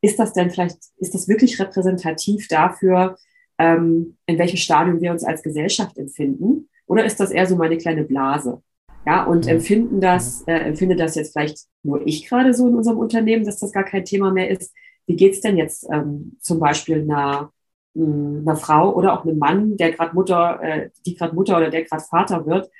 ist 0.00 0.18
das 0.18 0.32
denn 0.32 0.50
vielleicht, 0.50 0.78
ist 0.96 1.14
das 1.14 1.28
wirklich 1.28 1.60
repräsentativ 1.60 2.48
dafür, 2.48 3.16
ähm, 3.58 4.16
in 4.26 4.38
welchem 4.38 4.56
Stadium 4.56 5.00
wir 5.00 5.12
uns 5.12 5.22
als 5.22 5.40
Gesellschaft 5.40 5.96
empfinden? 5.98 6.68
Oder 6.86 7.04
ist 7.04 7.20
das 7.20 7.30
eher 7.30 7.46
so 7.46 7.54
meine 7.54 7.78
kleine 7.78 8.02
Blase? 8.02 8.60
Ja, 9.06 9.22
und 9.22 9.44
mhm. 9.44 9.52
empfinden 9.52 10.00
das, 10.00 10.42
äh, 10.48 10.54
empfinde 10.54 10.96
das 10.96 11.14
jetzt 11.14 11.32
vielleicht 11.32 11.58
nur 11.84 12.04
ich 12.04 12.28
gerade 12.28 12.54
so 12.54 12.66
in 12.66 12.74
unserem 12.74 12.98
Unternehmen, 12.98 13.44
dass 13.44 13.60
das 13.60 13.70
gar 13.70 13.84
kein 13.84 14.04
Thema 14.04 14.32
mehr 14.32 14.50
ist. 14.50 14.74
Wie 15.06 15.14
geht's 15.14 15.40
denn 15.40 15.56
jetzt 15.56 15.86
ähm, 15.92 16.38
zum 16.40 16.58
Beispiel 16.58 17.02
einer 17.02 17.52
einer 17.96 18.56
Frau 18.56 18.94
oder 18.94 19.12
auch 19.14 19.24
einem 19.24 19.38
Mann, 19.38 19.76
der 19.76 19.92
gerade 19.92 20.14
Mutter, 20.14 20.60
äh, 20.62 20.90
die 21.04 21.14
gerade 21.14 21.34
Mutter 21.34 21.56
oder 21.56 21.70
der 21.70 21.84
gerade 21.84 22.04
Vater 22.04 22.46
wird, 22.46 22.70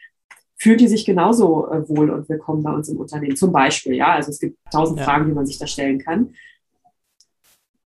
fühlt 0.56 0.80
die 0.80 0.88
sich 0.88 1.04
genauso 1.04 1.68
äh, 1.70 1.88
wohl 1.88 2.10
und 2.10 2.28
willkommen 2.28 2.62
bei 2.62 2.72
uns 2.72 2.88
im 2.88 2.98
Unternehmen. 2.98 3.36
Zum 3.36 3.50
Beispiel, 3.50 3.94
ja. 3.94 4.12
Also 4.12 4.30
es 4.30 4.38
gibt 4.38 4.58
tausend 4.70 4.98
ja. 4.98 5.04
Fragen, 5.04 5.26
die 5.26 5.32
man 5.32 5.46
sich 5.46 5.58
da 5.58 5.66
stellen 5.66 5.98
kann. 5.98 6.34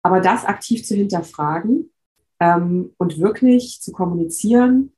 Aber 0.03 0.21
das 0.21 0.45
aktiv 0.45 0.85
zu 0.85 0.95
hinterfragen 0.95 1.91
ähm, 2.39 2.95
und 2.97 3.19
wirklich 3.19 3.81
zu 3.83 3.93
kommunizieren, 3.93 4.93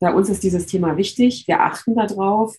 bei 0.00 0.14
uns 0.14 0.28
ist 0.28 0.42
dieses 0.42 0.66
Thema 0.66 0.96
wichtig, 0.96 1.46
wir 1.48 1.60
achten 1.60 1.94
darauf. 1.94 2.56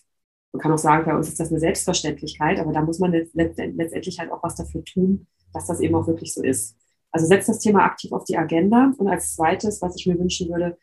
Man 0.52 0.60
kann 0.60 0.72
auch 0.72 0.78
sagen, 0.78 1.06
bei 1.06 1.16
uns 1.16 1.28
ist 1.28 1.40
das 1.40 1.50
eine 1.50 1.60
Selbstverständlichkeit, 1.60 2.58
aber 2.60 2.72
da 2.72 2.82
muss 2.82 2.98
man 2.98 3.12
letztendlich 3.12 4.18
halt 4.18 4.30
auch 4.30 4.42
was 4.42 4.56
dafür 4.56 4.84
tun, 4.84 5.26
dass 5.54 5.66
das 5.66 5.80
eben 5.80 5.94
auch 5.94 6.06
wirklich 6.06 6.34
so 6.34 6.42
ist. 6.42 6.76
Also 7.12 7.26
setzt 7.26 7.48
das 7.48 7.58
Thema 7.58 7.84
aktiv 7.84 8.12
auf 8.12 8.24
die 8.24 8.36
Agenda. 8.36 8.92
Und 8.96 9.08
als 9.08 9.34
zweites, 9.34 9.82
was 9.82 9.96
ich 9.96 10.06
mir 10.06 10.18
wünschen 10.18 10.48
würde, 10.48 10.78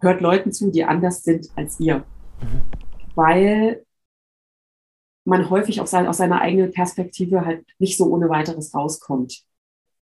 hört 0.00 0.20
Leuten 0.20 0.52
zu, 0.52 0.70
die 0.70 0.84
anders 0.84 1.22
sind 1.22 1.48
als 1.56 1.78
ihr. 1.80 1.98
Mhm. 2.40 2.62
Weil 3.14 3.84
man 5.24 5.50
häufig 5.50 5.80
aus, 5.80 5.94
aus 5.94 6.16
seiner 6.16 6.40
eigenen 6.40 6.72
Perspektive 6.72 7.44
halt 7.44 7.64
nicht 7.78 7.96
so 7.96 8.06
ohne 8.06 8.28
weiteres 8.28 8.74
rauskommt. 8.74 9.44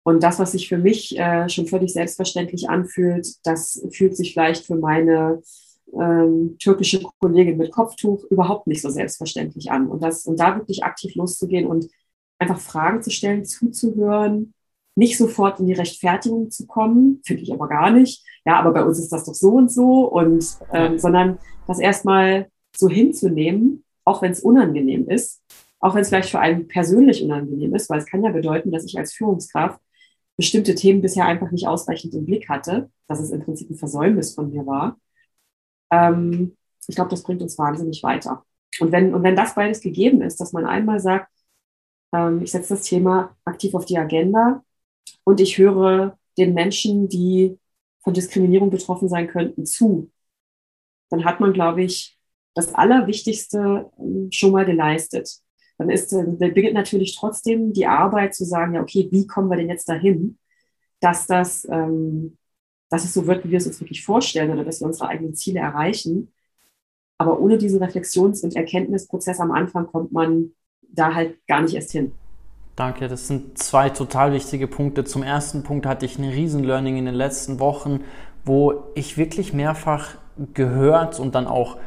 Und 0.03 0.21
das, 0.21 0.39
was 0.39 0.51
sich 0.51 0.67
für 0.67 0.77
mich 0.77 1.17
äh, 1.17 1.49
schon 1.49 1.67
völlig 1.67 1.91
selbstverständlich 1.93 2.69
anfühlt, 2.69 3.27
das 3.43 3.81
fühlt 3.91 4.15
sich 4.15 4.33
vielleicht 4.33 4.65
für 4.65 4.75
meine 4.75 5.41
ähm, 5.93 6.57
türkische 6.59 7.01
Kollegin 7.19 7.57
mit 7.57 7.71
Kopftuch 7.71 8.23
überhaupt 8.29 8.67
nicht 8.67 8.81
so 8.81 8.89
selbstverständlich 8.89 9.71
an. 9.71 9.87
Und, 9.87 10.03
das, 10.03 10.25
und 10.25 10.39
da 10.39 10.57
wirklich 10.57 10.83
aktiv 10.83 11.15
loszugehen 11.15 11.65
und 11.65 11.87
einfach 12.37 12.59
Fragen 12.59 13.01
zu 13.01 13.09
stellen, 13.09 13.45
zuzuhören, 13.45 14.53
nicht 14.95 15.17
sofort 15.17 15.59
in 15.59 15.67
die 15.67 15.73
Rechtfertigung 15.73 16.49
zu 16.49 16.65
kommen, 16.67 17.21
finde 17.25 17.43
ich 17.43 17.53
aber 17.53 17.67
gar 17.67 17.91
nicht. 17.91 18.25
Ja, 18.45 18.57
aber 18.59 18.71
bei 18.71 18.83
uns 18.83 18.99
ist 18.99 19.11
das 19.11 19.25
doch 19.25 19.33
so 19.33 19.51
und 19.51 19.71
so 19.71 20.05
und 20.05 20.45
ähm, 20.73 20.97
sondern 20.97 21.37
das 21.67 21.79
erstmal 21.79 22.49
so 22.75 22.89
hinzunehmen, 22.89 23.83
auch 24.05 24.21
wenn 24.21 24.31
es 24.31 24.41
unangenehm 24.41 25.07
ist, 25.09 25.41
auch 25.79 25.95
wenn 25.95 26.01
es 26.01 26.09
vielleicht 26.09 26.29
für 26.29 26.39
einen 26.39 26.67
persönlich 26.67 27.23
unangenehm 27.23 27.75
ist, 27.75 27.89
weil 27.89 27.99
es 27.99 28.05
kann 28.05 28.23
ja 28.23 28.31
bedeuten, 28.31 28.71
dass 28.71 28.85
ich 28.85 28.97
als 28.97 29.13
Führungskraft 29.13 29.79
bestimmte 30.37 30.75
Themen 30.75 31.01
bisher 31.01 31.25
einfach 31.25 31.51
nicht 31.51 31.67
ausreichend 31.67 32.13
im 32.13 32.25
Blick 32.25 32.49
hatte, 32.49 32.89
dass 33.07 33.19
es 33.19 33.31
im 33.31 33.41
Prinzip 33.41 33.69
ein 33.69 33.77
Versäumnis 33.77 34.33
von 34.33 34.51
mir 34.51 34.65
war. 34.65 34.97
Ähm, 35.91 36.55
ich 36.87 36.95
glaube, 36.95 37.09
das 37.09 37.23
bringt 37.23 37.41
uns 37.41 37.57
wahnsinnig 37.57 38.03
weiter. 38.03 38.43
Und 38.79 38.91
wenn, 38.91 39.13
und 39.13 39.23
wenn 39.23 39.35
das 39.35 39.55
beides 39.55 39.81
gegeben 39.81 40.21
ist, 40.21 40.39
dass 40.39 40.53
man 40.53 40.65
einmal 40.65 40.99
sagt, 40.99 41.31
ähm, 42.13 42.41
ich 42.41 42.51
setze 42.51 42.75
das 42.75 42.83
Thema 42.83 43.35
aktiv 43.45 43.73
auf 43.73 43.85
die 43.85 43.97
Agenda, 43.97 44.63
und 45.23 45.39
ich 45.39 45.57
höre 45.57 46.17
den 46.37 46.53
Menschen, 46.53 47.07
die 47.09 47.57
von 48.03 48.13
Diskriminierung 48.13 48.69
betroffen 48.69 49.09
sein 49.09 49.27
könnten, 49.27 49.65
zu. 49.65 50.11
Dann 51.09 51.25
hat 51.25 51.39
man, 51.39 51.53
glaube 51.53 51.83
ich, 51.83 52.17
das 52.53 52.73
Allerwichtigste 52.73 53.91
ähm, 53.99 54.29
schon 54.31 54.51
mal 54.51 54.65
geleistet. 54.65 55.29
Dann 55.77 55.89
ist, 55.89 56.13
äh, 56.13 56.23
dann 56.23 56.53
beginnt 56.53 56.73
natürlich 56.73 57.15
trotzdem 57.15 57.73
die 57.73 57.85
Arbeit 57.85 58.33
zu 58.33 58.45
sagen, 58.45 58.75
ja, 58.75 58.81
okay, 58.81 59.07
wie 59.11 59.27
kommen 59.27 59.49
wir 59.49 59.57
denn 59.57 59.69
jetzt 59.69 59.89
dahin, 59.89 60.37
dass 60.99 61.27
das, 61.27 61.67
ähm, 61.69 62.37
dass 62.89 63.03
es 63.03 63.13
so 63.13 63.27
wird, 63.27 63.43
wie 63.45 63.51
wir 63.51 63.57
es 63.57 63.67
uns 63.67 63.79
wirklich 63.81 64.05
vorstellen 64.05 64.51
oder 64.51 64.63
dass 64.63 64.81
wir 64.81 64.87
unsere 64.87 65.09
eigenen 65.09 65.35
Ziele 65.35 65.59
erreichen. 65.59 66.31
Aber 67.17 67.39
ohne 67.39 67.57
diesen 67.57 67.81
Reflexions- 67.81 68.43
und 68.43 68.55
Erkenntnisprozess 68.55 69.39
am 69.39 69.51
Anfang 69.51 69.87
kommt 69.87 70.11
man 70.11 70.51
da 70.81 71.13
halt 71.13 71.45
gar 71.47 71.61
nicht 71.61 71.75
erst 71.75 71.91
hin. 71.91 72.13
Danke, 72.75 73.07
das 73.07 73.27
sind 73.27 73.57
zwei 73.57 73.89
total 73.89 74.33
wichtige 74.33 74.67
Punkte. 74.67 75.05
Zum 75.05 75.23
ersten 75.23 75.63
Punkt 75.63 75.85
hatte 75.85 76.05
ich 76.05 76.19
ein 76.19 76.25
Riesen-Learning 76.25 76.97
in 76.97 77.05
den 77.05 77.15
letzten 77.15 77.59
Wochen, 77.59 78.01
wo 78.43 78.91
ich 78.95 79.17
wirklich 79.17 79.53
mehrfach 79.53 80.15
gehört 80.53 81.19
und 81.19 81.35
dann 81.35 81.47
auch 81.47 81.77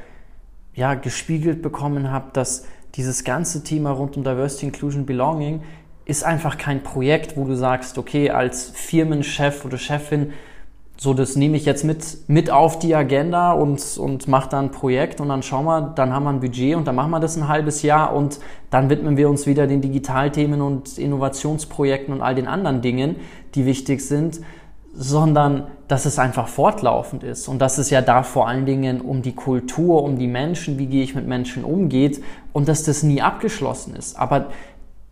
ja, 0.75 0.95
gespiegelt 0.95 1.61
bekommen 1.61 2.11
habe, 2.11 2.31
dass 2.33 2.65
dieses 2.95 3.25
ganze 3.25 3.63
Thema 3.65 3.91
rund 3.91 4.17
um 4.17 4.25
Diversity, 4.25 4.67
Inclusion, 4.67 5.05
Belonging 5.05 5.63
ist 6.07 6.25
einfach 6.25 6.57
kein 6.57 6.83
Projekt, 6.83 7.37
wo 7.37 7.45
du 7.45 7.55
sagst, 7.55 7.99
okay, 7.99 8.31
als 8.31 8.71
Firmenchef 8.71 9.67
oder 9.67 9.77
Chefin 9.77 10.33
so, 11.01 11.15
das 11.15 11.37
nehme 11.37 11.57
ich 11.57 11.65
jetzt 11.65 11.85
mit, 11.85 12.29
mit 12.29 12.51
auf 12.51 12.81
die 12.81 12.93
Agenda 12.93 13.53
und, 13.53 13.99
und 13.99 14.27
mache 14.27 14.51
dann 14.51 14.67
ein 14.67 14.71
Projekt 14.73 15.21
und 15.21 15.29
dann 15.29 15.45
schauen 15.45 15.65
wir, 15.65 15.93
dann 15.95 16.13
haben 16.13 16.25
wir 16.25 16.31
ein 16.31 16.41
Budget 16.41 16.75
und 16.75 16.89
dann 16.89 16.97
machen 16.97 17.13
wir 17.13 17.21
das 17.21 17.37
ein 17.37 17.47
halbes 17.47 17.83
Jahr 17.83 18.13
und 18.13 18.41
dann 18.71 18.91
widmen 18.91 19.17
wir 19.17 19.29
uns 19.31 19.47
wieder 19.47 19.69
den 19.69 19.81
Digitalthemen 19.81 20.61
und 20.61 20.99
Innovationsprojekten 20.99 22.13
und 22.13 22.21
all 22.21 22.35
den 22.35 22.49
anderen 22.49 22.81
Dingen, 22.81 23.15
die 23.55 23.65
wichtig 23.65 24.05
sind, 24.05 24.41
sondern 24.93 25.69
dass 25.87 26.05
es 26.05 26.19
einfach 26.19 26.49
fortlaufend 26.49 27.23
ist 27.23 27.47
und 27.47 27.61
dass 27.61 27.79
es 27.79 27.91
ja 27.91 28.03
da 28.03 28.25
vor 28.25 28.49
allen 28.49 28.67
Dingen 28.67 29.01
um 29.01 29.23
die 29.23 29.37
Kultur, 29.37 30.03
um 30.03 30.19
die 30.19 30.27
Menschen, 30.27 30.79
wie 30.79 30.87
gehe 30.87 31.05
ich 31.05 31.15
mit 31.15 31.29
Menschen 31.29 31.63
umgeht 31.63 32.21
und 32.53 32.67
dass 32.67 32.83
das 32.83 33.05
nie 33.05 33.23
abgeschlossen 33.23 33.95
ist. 33.95 34.19
Aber 34.19 34.49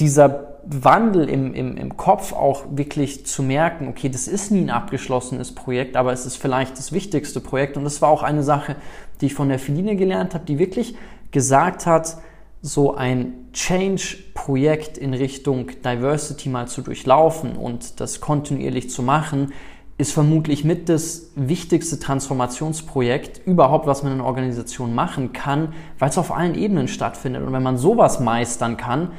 dieser 0.01 0.57
Wandel 0.65 1.29
im, 1.29 1.55
im, 1.55 1.77
im 1.77 1.97
Kopf 1.97 2.33
auch 2.33 2.65
wirklich 2.71 3.25
zu 3.25 3.43
merken, 3.43 3.89
okay, 3.89 4.09
das 4.09 4.27
ist 4.27 4.51
nie 4.51 4.61
ein 4.61 4.71
abgeschlossenes 4.71 5.55
Projekt, 5.55 5.97
aber 5.97 6.13
es 6.13 6.27
ist 6.27 6.37
vielleicht 6.37 6.77
das 6.79 6.93
wichtigste 6.93 7.41
Projekt. 7.41 7.77
Und 7.77 7.85
das 7.85 8.03
war 8.03 8.09
auch 8.09 8.23
eine 8.23 8.43
Sache, 8.43 8.77
die 9.21 9.27
ich 9.27 9.35
von 9.35 9.49
der 9.49 9.59
Feline 9.59 9.97
gelernt 9.97 10.35
habe, 10.35 10.45
die 10.45 10.59
wirklich 10.59 10.97
gesagt 11.31 11.87
hat, 11.87 12.19
so 12.63 12.95
ein 12.95 13.35
Change-Projekt 13.53 14.99
in 14.99 15.15
Richtung 15.15 15.71
Diversity 15.85 16.49
mal 16.49 16.67
zu 16.67 16.83
durchlaufen 16.83 17.57
und 17.57 18.01
das 18.01 18.21
kontinuierlich 18.21 18.91
zu 18.91 19.03
machen, 19.03 19.53
ist 19.99 20.13
vermutlich 20.13 20.65
mit 20.65 20.89
das 20.89 21.31
wichtigste 21.37 21.99
Transformationsprojekt 21.99 23.47
überhaupt, 23.47 23.87
was 23.87 24.03
man 24.03 24.13
in 24.13 24.19
einer 24.19 24.29
Organisation 24.29 24.95
machen 24.95 25.33
kann, 25.33 25.73
weil 25.99 26.11
es 26.11 26.19
auf 26.19 26.33
allen 26.33 26.55
Ebenen 26.55 26.89
stattfindet. 26.89 27.43
Und 27.43 27.53
wenn 27.53 27.63
man 27.63 27.79
sowas 27.79 28.21
meistern 28.21 28.77
kann, 28.77 29.13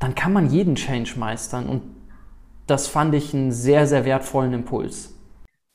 dann 0.00 0.14
kann 0.14 0.32
man 0.32 0.50
jeden 0.50 0.74
Change 0.74 1.14
meistern. 1.16 1.68
Und 1.68 1.82
das 2.66 2.88
fand 2.88 3.14
ich 3.14 3.32
einen 3.32 3.52
sehr, 3.52 3.86
sehr 3.86 4.04
wertvollen 4.04 4.52
Impuls. 4.52 5.14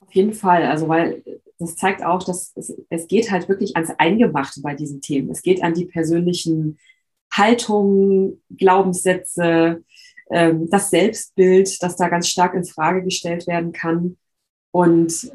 Auf 0.01 0.13
jeden 0.13 0.33
Fall. 0.33 0.63
Also, 0.63 0.89
weil 0.89 1.23
das 1.59 1.77
zeigt 1.77 2.03
auch, 2.03 2.21
dass 2.23 2.51
es, 2.55 2.75
es 2.89 3.07
geht 3.07 3.31
halt 3.31 3.47
wirklich 3.47 3.75
ans 3.75 3.91
Eingemachte 3.97 4.61
bei 4.61 4.75
diesen 4.75 4.99
Themen. 4.99 5.29
Es 5.29 5.41
geht 5.41 5.63
an 5.63 5.73
die 5.73 5.85
persönlichen 5.85 6.77
Haltungen, 7.31 8.41
Glaubenssätze, 8.49 9.83
ähm, 10.31 10.69
das 10.69 10.89
Selbstbild, 10.89 11.81
das 11.81 11.95
da 11.95 12.09
ganz 12.09 12.27
stark 12.27 12.55
in 12.55 12.65
Frage 12.65 13.03
gestellt 13.03 13.47
werden 13.47 13.71
kann. 13.71 14.17
Und 14.71 15.31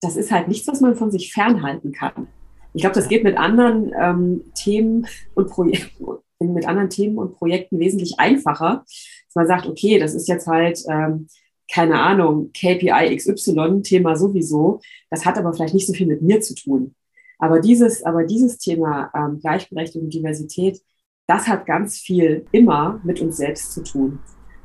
das 0.00 0.16
ist 0.16 0.32
halt 0.32 0.48
nichts, 0.48 0.66
was 0.66 0.80
man 0.80 0.96
von 0.96 1.10
sich 1.10 1.32
fernhalten 1.32 1.92
kann. 1.92 2.26
Ich 2.74 2.82
glaube, 2.82 2.94
das 2.94 3.08
geht 3.08 3.22
mit 3.22 3.36
anderen 3.36 3.92
ähm, 3.98 4.44
Themen 4.54 5.06
und 5.34 5.50
Projekten 5.50 6.06
mit 6.48 6.66
anderen 6.66 6.90
Themen 6.90 7.18
und 7.18 7.34
Projekten 7.34 7.78
wesentlich 7.78 8.18
einfacher, 8.18 8.84
dass 8.86 9.34
man 9.34 9.46
sagt, 9.46 9.66
okay, 9.66 9.98
das 9.98 10.14
ist 10.14 10.28
jetzt 10.28 10.46
halt, 10.46 10.82
ähm, 10.88 11.28
keine 11.70 12.00
Ahnung, 12.00 12.50
KPI 12.52 13.16
XY, 13.16 13.82
Thema 13.82 14.16
sowieso. 14.16 14.80
Das 15.10 15.24
hat 15.24 15.38
aber 15.38 15.52
vielleicht 15.52 15.74
nicht 15.74 15.86
so 15.86 15.92
viel 15.92 16.06
mit 16.06 16.22
mir 16.22 16.40
zu 16.40 16.54
tun. 16.54 16.94
Aber 17.38 17.60
dieses, 17.60 18.04
aber 18.04 18.24
dieses 18.24 18.58
Thema 18.58 19.10
ähm, 19.14 19.40
Gleichberechtigung 19.40 20.06
und 20.06 20.14
Diversität, 20.14 20.80
das 21.26 21.48
hat 21.48 21.66
ganz 21.66 21.98
viel 21.98 22.46
immer 22.52 23.00
mit 23.04 23.20
uns 23.20 23.36
selbst 23.36 23.72
zu 23.72 23.82
tun. 23.82 24.18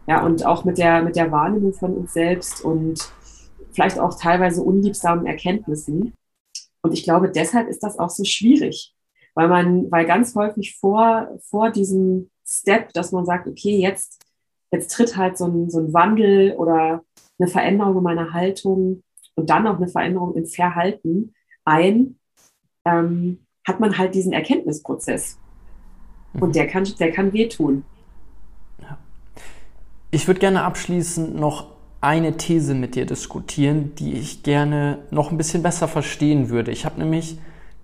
Ja, 0.07 0.25
und 0.25 0.45
auch 0.45 0.63
mit 0.63 0.77
der, 0.77 1.01
mit 1.01 1.15
der 1.15 1.31
Wahrnehmung 1.31 1.73
von 1.73 1.93
uns 1.95 2.13
selbst 2.13 2.63
und 2.63 3.11
vielleicht 3.71 3.99
auch 3.99 4.19
teilweise 4.19 4.61
unliebsamen 4.61 5.25
Erkenntnissen. 5.25 6.13
Und 6.81 6.93
ich 6.93 7.03
glaube, 7.03 7.29
deshalb 7.29 7.67
ist 7.67 7.83
das 7.83 7.99
auch 7.99 8.09
so 8.09 8.23
schwierig, 8.23 8.93
weil 9.37 9.49
man, 9.49 9.91
weil 9.91 10.07
ganz 10.07 10.33
häufig 10.33 10.77
vor, 10.79 11.37
vor 11.43 11.69
diesem 11.69 12.31
Step, 12.43 12.91
dass 12.93 13.11
man 13.11 13.23
sagt, 13.23 13.47
okay, 13.47 13.77
jetzt, 13.77 14.25
jetzt 14.71 14.91
tritt 14.91 15.15
halt 15.15 15.37
so 15.37 15.45
ein, 15.45 15.69
so 15.69 15.77
ein 15.77 15.93
Wandel 15.93 16.55
oder 16.55 17.03
eine 17.37 17.47
Veränderung 17.47 17.97
in 17.97 18.03
meiner 18.03 18.33
Haltung 18.33 19.03
und 19.35 19.51
dann 19.51 19.67
auch 19.67 19.77
eine 19.77 19.89
Veränderung 19.89 20.33
im 20.33 20.47
Verhalten 20.47 21.35
ein, 21.65 22.17
ähm, 22.83 23.45
hat 23.67 23.79
man 23.79 23.99
halt 23.99 24.15
diesen 24.15 24.33
Erkenntnisprozess. 24.33 25.37
Und 26.39 26.55
der 26.55 26.65
kann, 26.65 26.87
der 26.99 27.11
kann 27.11 27.31
wehtun. 27.31 27.83
Ich 30.09 30.27
würde 30.27 30.39
gerne 30.39 30.63
abschließend 30.63 31.35
noch 31.35 31.67
eine 32.01 32.37
These 32.37 32.73
mit 32.73 32.95
dir 32.95 33.05
diskutieren, 33.05 33.93
die 33.99 34.13
ich 34.13 34.41
gerne 34.41 34.97
noch 35.11 35.29
ein 35.29 35.37
bisschen 35.37 35.61
besser 35.61 35.87
verstehen 35.87 36.49
würde. 36.49 36.71
Ich 36.71 36.85
habe 36.85 36.99
nämlich 36.99 37.37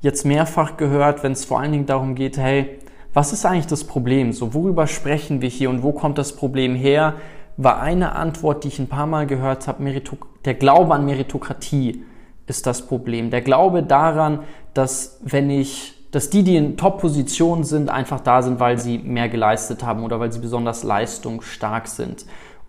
jetzt 0.04 0.26
mehrfach 0.26 0.78
gehört, 0.78 1.24
wenn 1.24 1.32
es 1.32 1.45
vor 1.45 1.60
allen 1.60 1.72
Dingen 1.72 1.86
darum 1.86 2.14
geht, 2.14 2.38
hey, 2.38 2.78
was 3.14 3.32
ist 3.32 3.45
eigentlich 3.45 3.68
das 3.68 3.86
Problem? 3.86 4.34
So, 4.34 4.54
worüber 4.54 4.86
sprechen 4.86 5.41
wir 5.41 5.49
hier 5.49 5.70
und 5.70 5.82
wo 5.82 5.93
kommt 5.93 6.18
das 6.18 6.36
Problem 6.36 6.76
her? 6.76 7.16
War 7.56 7.80
eine 7.82 8.14
Antwort, 8.14 8.64
die 8.64 8.68
ich 8.68 8.80
ein 8.80 8.89
paar 8.89 9.08
Mal 9.08 9.26
gehört 9.28 9.68
habe, 9.68 10.01
der 10.45 10.54
Glaube 10.56 10.93
an 10.93 11.06
Meritokratie 11.06 12.04
ist 12.47 12.68
das 12.68 12.86
Problem. 12.86 13.30
Der 13.30 13.41
Glaube 13.41 13.82
daran, 13.82 14.39
dass 14.74 15.20
wenn 15.24 15.49
ich, 15.49 15.93
dass 16.12 16.30
die, 16.30 16.43
die 16.43 16.58
in 16.58 16.76
Top-Positionen 16.76 17.64
sind, 17.64 17.89
einfach 17.89 18.20
da 18.20 18.41
sind, 18.41 18.60
weil 18.60 18.78
sie 18.80 18.97
mehr 18.97 19.30
geleistet 19.30 19.86
haben 19.86 20.04
oder 20.04 20.20
weil 20.20 20.34
sie 20.34 20.39
besonders 20.39 20.84
leistungsstark 20.84 21.88
sind. 21.88 22.26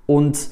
Und 0.07 0.51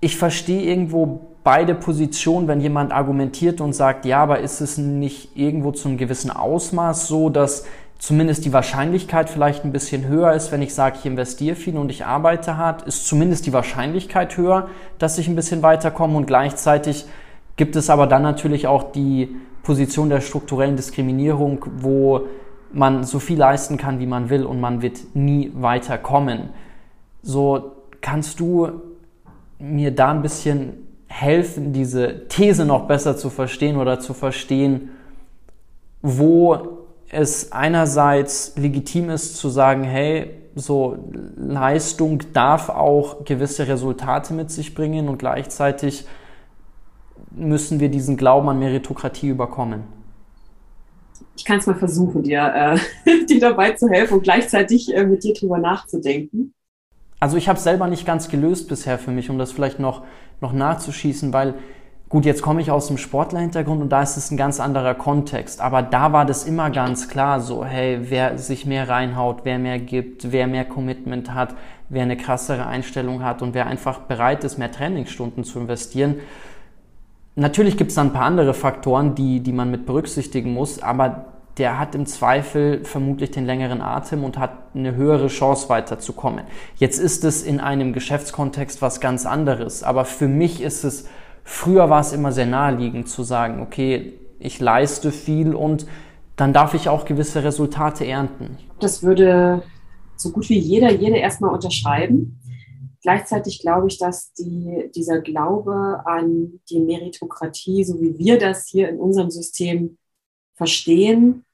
ich 0.00 0.16
verstehe 0.16 0.62
irgendwo 0.62 1.33
beide 1.44 1.74
Positionen, 1.74 2.48
wenn 2.48 2.60
jemand 2.60 2.90
argumentiert 2.90 3.60
und 3.60 3.74
sagt, 3.74 4.06
ja, 4.06 4.22
aber 4.22 4.40
ist 4.40 4.62
es 4.62 4.78
nicht 4.78 5.36
irgendwo 5.36 5.70
zu 5.72 5.88
einem 5.88 5.98
gewissen 5.98 6.30
Ausmaß 6.30 7.06
so, 7.06 7.28
dass 7.28 7.66
zumindest 7.98 8.44
die 8.46 8.52
Wahrscheinlichkeit 8.52 9.30
vielleicht 9.30 9.64
ein 9.64 9.72
bisschen 9.72 10.08
höher 10.08 10.32
ist, 10.32 10.50
wenn 10.52 10.62
ich 10.62 10.74
sage, 10.74 10.96
ich 10.98 11.06
investiere 11.06 11.54
viel 11.54 11.76
und 11.76 11.90
ich 11.90 12.06
arbeite 12.06 12.56
hart, 12.56 12.82
ist 12.82 13.06
zumindest 13.06 13.46
die 13.46 13.52
Wahrscheinlichkeit 13.52 14.36
höher, 14.36 14.68
dass 14.98 15.18
ich 15.18 15.28
ein 15.28 15.36
bisschen 15.36 15.62
weiterkomme 15.62 16.16
und 16.16 16.26
gleichzeitig 16.26 17.04
gibt 17.56 17.76
es 17.76 17.90
aber 17.90 18.06
dann 18.06 18.22
natürlich 18.22 18.66
auch 18.66 18.90
die 18.92 19.36
Position 19.62 20.08
der 20.08 20.20
strukturellen 20.20 20.76
Diskriminierung, 20.76 21.64
wo 21.76 22.22
man 22.72 23.04
so 23.04 23.18
viel 23.18 23.38
leisten 23.38 23.76
kann, 23.76 24.00
wie 24.00 24.06
man 24.06 24.30
will 24.30 24.44
und 24.44 24.60
man 24.60 24.82
wird 24.82 25.14
nie 25.14 25.52
weiterkommen. 25.54 26.50
So 27.22 27.72
kannst 28.00 28.40
du 28.40 28.80
mir 29.58 29.94
da 29.94 30.10
ein 30.10 30.22
bisschen 30.22 30.83
helfen, 31.14 31.72
diese 31.72 32.26
These 32.28 32.64
noch 32.64 32.88
besser 32.88 33.16
zu 33.16 33.30
verstehen 33.30 33.76
oder 33.76 34.00
zu 34.00 34.14
verstehen, 34.14 34.90
wo 36.02 36.86
es 37.08 37.52
einerseits 37.52 38.54
legitim 38.56 39.10
ist 39.10 39.36
zu 39.36 39.48
sagen, 39.48 39.84
hey, 39.84 40.30
so 40.56 40.98
Leistung 41.36 42.20
darf 42.32 42.68
auch 42.68 43.24
gewisse 43.24 43.68
Resultate 43.68 44.34
mit 44.34 44.50
sich 44.50 44.74
bringen 44.74 45.08
und 45.08 45.18
gleichzeitig 45.18 46.04
müssen 47.30 47.78
wir 47.78 47.90
diesen 47.90 48.16
Glauben 48.16 48.48
an 48.48 48.58
Meritokratie 48.58 49.28
überkommen. 49.28 49.84
Ich 51.36 51.44
kann 51.44 51.58
es 51.58 51.66
mal 51.66 51.76
versuchen, 51.76 52.24
dir, 52.24 52.78
äh, 53.06 53.24
dir 53.26 53.40
dabei 53.40 53.72
zu 53.72 53.88
helfen 53.88 54.14
und 54.14 54.22
gleichzeitig 54.24 54.92
äh, 54.92 55.04
mit 55.04 55.22
dir 55.22 55.34
drüber 55.34 55.58
nachzudenken. 55.58 56.54
Also 57.20 57.36
ich 57.36 57.48
habe 57.48 57.56
es 57.56 57.64
selber 57.64 57.86
nicht 57.86 58.04
ganz 58.04 58.28
gelöst 58.28 58.68
bisher 58.68 58.98
für 58.98 59.10
mich, 59.10 59.30
um 59.30 59.38
das 59.38 59.52
vielleicht 59.52 59.78
noch, 59.78 60.02
noch 60.44 60.52
nachzuschießen, 60.52 61.32
weil 61.32 61.54
gut, 62.10 62.24
jetzt 62.26 62.42
komme 62.42 62.60
ich 62.60 62.70
aus 62.70 62.86
dem 62.86 62.98
Sportlerhintergrund 62.98 63.82
und 63.82 63.88
da 63.88 64.02
ist 64.02 64.16
es 64.16 64.30
ein 64.30 64.36
ganz 64.36 64.60
anderer 64.60 64.94
Kontext. 64.94 65.60
Aber 65.60 65.82
da 65.82 66.12
war 66.12 66.24
das 66.24 66.44
immer 66.44 66.70
ganz 66.70 67.08
klar 67.08 67.40
so, 67.40 67.64
hey, 67.64 67.98
wer 68.02 68.38
sich 68.38 68.66
mehr 68.66 68.88
reinhaut, 68.88 69.40
wer 69.44 69.58
mehr 69.58 69.78
gibt, 69.80 70.30
wer 70.30 70.46
mehr 70.46 70.64
Commitment 70.64 71.34
hat, 71.34 71.54
wer 71.88 72.02
eine 72.02 72.16
krassere 72.16 72.66
Einstellung 72.66 73.24
hat 73.24 73.42
und 73.42 73.54
wer 73.54 73.66
einfach 73.66 74.00
bereit 74.00 74.44
ist, 74.44 74.58
mehr 74.58 74.70
Trainingsstunden 74.70 75.42
zu 75.44 75.58
investieren. 75.58 76.16
Natürlich 77.36 77.76
gibt 77.76 77.88
es 77.88 77.96
dann 77.96 78.08
ein 78.08 78.12
paar 78.12 78.26
andere 78.26 78.54
Faktoren, 78.54 79.16
die, 79.16 79.40
die 79.40 79.52
man 79.52 79.70
mit 79.70 79.86
berücksichtigen 79.86 80.52
muss, 80.52 80.80
aber 80.80 81.33
der 81.58 81.78
hat 81.78 81.94
im 81.94 82.06
Zweifel 82.06 82.84
vermutlich 82.84 83.30
den 83.30 83.46
längeren 83.46 83.80
Atem 83.80 84.24
und 84.24 84.38
hat 84.38 84.74
eine 84.74 84.96
höhere 84.96 85.28
Chance 85.28 85.68
weiterzukommen. 85.68 86.44
Jetzt 86.76 86.98
ist 86.98 87.24
es 87.24 87.42
in 87.42 87.60
einem 87.60 87.92
Geschäftskontext 87.92 88.82
was 88.82 89.00
ganz 89.00 89.24
anderes, 89.24 89.82
aber 89.82 90.04
für 90.04 90.26
mich 90.26 90.60
ist 90.60 90.84
es, 90.84 91.06
früher 91.44 91.90
war 91.90 92.00
es 92.00 92.12
immer 92.12 92.32
sehr 92.32 92.46
naheliegend 92.46 93.08
zu 93.08 93.22
sagen, 93.22 93.60
okay, 93.60 94.14
ich 94.40 94.60
leiste 94.60 95.12
viel 95.12 95.54
und 95.54 95.86
dann 96.36 96.52
darf 96.52 96.74
ich 96.74 96.88
auch 96.88 97.04
gewisse 97.04 97.44
Resultate 97.44 98.04
ernten. 98.04 98.58
Das 98.80 99.04
würde 99.04 99.62
so 100.16 100.30
gut 100.30 100.48
wie 100.48 100.58
jeder, 100.58 100.90
jede 100.92 101.16
erstmal 101.16 101.54
unterschreiben. 101.54 102.40
gleichzeitig 103.00 103.60
glaube 103.60 103.86
ich, 103.88 103.98
dass 103.98 104.32
die, 104.32 104.90
dieser 104.94 105.20
Glaube 105.20 106.02
an 106.04 106.60
die 106.68 106.80
Meritokratie, 106.80 107.84
so 107.84 108.00
wie 108.00 108.18
wir 108.18 108.38
das 108.38 108.66
hier 108.66 108.88
in 108.88 108.98
unserem 108.98 109.30
System 109.30 109.98
verstehen, 110.54 111.44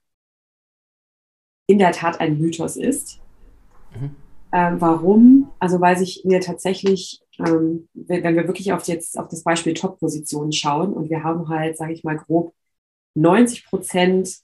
in 1.67 1.79
der 1.79 1.91
Tat 1.91 2.19
ein 2.19 2.39
Mythos 2.39 2.75
ist. 2.75 3.19
Mhm. 3.93 4.15
Ähm, 4.51 4.81
warum? 4.81 5.51
Also 5.59 5.79
weil 5.79 5.97
sich 5.97 6.23
mir 6.25 6.41
tatsächlich, 6.41 7.21
ähm, 7.39 7.87
wenn 7.93 8.35
wir 8.35 8.47
wirklich 8.47 8.73
auf 8.73 8.85
jetzt 8.87 9.17
auf 9.17 9.29
das 9.29 9.43
Beispiel 9.43 9.73
Top-Positionen 9.73 10.51
schauen 10.51 10.93
und 10.93 11.09
wir 11.09 11.23
haben 11.23 11.47
halt, 11.47 11.77
sage 11.77 11.93
ich 11.93 12.03
mal 12.03 12.17
grob, 12.17 12.53
90 13.15 13.65
Prozent 13.65 14.39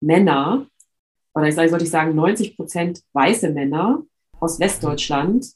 Männer, 0.00 0.66
oder 1.34 1.48
ich 1.48 1.54
sollte 1.54 1.84
ich 1.84 1.90
sagen 1.90 2.14
90 2.14 2.56
Prozent 2.56 3.02
weiße 3.12 3.50
Männer 3.50 4.02
aus 4.40 4.58
Westdeutschland 4.58 5.46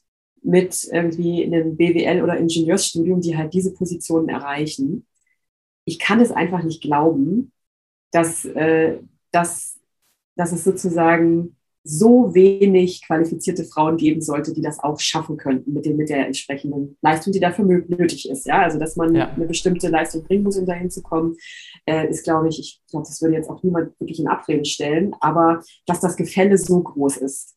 mit 0.41 0.87
irgendwie 0.91 1.43
einem 1.43 1.75
BWL- 1.77 2.23
oder 2.23 2.37
Ingenieursstudium, 2.37 3.21
die 3.21 3.37
halt 3.37 3.53
diese 3.53 3.73
Positionen 3.73 4.29
erreichen. 4.29 5.05
Ich 5.85 5.99
kann 5.99 6.19
es 6.19 6.31
einfach 6.31 6.63
nicht 6.63 6.81
glauben, 6.81 7.51
dass, 8.11 8.45
äh, 8.45 8.97
dass, 9.31 9.79
dass 10.35 10.51
es 10.51 10.63
sozusagen 10.63 11.55
so 11.83 12.35
wenig 12.35 13.01
qualifizierte 13.05 13.63
Frauen 13.63 13.97
geben 13.97 14.21
sollte, 14.21 14.53
die 14.53 14.61
das 14.61 14.79
auch 14.79 14.99
schaffen 14.99 15.37
könnten 15.37 15.73
mit, 15.73 15.85
dem, 15.85 15.97
mit 15.97 16.09
der 16.09 16.27
entsprechenden 16.27 16.95
Leistung, 17.01 17.33
die 17.33 17.39
dafür 17.39 17.65
nötig 17.65 18.29
ist. 18.29 18.45
Ja, 18.45 18.61
also 18.61 18.77
dass 18.77 18.95
man 18.95 19.15
ja. 19.15 19.29
eine 19.29 19.45
bestimmte 19.45 19.87
Leistung 19.87 20.23
bringen 20.23 20.43
muss, 20.43 20.57
um 20.57 20.67
dahin 20.67 20.91
zu 20.91 21.01
kommen, 21.01 21.35
äh, 21.85 22.07
ist, 22.07 22.23
glaube 22.23 22.49
ich, 22.49 22.59
ich 22.59 22.81
glaube, 22.91 23.07
das 23.07 23.19
würde 23.21 23.35
jetzt 23.35 23.49
auch 23.49 23.63
niemand 23.63 23.99
wirklich 23.99 24.19
in 24.19 24.27
Abrede 24.27 24.65
stellen, 24.65 25.15
aber 25.21 25.63
dass 25.87 25.99
das 25.99 26.15
Gefälle 26.15 26.57
so 26.57 26.81
groß 26.81 27.17
ist, 27.17 27.55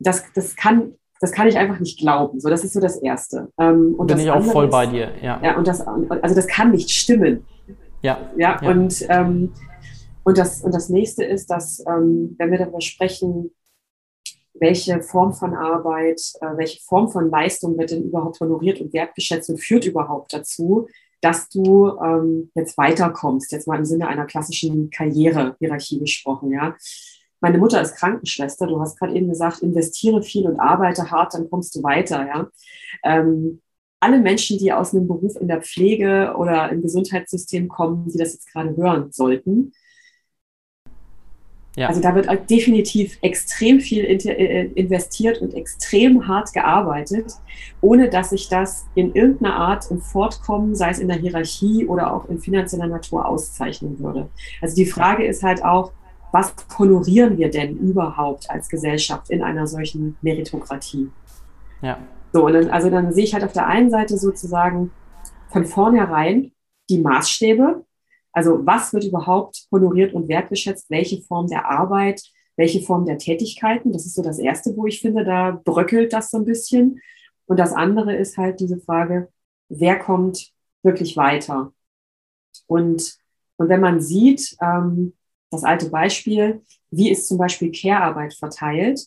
das, 0.00 0.24
das 0.34 0.56
kann 0.56 0.94
das 1.20 1.32
kann 1.32 1.48
ich 1.48 1.56
einfach 1.56 1.80
nicht 1.80 1.98
glauben. 1.98 2.40
So, 2.40 2.50
das 2.50 2.62
ist 2.62 2.74
so 2.74 2.80
das 2.80 2.96
Erste. 2.96 3.50
Ähm, 3.58 3.94
und 3.96 4.08
Bin 4.08 4.18
ich 4.18 4.30
auch 4.30 4.42
voll 4.42 4.66
ist, 4.66 4.70
bei 4.70 4.86
dir, 4.86 5.12
ja. 5.22 5.40
Ja, 5.42 5.56
und 5.56 5.66
das, 5.66 5.80
also 5.80 6.34
das 6.34 6.46
kann 6.46 6.72
nicht 6.72 6.90
stimmen. 6.90 7.46
Ja. 8.06 8.30
Ja, 8.36 8.60
ja. 8.62 8.70
und 8.70 9.04
ähm, 9.08 9.52
und 10.26 10.38
das, 10.38 10.62
und 10.62 10.74
das 10.74 10.88
nächste 10.88 11.24
ist, 11.24 11.48
dass, 11.50 11.84
ähm, 11.86 12.34
wenn 12.36 12.50
wir 12.50 12.58
darüber 12.58 12.80
sprechen, 12.80 13.52
welche 14.54 15.00
Form 15.00 15.32
von 15.32 15.54
Arbeit, 15.54 16.20
äh, 16.40 16.56
welche 16.56 16.82
Form 16.82 17.08
von 17.08 17.30
Leistung 17.30 17.78
wird 17.78 17.92
denn 17.92 18.02
überhaupt 18.02 18.40
honoriert 18.40 18.80
und 18.80 18.92
wertgeschätzt 18.92 19.48
und 19.50 19.58
führt 19.58 19.84
überhaupt 19.84 20.32
dazu, 20.32 20.88
dass 21.20 21.48
du 21.48 21.96
ähm, 22.02 22.50
jetzt 22.56 22.76
weiterkommst, 22.76 23.52
jetzt 23.52 23.68
mal 23.68 23.78
im 23.78 23.84
Sinne 23.84 24.08
einer 24.08 24.26
klassischen 24.26 24.90
Karrierehierarchie 24.90 26.00
gesprochen, 26.00 26.50
ja. 26.50 26.74
Meine 27.40 27.58
Mutter 27.58 27.80
ist 27.80 27.94
Krankenschwester, 27.94 28.66
du 28.66 28.80
hast 28.80 28.98
gerade 28.98 29.14
eben 29.14 29.28
gesagt, 29.28 29.60
investiere 29.60 30.22
viel 30.22 30.48
und 30.48 30.58
arbeite 30.58 31.08
hart, 31.10 31.34
dann 31.34 31.48
kommst 31.48 31.76
du 31.76 31.84
weiter, 31.84 32.26
ja. 32.26 32.48
Ähm, 33.04 33.60
alle 34.00 34.18
Menschen, 34.20 34.58
die 34.58 34.72
aus 34.72 34.94
einem 34.94 35.06
Beruf 35.06 35.36
in 35.40 35.48
der 35.48 35.62
Pflege 35.62 36.34
oder 36.36 36.70
im 36.70 36.82
Gesundheitssystem 36.82 37.68
kommen, 37.68 38.08
die 38.08 38.18
das 38.18 38.34
jetzt 38.34 38.52
gerade 38.52 38.76
hören 38.76 39.10
sollten, 39.10 39.72
ja. 41.76 41.88
Also 41.88 42.00
da 42.00 42.14
wird 42.14 42.26
definitiv 42.48 43.18
extrem 43.20 43.80
viel 43.80 44.02
äh, 44.06 44.64
investiert 44.74 45.42
und 45.42 45.52
extrem 45.52 46.26
hart 46.26 46.54
gearbeitet, 46.54 47.34
ohne 47.82 48.08
dass 48.08 48.30
sich 48.30 48.48
das 48.48 48.86
in 48.94 49.14
irgendeiner 49.14 49.56
Art 49.56 49.90
im 49.90 50.00
Fortkommen, 50.00 50.74
sei 50.74 50.90
es 50.90 50.98
in 50.98 51.08
der 51.08 51.18
Hierarchie 51.18 51.84
oder 51.84 52.14
auch 52.14 52.30
in 52.30 52.38
finanzieller 52.38 52.86
Natur, 52.86 53.26
auszeichnen 53.28 53.98
würde. 53.98 54.30
Also 54.62 54.74
die 54.74 54.86
Frage 54.86 55.26
ist 55.26 55.42
halt 55.42 55.62
auch, 55.62 55.92
was 56.32 56.54
honorieren 56.78 57.36
wir 57.36 57.50
denn 57.50 57.76
überhaupt 57.76 58.48
als 58.50 58.70
Gesellschaft 58.70 59.28
in 59.28 59.42
einer 59.42 59.66
solchen 59.66 60.16
Meritokratie? 60.22 61.10
Ja. 61.82 61.98
So, 62.36 62.44
und 62.44 62.52
dann, 62.52 62.68
also 62.68 62.90
dann 62.90 63.14
sehe 63.14 63.24
ich 63.24 63.32
halt 63.32 63.44
auf 63.44 63.54
der 63.54 63.66
einen 63.66 63.88
Seite 63.88 64.18
sozusagen 64.18 64.90
von 65.48 65.64
vornherein 65.64 66.52
die 66.90 66.98
Maßstäbe, 66.98 67.86
also 68.30 68.66
was 68.66 68.92
wird 68.92 69.04
überhaupt 69.04 69.66
honoriert 69.72 70.12
und 70.12 70.28
wertgeschätzt? 70.28 70.90
Welche 70.90 71.22
Form 71.22 71.46
der 71.46 71.64
Arbeit? 71.64 72.22
Welche 72.56 72.82
Form 72.82 73.06
der 73.06 73.16
Tätigkeiten? 73.16 73.90
Das 73.90 74.04
ist 74.04 74.16
so 74.16 74.22
das 74.22 74.38
Erste, 74.38 74.76
wo 74.76 74.84
ich 74.86 75.00
finde, 75.00 75.24
da 75.24 75.58
bröckelt 75.64 76.12
das 76.12 76.30
so 76.30 76.36
ein 76.36 76.44
bisschen. 76.44 77.00
Und 77.46 77.58
das 77.58 77.72
andere 77.72 78.14
ist 78.14 78.36
halt 78.36 78.60
diese 78.60 78.80
Frage, 78.80 79.30
wer 79.70 79.98
kommt 79.98 80.52
wirklich 80.82 81.16
weiter? 81.16 81.72
Und, 82.66 83.16
und 83.56 83.68
wenn 83.70 83.80
man 83.80 84.02
sieht, 84.02 84.58
ähm, 84.60 85.14
das 85.50 85.64
alte 85.64 85.88
Beispiel, 85.88 86.60
wie 86.90 87.10
ist 87.10 87.28
zum 87.28 87.38
Beispiel 87.38 87.72
Care-Arbeit 87.72 88.34
verteilt? 88.34 89.06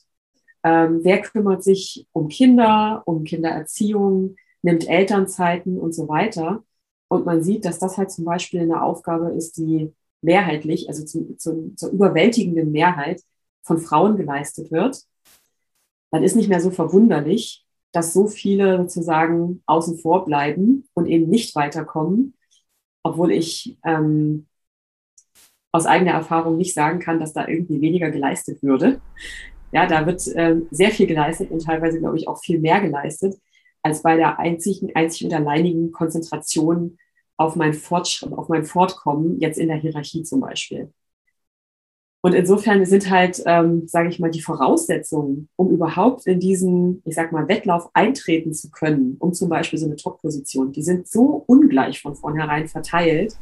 Ähm, 0.64 0.99
wer 1.03 1.22
kümmert 1.22 1.64
sich 1.64 2.07
um 2.12 2.28
Kinder, 2.28 3.03
um 3.05 3.24
Kindererziehung, 3.24 4.36
nimmt 4.62 4.88
Elternzeiten 4.88 5.78
und 5.78 5.93
so 5.93 6.07
weiter? 6.07 6.64
und 7.10 7.26
man 7.26 7.43
sieht, 7.43 7.66
dass 7.66 7.80
das 7.80 7.97
halt 7.97 8.12
zum 8.12 8.24
Beispiel 8.24 8.62
eine 8.62 8.82
Aufgabe 8.82 9.32
ist, 9.32 9.57
die 9.57 9.93
mehrheitlich, 10.22 10.88
also 10.88 11.03
zu, 11.03 11.36
zu, 11.38 11.74
zur 11.76 11.89
überwältigenden 11.89 12.72
Mehrheit 12.72 13.22
von 13.64 13.80
Frauen 13.80 14.16
geleistet 14.16 14.72
wird, 14.72 15.03
dann 16.12 16.24
ist 16.24 16.36
nicht 16.36 16.49
mehr 16.49 16.62
so 16.62 16.72
verwunderlich, 16.72 17.66
dass 17.91 18.14
so 18.14 18.28
viele 18.28 18.78
sozusagen 18.78 19.64
außen 19.66 19.97
vor 19.97 20.26
bleiben 20.26 20.88
und 20.93 21.07
eben 21.07 21.30
nicht 21.30 21.55
weiterkommen, 21.55 22.36
obwohl 23.03 23.32
ich 23.32 23.78
ähm, 23.84 24.47
aus 25.72 25.86
eigener 25.86 26.12
Erfahrung 26.12 26.57
nicht 26.57 26.74
sagen 26.74 26.99
kann, 26.99 27.20
dass 27.20 27.34
da 27.34 27.47
irgendwie 27.47 27.82
weniger 27.82 28.12
geleistet 28.12 28.62
würde. 28.62 29.01
Ja, 29.72 29.86
da 29.86 30.05
wird 30.05 30.26
äh, 30.36 30.57
sehr 30.72 30.89
viel 30.89 31.07
geleistet 31.07 31.51
und 31.51 31.63
teilweise, 31.63 31.99
glaube 31.99 32.17
ich, 32.17 32.28
auch 32.28 32.39
viel 32.41 32.59
mehr 32.59 32.82
geleistet 32.82 33.36
als 33.82 34.01
bei 34.01 34.17
der 34.17 34.39
einzigen, 34.39 34.95
einzig 34.95 35.26
und 35.26 35.34
alleinigen 35.34 35.91
Konzentration 35.91 36.97
auf 37.38 37.55
mein, 37.55 37.74
Fortschritt, 37.74 38.34
auf 38.34 38.49
mein 38.49 38.65
Fortkommen, 38.65 39.39
jetzt 39.39 39.57
in 39.57 39.70
der 39.70 39.78
Hierarchie 39.78 40.24
zum 40.24 40.41
Beispiel. 40.41 40.91
Und 42.22 42.34
insofern 42.34 42.86
sind 42.86 43.09
halt, 43.09 43.41
ähm, 43.45 43.88
sage 43.88 44.09
ich 44.09 44.20
mal, 44.20 44.30
die 44.30 44.41
Voraussetzungen, 44.41 45.47
um 45.55 45.70
überhaupt 45.70 46.28
in 46.28 46.41
diesen, 46.41 47.01
ich 47.05 47.15
sag 47.15 47.32
mal, 47.32 47.47
Wettlauf 47.47 47.89
eintreten 47.93 48.53
zu 48.53 48.70
können, 48.72 49.15
um 49.20 49.34
zum 49.34 49.47
Beispiel 49.47 49.80
so 49.80 49.86
eine 49.86 49.95
Top-Position, 49.95 50.74
die 50.74 50.84
sind 50.84 51.07
so 51.07 51.45
ungleich 51.47 52.01
von 52.01 52.15
vornherein 52.15 52.67
verteilt, 52.67 53.38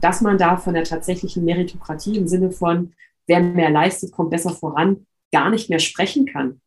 dass 0.00 0.22
man 0.22 0.38
da 0.38 0.56
von 0.56 0.72
der 0.72 0.84
tatsächlichen 0.84 1.44
Meritokratie 1.44 2.16
im 2.16 2.28
Sinne 2.28 2.50
von, 2.50 2.94
wer 3.26 3.40
mehr 3.40 3.70
leistet, 3.70 4.12
kommt 4.12 4.30
besser 4.30 4.50
voran, 4.50 5.06
gar 5.32 5.50
nicht 5.50 5.70
mehr 5.70 5.78
sprechen 5.78 6.26
kann. 6.26 6.60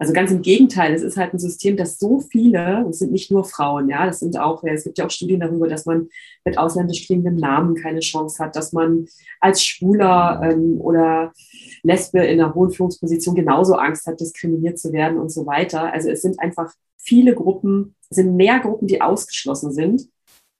Also 0.00 0.12
ganz 0.12 0.30
im 0.30 0.42
Gegenteil, 0.42 0.94
es 0.94 1.02
ist 1.02 1.16
halt 1.16 1.34
ein 1.34 1.40
System, 1.40 1.76
das 1.76 1.98
so 1.98 2.20
viele, 2.20 2.86
es 2.88 3.00
sind 3.00 3.10
nicht 3.10 3.32
nur 3.32 3.44
Frauen, 3.44 3.88
ja, 3.88 4.06
das 4.06 4.20
sind 4.20 4.38
auch, 4.38 4.62
es 4.62 4.84
gibt 4.84 4.96
ja 4.96 5.06
auch 5.06 5.10
Studien 5.10 5.40
darüber, 5.40 5.66
dass 5.66 5.86
man 5.86 6.08
mit 6.44 6.56
ausländisch 6.56 7.04
klingendem 7.06 7.34
Namen 7.34 7.74
keine 7.74 7.98
Chance 7.98 8.42
hat, 8.42 8.54
dass 8.54 8.72
man 8.72 9.08
als 9.40 9.64
Schwuler 9.64 10.40
ähm, 10.44 10.80
oder 10.80 11.32
Lesbe 11.82 12.20
in 12.24 12.40
einer 12.40 12.54
hohen 12.54 12.70
Führungsposition 12.70 13.34
genauso 13.34 13.74
Angst 13.74 14.06
hat, 14.06 14.20
diskriminiert 14.20 14.78
zu 14.78 14.92
werden 14.92 15.18
und 15.18 15.32
so 15.32 15.46
weiter. 15.46 15.92
Also 15.92 16.10
es 16.10 16.22
sind 16.22 16.38
einfach 16.38 16.72
viele 16.96 17.34
Gruppen, 17.34 17.96
es 18.08 18.18
sind 18.18 18.36
mehr 18.36 18.60
Gruppen, 18.60 18.86
die 18.86 19.02
ausgeschlossen 19.02 19.72
sind, 19.72 20.08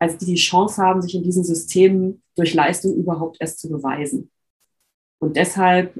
als 0.01 0.18
die 0.18 0.26
die 0.26 0.34
Chance 0.34 0.82
haben, 0.82 1.01
sich 1.01 1.14
in 1.14 1.22
diesen 1.22 1.45
Systemen 1.45 2.22
durch 2.34 2.55
Leistung 2.55 2.97
überhaupt 2.97 3.36
erst 3.39 3.61
zu 3.61 3.68
beweisen. 3.68 4.32
Und 5.20 5.36
deshalb 5.36 5.95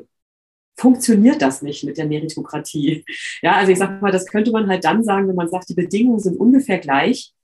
funktioniert 0.79 1.43
das 1.43 1.61
nicht 1.61 1.85
mit 1.85 1.99
der 1.99 2.07
Meritokratie. 2.07 3.05
Ja, 3.43 3.57
also 3.57 3.73
ich 3.73 3.79
sage 3.79 4.01
mal, 4.01 4.13
das 4.13 4.27
könnte 4.27 4.53
man 4.53 4.69
halt 4.69 4.85
dann 4.85 5.03
sagen, 5.03 5.29
wenn 5.29 5.35
man 5.35 5.49
sagt, 5.49 5.69
die 5.69 5.75
Bedingungen 5.75 6.21
sind 6.21 6.39
ungefähr 6.39 6.79
gleich 6.79 7.35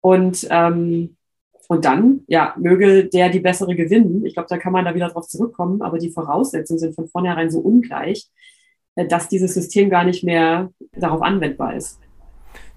und 0.00 0.46
ähm, 0.50 1.16
und 1.70 1.84
dann, 1.84 2.22
ja, 2.28 2.54
möge 2.56 3.04
der 3.04 3.28
die 3.28 3.40
bessere 3.40 3.76
gewinnen. 3.76 4.24
Ich 4.24 4.32
glaube, 4.32 4.48
da 4.48 4.56
kann 4.56 4.72
man 4.72 4.86
da 4.86 4.94
wieder 4.94 5.10
drauf 5.10 5.28
zurückkommen, 5.28 5.82
aber 5.82 5.98
die 5.98 6.10
Voraussetzungen 6.10 6.78
sind 6.78 6.94
von 6.94 7.08
vornherein 7.08 7.50
so 7.50 7.60
ungleich, 7.60 8.26
äh, 8.94 9.06
dass 9.06 9.28
dieses 9.28 9.52
System 9.52 9.90
gar 9.90 10.04
nicht 10.04 10.24
mehr 10.24 10.70
darauf 10.92 11.20
anwendbar 11.20 11.76
ist. 11.76 12.00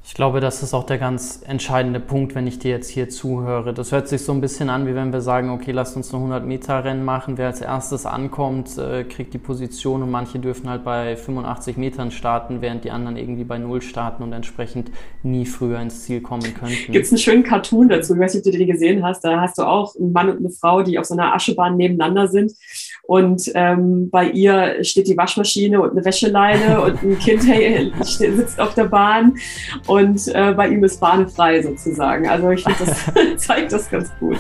Ich 0.03 0.15
glaube, 0.15 0.39
das 0.39 0.63
ist 0.63 0.73
auch 0.73 0.83
der 0.83 0.97
ganz 0.97 1.41
entscheidende 1.47 1.99
Punkt, 1.99 2.33
wenn 2.33 2.47
ich 2.47 2.57
dir 2.57 2.71
jetzt 2.71 2.89
hier 2.89 3.07
zuhöre. 3.09 3.71
Das 3.73 3.91
hört 3.91 4.07
sich 4.07 4.23
so 4.23 4.31
ein 4.31 4.41
bisschen 4.41 4.69
an, 4.69 4.87
wie 4.87 4.95
wenn 4.95 5.13
wir 5.13 5.21
sagen, 5.21 5.51
okay, 5.51 5.71
lasst 5.71 5.95
uns 5.95 6.11
ein 6.11 6.17
100 6.17 6.43
Meter 6.43 6.83
Rennen 6.83 7.05
machen. 7.05 7.37
Wer 7.37 7.47
als 7.47 7.61
erstes 7.61 8.07
ankommt, 8.07 8.77
äh, 8.77 9.03
kriegt 9.03 9.33
die 9.33 9.37
Position 9.37 10.01
und 10.01 10.09
manche 10.09 10.39
dürfen 10.39 10.69
halt 10.69 10.83
bei 10.83 11.15
85 11.15 11.77
Metern 11.77 12.09
starten, 12.09 12.61
während 12.61 12.83
die 12.83 12.91
anderen 12.91 13.15
irgendwie 13.15 13.43
bei 13.43 13.59
Null 13.59 13.81
starten 13.81 14.23
und 14.23 14.33
entsprechend 14.33 14.89
nie 15.21 15.45
früher 15.45 15.79
ins 15.79 16.03
Ziel 16.03 16.21
kommen 16.21 16.53
könnten. 16.55 16.91
Gibt 16.91 17.05
es 17.05 17.11
einen 17.11 17.19
schönen 17.19 17.43
Cartoon 17.43 17.87
dazu? 17.87 18.15
Ich 18.15 18.19
weiß 18.19 18.33
nicht, 18.33 18.45
ob 18.45 18.51
du 18.51 18.57
den 18.57 18.67
gesehen 18.67 19.05
hast. 19.05 19.23
Da 19.23 19.39
hast 19.39 19.59
du 19.59 19.63
auch 19.63 19.95
einen 19.95 20.11
Mann 20.11 20.29
und 20.29 20.37
eine 20.39 20.49
Frau, 20.49 20.81
die 20.81 20.97
auf 20.97 21.05
so 21.05 21.13
einer 21.13 21.35
Aschebahn 21.35 21.77
nebeneinander 21.77 22.27
sind 22.27 22.53
und 23.03 23.51
ähm, 23.55 24.09
bei 24.09 24.29
ihr 24.29 24.83
steht 24.83 25.07
die 25.07 25.17
Waschmaschine 25.17 25.81
und 25.81 25.91
eine 25.91 26.05
Wäscheleine 26.05 26.81
und 26.85 27.01
ein 27.01 27.19
Kind 27.19 27.45
hey, 27.47 27.91
sitzt 28.01 28.59
auf 28.59 28.73
der 28.73 28.85
Bahn 28.85 29.35
und 29.87 30.27
äh, 30.27 30.53
bei 30.53 30.69
ihm 30.69 30.83
ist 30.83 30.99
Bahn 30.99 31.27
frei 31.27 31.61
sozusagen. 31.61 32.27
Also 32.27 32.49
ich 32.51 32.63
finde, 32.63 32.79
das 32.85 33.11
zeigt 33.45 33.71
das 33.73 33.89
ganz 33.89 34.11
gut. 34.19 34.39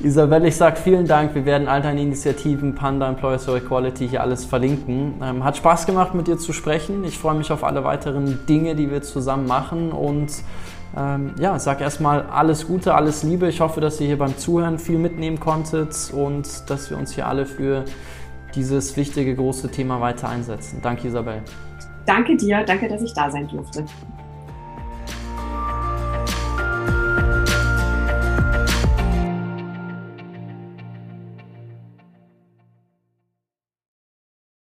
Isabel, 0.00 0.44
ich 0.44 0.56
sage 0.56 0.76
vielen 0.76 1.06
Dank. 1.06 1.34
Wir 1.34 1.46
werden 1.46 1.66
all 1.66 1.80
deine 1.80 2.02
Initiativen, 2.02 2.74
Panda, 2.74 3.08
Employers 3.08 3.46
for 3.46 3.56
Equality 3.56 4.08
hier 4.08 4.20
alles 4.20 4.44
verlinken. 4.44 5.14
Ähm, 5.22 5.44
hat 5.44 5.56
Spaß 5.56 5.86
gemacht, 5.86 6.14
mit 6.14 6.26
dir 6.26 6.36
zu 6.36 6.52
sprechen. 6.52 7.04
Ich 7.04 7.16
freue 7.16 7.34
mich 7.34 7.50
auf 7.50 7.64
alle 7.64 7.84
weiteren 7.84 8.40
Dinge, 8.46 8.74
die 8.74 8.90
wir 8.90 9.00
zusammen 9.00 9.46
machen 9.46 9.92
und 9.92 10.30
ähm, 10.96 11.34
ja, 11.38 11.58
sag 11.58 11.80
erstmal 11.80 12.22
alles 12.22 12.66
Gute, 12.66 12.94
alles 12.94 13.22
Liebe. 13.22 13.48
Ich 13.48 13.60
hoffe, 13.60 13.80
dass 13.80 14.00
ihr 14.00 14.06
hier 14.06 14.18
beim 14.18 14.36
Zuhören 14.38 14.78
viel 14.78 14.98
mitnehmen 14.98 15.40
konntet 15.40 16.12
und 16.12 16.70
dass 16.70 16.90
wir 16.90 16.96
uns 16.96 17.12
hier 17.12 17.26
alle 17.26 17.46
für 17.46 17.84
dieses 18.54 18.96
wichtige, 18.96 19.34
große 19.34 19.70
Thema 19.70 20.00
weiter 20.00 20.28
einsetzen. 20.28 20.78
Danke, 20.82 21.08
Isabel. 21.08 21.42
Danke 22.06 22.36
dir, 22.36 22.62
danke, 22.64 22.88
dass 22.88 23.02
ich 23.02 23.12
da 23.12 23.30
sein 23.30 23.48
durfte. 23.48 23.84